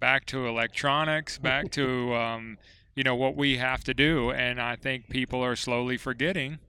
back 0.00 0.24
to 0.28 0.46
electronics, 0.46 1.36
back 1.36 1.70
to 1.72 2.14
um, 2.14 2.56
you 2.94 3.02
know 3.02 3.14
what 3.14 3.36
we 3.36 3.58
have 3.58 3.84
to 3.84 3.92
do. 3.92 4.30
And 4.30 4.58
I 4.58 4.76
think 4.76 5.10
people 5.10 5.44
are 5.44 5.54
slowly 5.54 5.98
forgetting 5.98 6.60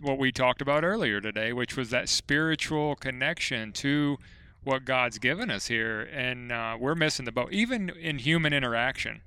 what 0.00 0.18
we 0.18 0.32
talked 0.32 0.62
about 0.62 0.84
earlier 0.84 1.20
today, 1.20 1.52
which 1.52 1.76
was 1.76 1.90
that 1.90 2.08
spiritual 2.08 2.96
connection 2.96 3.72
to 3.72 4.18
what 4.64 4.84
God's 4.84 5.18
given 5.18 5.50
us 5.50 5.66
here, 5.68 6.02
and 6.02 6.50
uh, 6.50 6.76
we're 6.78 6.96
missing 6.96 7.24
the 7.24 7.32
boat. 7.32 7.52
Even 7.52 7.88
in 7.90 8.18
human 8.18 8.52
interaction, 8.52 9.20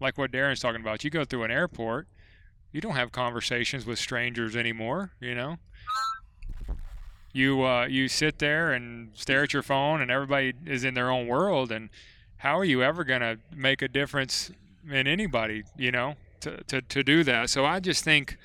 like 0.00 0.16
what 0.16 0.30
Darren's 0.30 0.60
talking 0.60 0.80
about, 0.80 1.02
you 1.02 1.10
go 1.10 1.24
through 1.24 1.42
an 1.42 1.50
airport, 1.50 2.06
you 2.70 2.80
don't 2.80 2.94
have 2.94 3.10
conversations 3.10 3.86
with 3.86 3.98
strangers 3.98 4.54
anymore. 4.54 5.12
You 5.20 5.34
know, 5.34 5.56
you 7.32 7.64
uh, 7.64 7.86
you 7.86 8.08
sit 8.08 8.38
there 8.38 8.72
and 8.72 9.10
stare 9.14 9.42
at 9.42 9.52
your 9.52 9.62
phone, 9.62 10.00
and 10.00 10.10
everybody 10.10 10.54
is 10.64 10.84
in 10.84 10.94
their 10.94 11.10
own 11.10 11.26
world. 11.26 11.72
And 11.72 11.90
how 12.38 12.58
are 12.58 12.64
you 12.64 12.82
ever 12.82 13.02
gonna 13.02 13.38
make 13.54 13.82
a 13.82 13.88
difference 13.88 14.52
in 14.88 15.06
anybody? 15.06 15.64
You 15.76 15.90
know, 15.90 16.14
to 16.40 16.62
to, 16.64 16.82
to 16.82 17.02
do 17.02 17.24
that. 17.24 17.50
So 17.50 17.64
I 17.64 17.80
just 17.80 18.04
think 18.04 18.36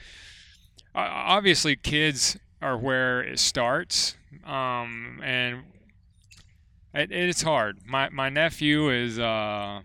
obviously 0.95 1.75
kids 1.75 2.37
are 2.61 2.77
where 2.77 3.21
it 3.21 3.39
starts 3.39 4.15
um, 4.45 5.21
and 5.23 5.63
it, 6.93 7.11
it's 7.11 7.41
hard. 7.41 7.79
My 7.85 8.09
my 8.09 8.29
nephew 8.29 8.89
is 8.89 9.19
uh, 9.19 9.81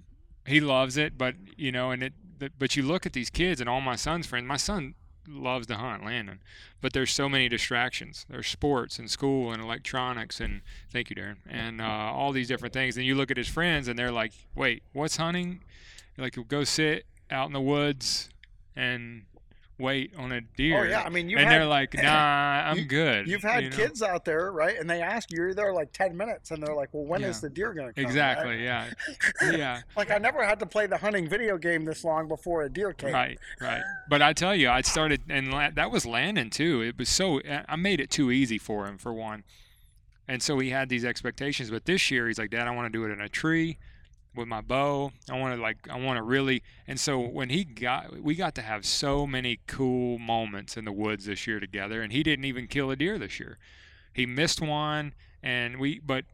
he 0.46 0.61
loves 0.61 0.96
it 0.96 1.16
but 1.18 1.34
you 1.57 1.72
know 1.72 1.90
and 1.90 2.02
it 2.02 2.12
but 2.59 2.76
you 2.76 2.82
look 2.82 3.07
at 3.07 3.12
these 3.12 3.30
kids 3.30 3.61
and 3.61 3.70
all 3.70 3.80
my 3.80 3.96
son's 3.96 4.26
friends 4.26 4.46
my 4.46 4.57
son 4.57 4.94
loves 5.26 5.66
to 5.66 5.76
hunt 5.76 6.05
landon 6.05 6.40
but 6.82 6.92
there's 6.92 7.11
so 7.11 7.30
many 7.30 7.48
distractions. 7.48 8.26
There's 8.28 8.46
sports 8.46 8.98
and 8.98 9.11
school 9.11 9.52
and 9.52 9.62
electronics 9.62 10.40
and 10.40 10.61
thank 10.90 11.09
you 11.09 11.16
darren 11.16 11.36
and 11.48 11.80
uh, 11.80 11.84
all 11.84 12.32
these 12.32 12.48
different 12.48 12.74
things 12.74 12.96
and 12.96 13.07
you 13.07 13.14
look 13.14 13.30
at 13.30 13.38
his 13.38 13.48
friends 13.48 13.88
and 13.88 13.98
they're 13.98 14.12
like 14.12 14.32
wait 14.55 14.82
what's 14.92 15.16
hunting? 15.16 15.61
Like 16.18 16.36
go 16.48 16.64
sit 16.64 17.07
out 17.30 17.46
in 17.46 17.52
the 17.52 17.61
woods 17.61 18.28
and 18.76 19.22
wait 19.79 20.12
on 20.16 20.33
a 20.33 20.37
oh, 20.37 20.41
deer. 20.57 20.85
Oh 20.85 20.89
yeah, 20.89 21.03
I 21.03 21.09
mean, 21.09 21.29
you 21.29 21.37
and 21.37 21.47
had, 21.47 21.61
they're 21.61 21.66
like, 21.66 21.95
"Nah, 22.03 22.62
I'm 22.66 22.79
you- 22.79 22.85
good." 22.85 23.27
You've 23.29 23.43
had 23.43 23.64
you 23.64 23.70
know? 23.70 23.77
kids 23.77 24.03
out 24.03 24.25
there, 24.25 24.53
right? 24.53 24.79
And 24.79 24.89
they 24.89 25.03
ask 25.03 25.31
you, 25.31 25.39
you're 25.39 25.55
there 25.55 25.72
like 25.72 25.93
ten 25.93 26.16
minutes, 26.16 26.51
and 26.51 26.62
they're 26.62 26.75
like, 26.75 26.91
"Well, 26.93 27.05
when 27.05 27.22
is 27.22 27.37
Yeah. 27.37 27.49
the 27.49 27.51
deer 27.51 27.75
going 27.75 27.89
to 27.89 27.93
come?" 27.93 28.05
right? 28.05 28.11
Exactly. 28.11 28.62
Yeah. 28.64 28.91
Yeah. 29.43 29.81
Like 29.97 30.11
I 30.11 30.18
never 30.18 30.45
had 30.45 30.59
to 30.61 30.66
play 30.66 30.87
the 30.87 30.99
hunting 30.99 31.29
video 31.29 31.57
game 31.57 31.85
this 31.85 32.05
long 32.05 32.27
before 32.29 32.62
a 32.62 32.68
deer 32.68 32.93
came. 32.93 33.12
Right. 33.12 33.39
Right. 33.61 33.83
But 34.09 34.22
I 34.22 34.33
tell 34.33 34.55
you, 34.55 34.68
I 34.68 34.81
started, 34.81 35.22
and 35.29 35.53
that 35.53 35.91
was 35.91 36.05
Landon 36.05 36.51
too. 36.51 36.83
It 36.83 36.99
was 36.99 37.09
so 37.09 37.41
I 37.68 37.77
made 37.77 38.01
it 38.01 38.11
too 38.11 38.31
easy 38.31 38.59
for 38.59 38.87
him 38.87 38.99
for 38.99 39.12
one, 39.12 39.45
and 40.27 40.43
so 40.43 40.59
he 40.59 40.70
had 40.70 40.89
these 40.89 41.05
expectations. 41.05 41.70
But 41.70 41.85
this 41.85 42.11
year, 42.11 42.27
he's 42.27 42.39
like, 42.39 42.51
"Dad, 42.51 42.66
I 42.66 42.70
want 42.70 42.93
to 42.93 42.99
do 42.99 43.05
it 43.05 43.12
in 43.12 43.20
a 43.20 43.29
tree." 43.29 43.79
With 44.35 44.49
my 44.49 44.61
bow, 44.61 45.12
I 45.30 45.39
want 45.39 45.55
to 45.55 45.62
like 45.62 45.89
I 45.89 45.97
want 45.97 46.16
to 46.16 46.22
really, 46.22 46.62
and 46.89 46.99
so 46.99 47.20
when 47.20 47.51
he 47.51 47.62
got, 47.64 48.20
we 48.20 48.35
got 48.35 48.57
to 48.57 48.62
have 48.62 48.85
so 48.85 49.28
many 49.28 49.61
cool 49.68 50.18
moments 50.18 50.76
in 50.76 50.85
the 50.85 50.93
woods 50.93 51.26
this 51.26 51.47
year 51.47 51.61
together, 51.61 52.03
and 52.03 52.12
he 52.12 52.24
didn't 52.24 52.45
even 52.45 52.66
kill 52.66 52.91
a 52.91 52.97
deer 52.97 53.16
this 53.16 53.39
year. 53.39 53.59
He 54.12 54.26
missed 54.26 54.61
one, 54.61 55.14
and 55.43 55.78
we, 55.78 56.01
but 56.01 56.24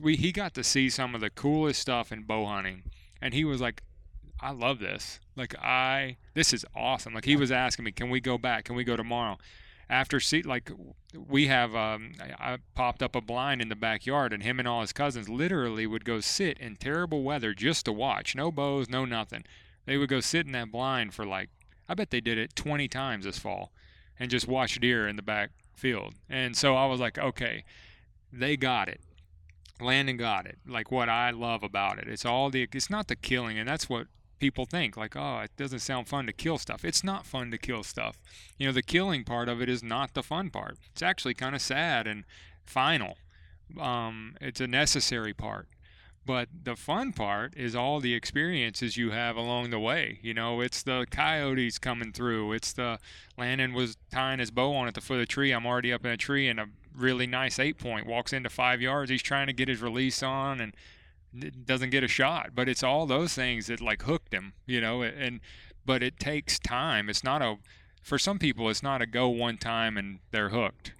we 0.00 0.14
he 0.14 0.30
got 0.30 0.54
to 0.54 0.62
see 0.62 0.88
some 0.88 1.16
of 1.16 1.20
the 1.20 1.30
coolest 1.30 1.80
stuff 1.80 2.12
in 2.12 2.22
bow 2.22 2.46
hunting, 2.46 2.84
and 3.20 3.34
he 3.34 3.44
was 3.44 3.60
like, 3.60 3.82
I 4.40 4.52
love 4.52 4.78
this. 4.78 5.18
Like 5.34 5.54
I, 5.58 6.16
this 6.34 6.52
is 6.52 6.64
awesome. 6.74 7.14
Like 7.14 7.24
he 7.24 7.36
was 7.36 7.50
asking 7.50 7.84
me, 7.84 7.92
can 7.92 8.10
we 8.10 8.20
go 8.20 8.38
back? 8.38 8.64
Can 8.64 8.76
we 8.76 8.84
go 8.84 8.96
tomorrow? 8.96 9.38
After 9.88 10.18
see, 10.18 10.42
like 10.42 10.70
we 11.16 11.46
have, 11.46 11.76
um, 11.76 12.12
I, 12.20 12.54
I 12.54 12.58
popped 12.74 13.02
up 13.02 13.14
a 13.14 13.20
blind 13.20 13.62
in 13.62 13.68
the 13.68 13.76
backyard, 13.76 14.32
and 14.32 14.42
him 14.42 14.58
and 14.58 14.66
all 14.66 14.80
his 14.80 14.92
cousins 14.92 15.28
literally 15.28 15.86
would 15.86 16.04
go 16.04 16.20
sit 16.20 16.58
in 16.58 16.76
terrible 16.76 17.22
weather 17.22 17.54
just 17.54 17.84
to 17.84 17.92
watch. 17.92 18.34
No 18.34 18.50
bows, 18.50 18.88
no 18.88 19.04
nothing. 19.04 19.44
They 19.84 19.96
would 19.96 20.08
go 20.08 20.20
sit 20.20 20.46
in 20.46 20.52
that 20.52 20.72
blind 20.72 21.14
for 21.14 21.24
like, 21.24 21.50
I 21.88 21.94
bet 21.94 22.10
they 22.10 22.20
did 22.20 22.36
it 22.36 22.56
20 22.56 22.88
times 22.88 23.24
this 23.24 23.38
fall, 23.38 23.70
and 24.18 24.30
just 24.30 24.48
watch 24.48 24.80
deer 24.80 25.06
in 25.06 25.14
the 25.14 25.22
back 25.22 25.50
field. 25.74 26.14
And 26.28 26.56
so 26.56 26.74
I 26.74 26.86
was 26.86 26.98
like, 26.98 27.18
okay, 27.18 27.64
they 28.32 28.56
got 28.56 28.88
it. 28.88 29.00
Landon 29.80 30.16
got 30.16 30.46
it. 30.46 30.58
Like 30.66 30.90
what 30.90 31.08
I 31.08 31.30
love 31.30 31.62
about 31.62 31.98
it. 31.98 32.08
It's 32.08 32.24
all 32.24 32.50
the 32.50 32.66
it's 32.72 32.90
not 32.90 33.08
the 33.08 33.16
killing 33.16 33.58
and 33.58 33.68
that's 33.68 33.88
what 33.88 34.06
people 34.38 34.66
think 34.66 34.96
like 34.96 35.16
oh 35.16 35.40
it 35.40 35.50
doesn't 35.56 35.80
sound 35.80 36.08
fun 36.08 36.26
to 36.26 36.32
kill 36.32 36.58
stuff. 36.58 36.84
It's 36.84 37.04
not 37.04 37.26
fun 37.26 37.50
to 37.50 37.58
kill 37.58 37.82
stuff. 37.82 38.18
You 38.58 38.66
know 38.66 38.72
the 38.72 38.82
killing 38.82 39.24
part 39.24 39.48
of 39.48 39.60
it 39.60 39.68
is 39.68 39.82
not 39.82 40.14
the 40.14 40.22
fun 40.22 40.50
part. 40.50 40.78
It's 40.92 41.02
actually 41.02 41.34
kind 41.34 41.54
of 41.54 41.62
sad 41.62 42.06
and 42.06 42.24
final. 42.64 43.16
Um 43.80 44.36
it's 44.40 44.60
a 44.60 44.66
necessary 44.66 45.32
part. 45.32 45.68
But 46.26 46.48
the 46.64 46.74
fun 46.74 47.12
part 47.12 47.56
is 47.56 47.76
all 47.76 48.00
the 48.00 48.12
experiences 48.12 48.96
you 48.96 49.12
have 49.12 49.36
along 49.36 49.70
the 49.70 49.78
way. 49.78 50.18
You 50.22 50.34
know, 50.34 50.60
it's 50.60 50.82
the 50.82 51.06
coyotes 51.08 51.78
coming 51.78 52.10
through. 52.10 52.52
It's 52.52 52.72
the 52.72 52.98
Landon 53.38 53.72
was 53.72 53.96
tying 54.10 54.40
his 54.40 54.50
bow 54.50 54.74
on 54.74 54.88
at 54.88 54.94
the 54.94 55.00
foot 55.00 55.14
of 55.14 55.20
the 55.20 55.26
tree. 55.26 55.52
I'm 55.52 55.64
already 55.64 55.92
up 55.92 56.04
in 56.04 56.10
a 56.10 56.16
tree 56.16 56.48
and 56.48 56.58
a 56.58 56.66
really 56.96 57.28
nice 57.28 57.60
eight 57.60 57.78
point 57.78 58.06
walks 58.06 58.32
into 58.32 58.50
five 58.50 58.82
yards. 58.82 59.08
He's 59.08 59.22
trying 59.22 59.46
to 59.46 59.52
get 59.52 59.68
his 59.68 59.80
release 59.80 60.20
on 60.20 60.60
and 60.60 60.74
doesn't 61.64 61.90
get 61.90 62.04
a 62.04 62.08
shot. 62.08 62.50
But 62.54 62.68
it's 62.68 62.82
all 62.82 63.06
those 63.06 63.34
things 63.34 63.66
that 63.66 63.80
like 63.80 64.02
hooked 64.02 64.32
him, 64.32 64.54
you 64.66 64.80
know. 64.80 65.02
And 65.02 65.40
but 65.84 66.02
it 66.02 66.18
takes 66.18 66.58
time. 66.58 67.08
It's 67.08 67.24
not 67.24 67.42
a 67.42 67.56
for 68.02 68.18
some 68.18 68.38
people 68.38 68.70
it's 68.70 68.82
not 68.82 69.02
a 69.02 69.06
go 69.06 69.28
one 69.28 69.58
time 69.58 69.96
and 69.96 70.20
they're 70.30 70.50
hooked. 70.50 70.92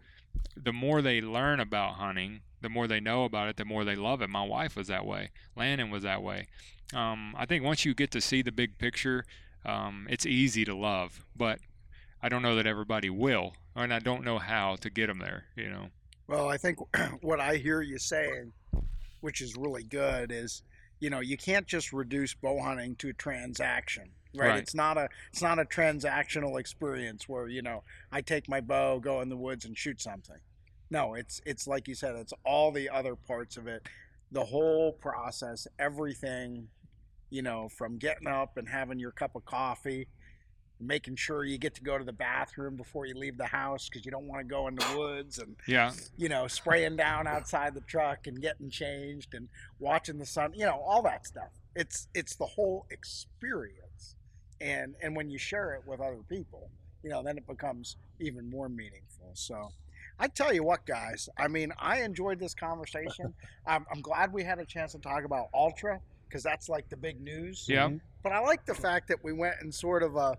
The 0.57 0.73
more 0.73 1.03
they 1.03 1.21
learn 1.21 1.61
about 1.61 1.95
hunting, 1.95 2.41
the 2.61 2.69
more 2.69 2.87
they 2.87 3.01
know 3.01 3.25
about 3.25 3.49
it, 3.49 3.57
the 3.57 3.65
more 3.65 3.85
they 3.85 3.95
love 3.95 4.23
it. 4.23 4.31
My 4.31 4.43
wife 4.43 4.77
was 4.77 4.89
that 4.89 5.07
way. 5.07 5.31
Landon 5.55 5.91
was 5.91 6.03
that 6.03 6.23
way. 6.23 6.47
Um, 6.95 7.35
I 7.37 7.47
think 7.47 7.65
once 7.65 7.85
you 7.85 7.95
get 7.95 8.11
to 8.13 8.21
see 8.21 8.43
the 8.43 8.53
big 8.53 8.79
picture, 8.79 9.25
um, 9.65 10.07
it's 10.09 10.25
easy 10.25 10.65
to 10.65 10.75
love. 10.75 11.25
But 11.37 11.61
I 12.23 12.29
don't 12.29 12.43
know 12.43 12.57
that 12.57 12.67
everybody 12.67 13.11
will, 13.11 13.55
and 13.75 13.93
I 13.93 13.99
don't 13.99 14.25
know 14.25 14.39
how 14.39 14.77
to 14.77 14.91
get 14.91 15.09
them 15.09 15.19
there. 15.19 15.45
You 15.57 15.71
know. 15.71 15.87
Well, 16.29 16.49
I 16.49 16.57
think 16.57 16.79
what 17.21 17.41
I 17.41 17.57
hear 17.57 17.83
you 17.83 17.99
saying, 17.99 18.53
which 19.21 19.41
is 19.41 19.57
really 19.57 19.85
good, 19.85 20.33
is 20.33 20.63
you 21.01 21.11
know 21.11 21.21
you 21.21 21.37
can't 21.37 21.67
just 21.67 21.93
reduce 21.93 22.35
bow 22.35 22.61
hunting 22.61 22.97
to 22.97 23.09
a 23.09 23.13
transaction, 23.13 24.11
right? 24.35 24.49
Right. 24.49 24.59
It's 24.59 24.75
not 24.75 24.99
a 24.99 25.09
it's 25.33 25.43
not 25.43 25.59
a 25.59 25.65
transactional 25.65 26.59
experience 26.59 27.29
where 27.29 27.49
you 27.49 27.63
know 27.63 27.83
I 28.13 28.21
take 28.21 28.49
my 28.49 28.61
bow, 28.61 28.99
go 28.99 29.21
in 29.21 29.29
the 29.29 29.37
woods, 29.37 29.65
and 29.65 29.77
shoot 29.77 30.01
something. 30.01 30.39
No, 30.91 31.15
it's 31.15 31.41
it's 31.45 31.67
like 31.67 31.89
you 31.89 31.95
said, 31.95 32.15
it's 32.17 32.33
all 32.45 32.71
the 32.71 32.89
other 32.89 33.17
parts 33.17 33.57
of 33.57 33.67
it, 33.67 33.87
the 34.31 34.45
whole 34.45 34.93
process, 34.93 35.67
everything, 35.79 36.69
you 37.31 37.43
know, 37.43 37.69
from 37.69 37.99
getting 37.99 38.29
up 38.29 38.57
and 38.57 38.69
having 38.69 38.99
your 38.99 39.11
cup 39.11 39.35
of 39.35 39.45
coffee. 39.45 40.09
Making 40.79 41.17
sure 41.17 41.45
you 41.45 41.57
get 41.59 41.75
to 41.77 41.83
go 41.83 41.97
to 41.97 42.05
the 42.05 42.13
bathroom 42.13 42.77
before 42.77 43.07
you 43.07 43.15
leave 43.15 43.39
the 43.39 43.47
house 43.47 43.89
because 43.89 44.05
you 44.05 44.11
don't 44.11 44.27
want 44.27 44.41
to 44.41 44.45
go 44.45 44.69
in 44.69 44.75
the 44.75 44.95
woods 44.97 45.39
and 45.39 45.57
Yeah. 45.67 45.93
you 46.17 46.29
know, 46.29 46.47
spraying 46.47 46.97
down 46.97 47.27
outside 47.27 47.75
the 47.75 47.81
truck 47.83 48.27
and 48.27 48.41
getting 48.43 48.69
changed 48.69 49.35
and 49.35 49.49
watching 49.79 50.19
the 50.19 50.27
sun, 50.27 50.53
you 50.55 50.67
know, 50.67 50.79
all 50.87 51.03
that 51.03 51.27
stuff. 51.27 51.49
It's 51.75 52.09
it's 52.15 52.37
the 52.37 52.47
whole 52.47 52.87
experience. 52.91 54.17
And 54.61 54.95
and 55.03 55.17
when 55.17 55.31
you 55.31 55.39
share 55.39 55.75
it 55.75 55.83
with 55.87 56.01
other 56.01 56.23
people, 56.29 56.71
you 57.03 57.11
know, 57.11 57.23
then 57.23 57.37
it 57.39 57.47
becomes 57.47 57.97
even 58.21 58.49
more 58.49 58.69
meaningful. 58.69 59.31
So 59.35 59.69
I 60.19 60.29
tell 60.29 60.53
you 60.53 60.63
what, 60.63 60.87
guys, 60.87 61.29
I 61.39 61.49
mean, 61.49 61.73
I 61.79 62.03
enjoyed 62.03 62.39
this 62.39 62.55
conversation. 62.55 63.35
I'm, 63.67 63.85
I'm 63.93 64.01
glad 64.01 64.33
we 64.33 64.43
had 64.45 64.59
a 64.59 64.65
chance 64.65 64.93
to 64.93 64.99
talk 64.99 65.25
about 65.25 65.49
Altra 65.53 66.01
because 66.29 66.43
that's 66.43 66.69
like 66.69 66.89
the 66.89 66.97
big 66.97 67.21
news. 67.21 67.67
Yeah. 67.69 67.89
Mm-hmm. 67.89 67.99
But 68.23 68.33
I 68.33 68.41
like 68.41 68.65
the 68.67 68.75
fact 68.75 69.09
that 69.09 69.23
we 69.23 69.33
went 69.33 69.57
in 69.63 69.71
sort 69.71 70.03
of 70.03 70.17
a 70.17 70.37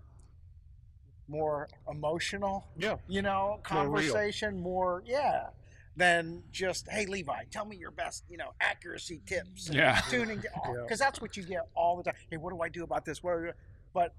more 1.28 1.68
emotional 1.90 2.66
Yeah. 2.76 2.96
you 3.06 3.22
know, 3.22 3.60
conversation, 3.62 4.58
more, 4.60 5.02
yeah, 5.06 5.48
than 5.96 6.42
just 6.52 6.88
hey 6.88 7.06
Levi, 7.06 7.44
tell 7.50 7.64
me 7.64 7.76
your 7.76 7.90
best 7.90 8.24
you 8.30 8.36
know 8.36 8.52
accuracy 8.60 9.20
tips. 9.26 9.68
Yeah. 9.72 10.00
tuning 10.08 10.42
Yeah. 10.66 10.82
because 10.82 10.98
that's 10.98 11.20
what 11.20 11.36
you 11.36 11.42
get 11.44 11.68
all 11.74 11.96
the 11.96 12.02
time. 12.04 12.14
Hey, 12.30 12.36
what 12.36 12.52
do 12.52 12.60
I 12.60 12.68
do 12.68 12.84
about 12.84 13.04
this? 13.04 13.22
What? 13.22 13.32
do 13.34 13.38
I 13.38 13.46
do? 13.48 13.52
But 13.92 14.14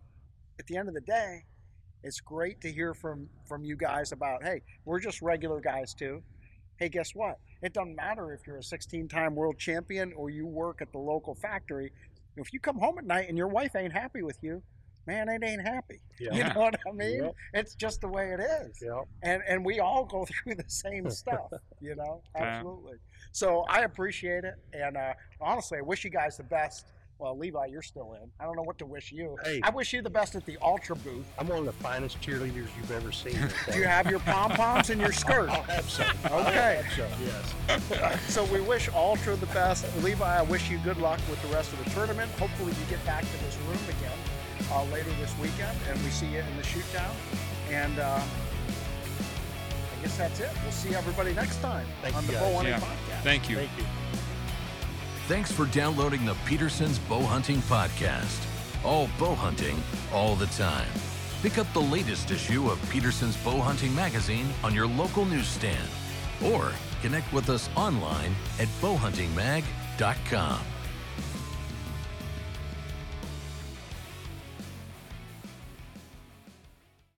at 0.59 0.67
the 0.67 0.75
end 0.77 0.87
of 0.89 0.93
the 0.93 1.01
day, 1.01 1.45
it's 2.03 2.19
great 2.19 2.61
to 2.61 2.71
hear 2.71 2.93
from 2.93 3.29
from 3.47 3.63
you 3.63 3.75
guys 3.77 4.11
about 4.11 4.43
hey, 4.43 4.61
we're 4.85 4.99
just 4.99 5.21
regular 5.21 5.61
guys 5.61 5.93
too. 5.93 6.21
Hey, 6.77 6.89
guess 6.89 7.13
what? 7.13 7.39
It 7.61 7.73
doesn't 7.73 7.95
matter 7.95 8.33
if 8.33 8.47
you're 8.47 8.55
a 8.57 8.61
16-time 8.61 9.35
world 9.35 9.57
champion 9.57 10.13
or 10.13 10.29
you 10.29 10.45
work 10.47 10.81
at 10.81 10.93
the 10.93 10.97
local 10.97 11.35
factory. 11.35 11.91
If 12.37 12.53
you 12.53 12.59
come 12.61 12.77
home 12.77 12.97
at 12.97 13.03
night 13.03 13.27
and 13.27 13.37
your 13.37 13.49
wife 13.49 13.75
ain't 13.75 13.91
happy 13.91 14.21
with 14.21 14.37
you, 14.41 14.63
man, 15.09 15.27
it 15.29 15.43
ain't 15.43 15.61
happy. 15.67 15.99
Yeah. 16.19 16.33
You 16.35 16.43
know 16.53 16.59
what 16.59 16.75
I 16.87 16.91
mean? 16.91 17.23
Yep. 17.23 17.35
It's 17.55 17.73
just 17.75 18.01
the 18.01 18.07
way 18.07 18.31
it 18.33 18.39
is 18.39 18.79
Yeah. 18.81 19.01
and 19.23 19.41
and 19.47 19.65
we 19.65 19.79
all 19.79 20.05
go 20.05 20.25
through 20.43 20.55
the 20.55 20.63
same 20.67 21.09
stuff 21.21 21.49
you 21.81 21.95
know 21.95 22.21
absolutely 22.35 22.97
so 23.31 23.63
i 23.69 23.81
appreciate 23.81 24.43
it 24.43 24.55
and 24.73 24.97
uh, 24.97 25.13
honestly 25.39 25.77
i 25.77 25.81
wish 25.81 26.03
you 26.03 26.09
guys 26.09 26.35
the 26.35 26.43
best 26.43 26.85
well 27.19 27.37
levi 27.37 27.65
you're 27.67 27.81
still 27.81 28.13
in 28.21 28.29
i 28.39 28.43
don't 28.43 28.55
know 28.57 28.63
what 28.63 28.77
to 28.77 28.85
wish 28.85 29.11
you 29.13 29.37
Hey. 29.45 29.61
i 29.63 29.69
wish 29.69 29.93
you 29.93 30.01
the 30.01 30.09
best 30.09 30.35
at 30.35 30.45
the 30.45 30.57
Altra 30.57 30.95
booth 30.97 31.25
I'm 31.39 31.47
one 31.47 31.59
of 31.59 31.65
the 31.65 31.71
finest 31.83 32.19
cheerleaders 32.21 32.67
you've 32.77 32.91
ever 32.91 33.11
seen. 33.13 33.39
do 33.71 33.77
you 33.79 33.85
have 33.85 34.07
your 34.09 34.19
pom-poms 34.19 34.89
and 34.89 34.99
your 34.99 35.13
skirt 35.13 35.49
I'll 35.49 35.63
have 35.63 35.89
some. 35.89 36.05
Okay. 36.25 36.33
I'll 36.33 36.43
have 36.43 36.85
some, 36.93 37.11
yes. 37.25 38.33
so 38.33 38.43
we 38.45 38.59
wish 38.61 38.89
Altra 38.89 39.35
the 39.37 39.45
best 39.47 39.85
levi 40.03 40.37
i 40.39 40.41
wish 40.43 40.69
you 40.69 40.77
good 40.79 40.97
luck 40.97 41.19
with 41.29 41.41
the 41.43 41.49
rest 41.55 41.71
of 41.73 41.83
the 41.83 41.89
tournament 41.91 42.29
hopefully 42.33 42.71
you 42.73 42.85
get 42.89 43.03
back 43.05 43.21
to 43.23 43.37
this 43.45 43.57
room 43.67 43.79
again 43.97 44.17
uh, 44.71 44.83
later 44.85 45.09
this 45.19 45.33
weekend 45.39 45.77
and 45.89 46.01
we 46.03 46.09
see 46.09 46.27
you 46.27 46.39
in 46.39 46.57
the 46.57 46.63
shoot 46.63 46.83
down 46.93 47.13
and 47.69 47.97
uh, 47.99 48.19
i 49.97 50.01
guess 50.01 50.17
that's 50.17 50.39
it 50.39 50.49
we'll 50.63 50.71
see 50.71 50.93
everybody 50.95 51.33
next 51.33 51.61
time 51.61 51.85
Thank 52.01 52.15
on 52.15 52.25
the 52.27 52.33
guys. 52.33 52.41
bow 52.41 52.53
hunting 52.55 52.73
Yeah. 52.73 52.79
podcast 52.79 53.23
Thank 53.23 53.49
you. 53.49 53.55
Thank 53.57 53.71
you. 53.77 53.85
Thanks 55.27 55.51
for 55.51 55.65
downloading 55.67 56.25
the 56.25 56.33
Petersen's 56.45 56.97
Bow 56.99 57.21
Hunting 57.21 57.57
Podcast. 57.63 58.45
All 58.83 59.07
bow 59.19 59.35
hunting, 59.35 59.77
all 60.11 60.35
the 60.35 60.47
time. 60.47 60.87
Pick 61.43 61.57
up 61.59 61.71
the 61.73 61.81
latest 61.81 62.31
issue 62.31 62.67
of 62.71 62.79
Petersen's 62.89 63.37
Bow 63.37 63.59
Hunting 63.59 63.93
Magazine 63.93 64.47
on 64.63 64.73
your 64.73 64.87
local 64.87 65.25
newsstand 65.25 65.87
or 66.43 66.71
connect 67.03 67.31
with 67.31 67.49
us 67.49 67.69
online 67.75 68.33
at 68.59 68.67
bowhuntingmag.com. 68.81 70.59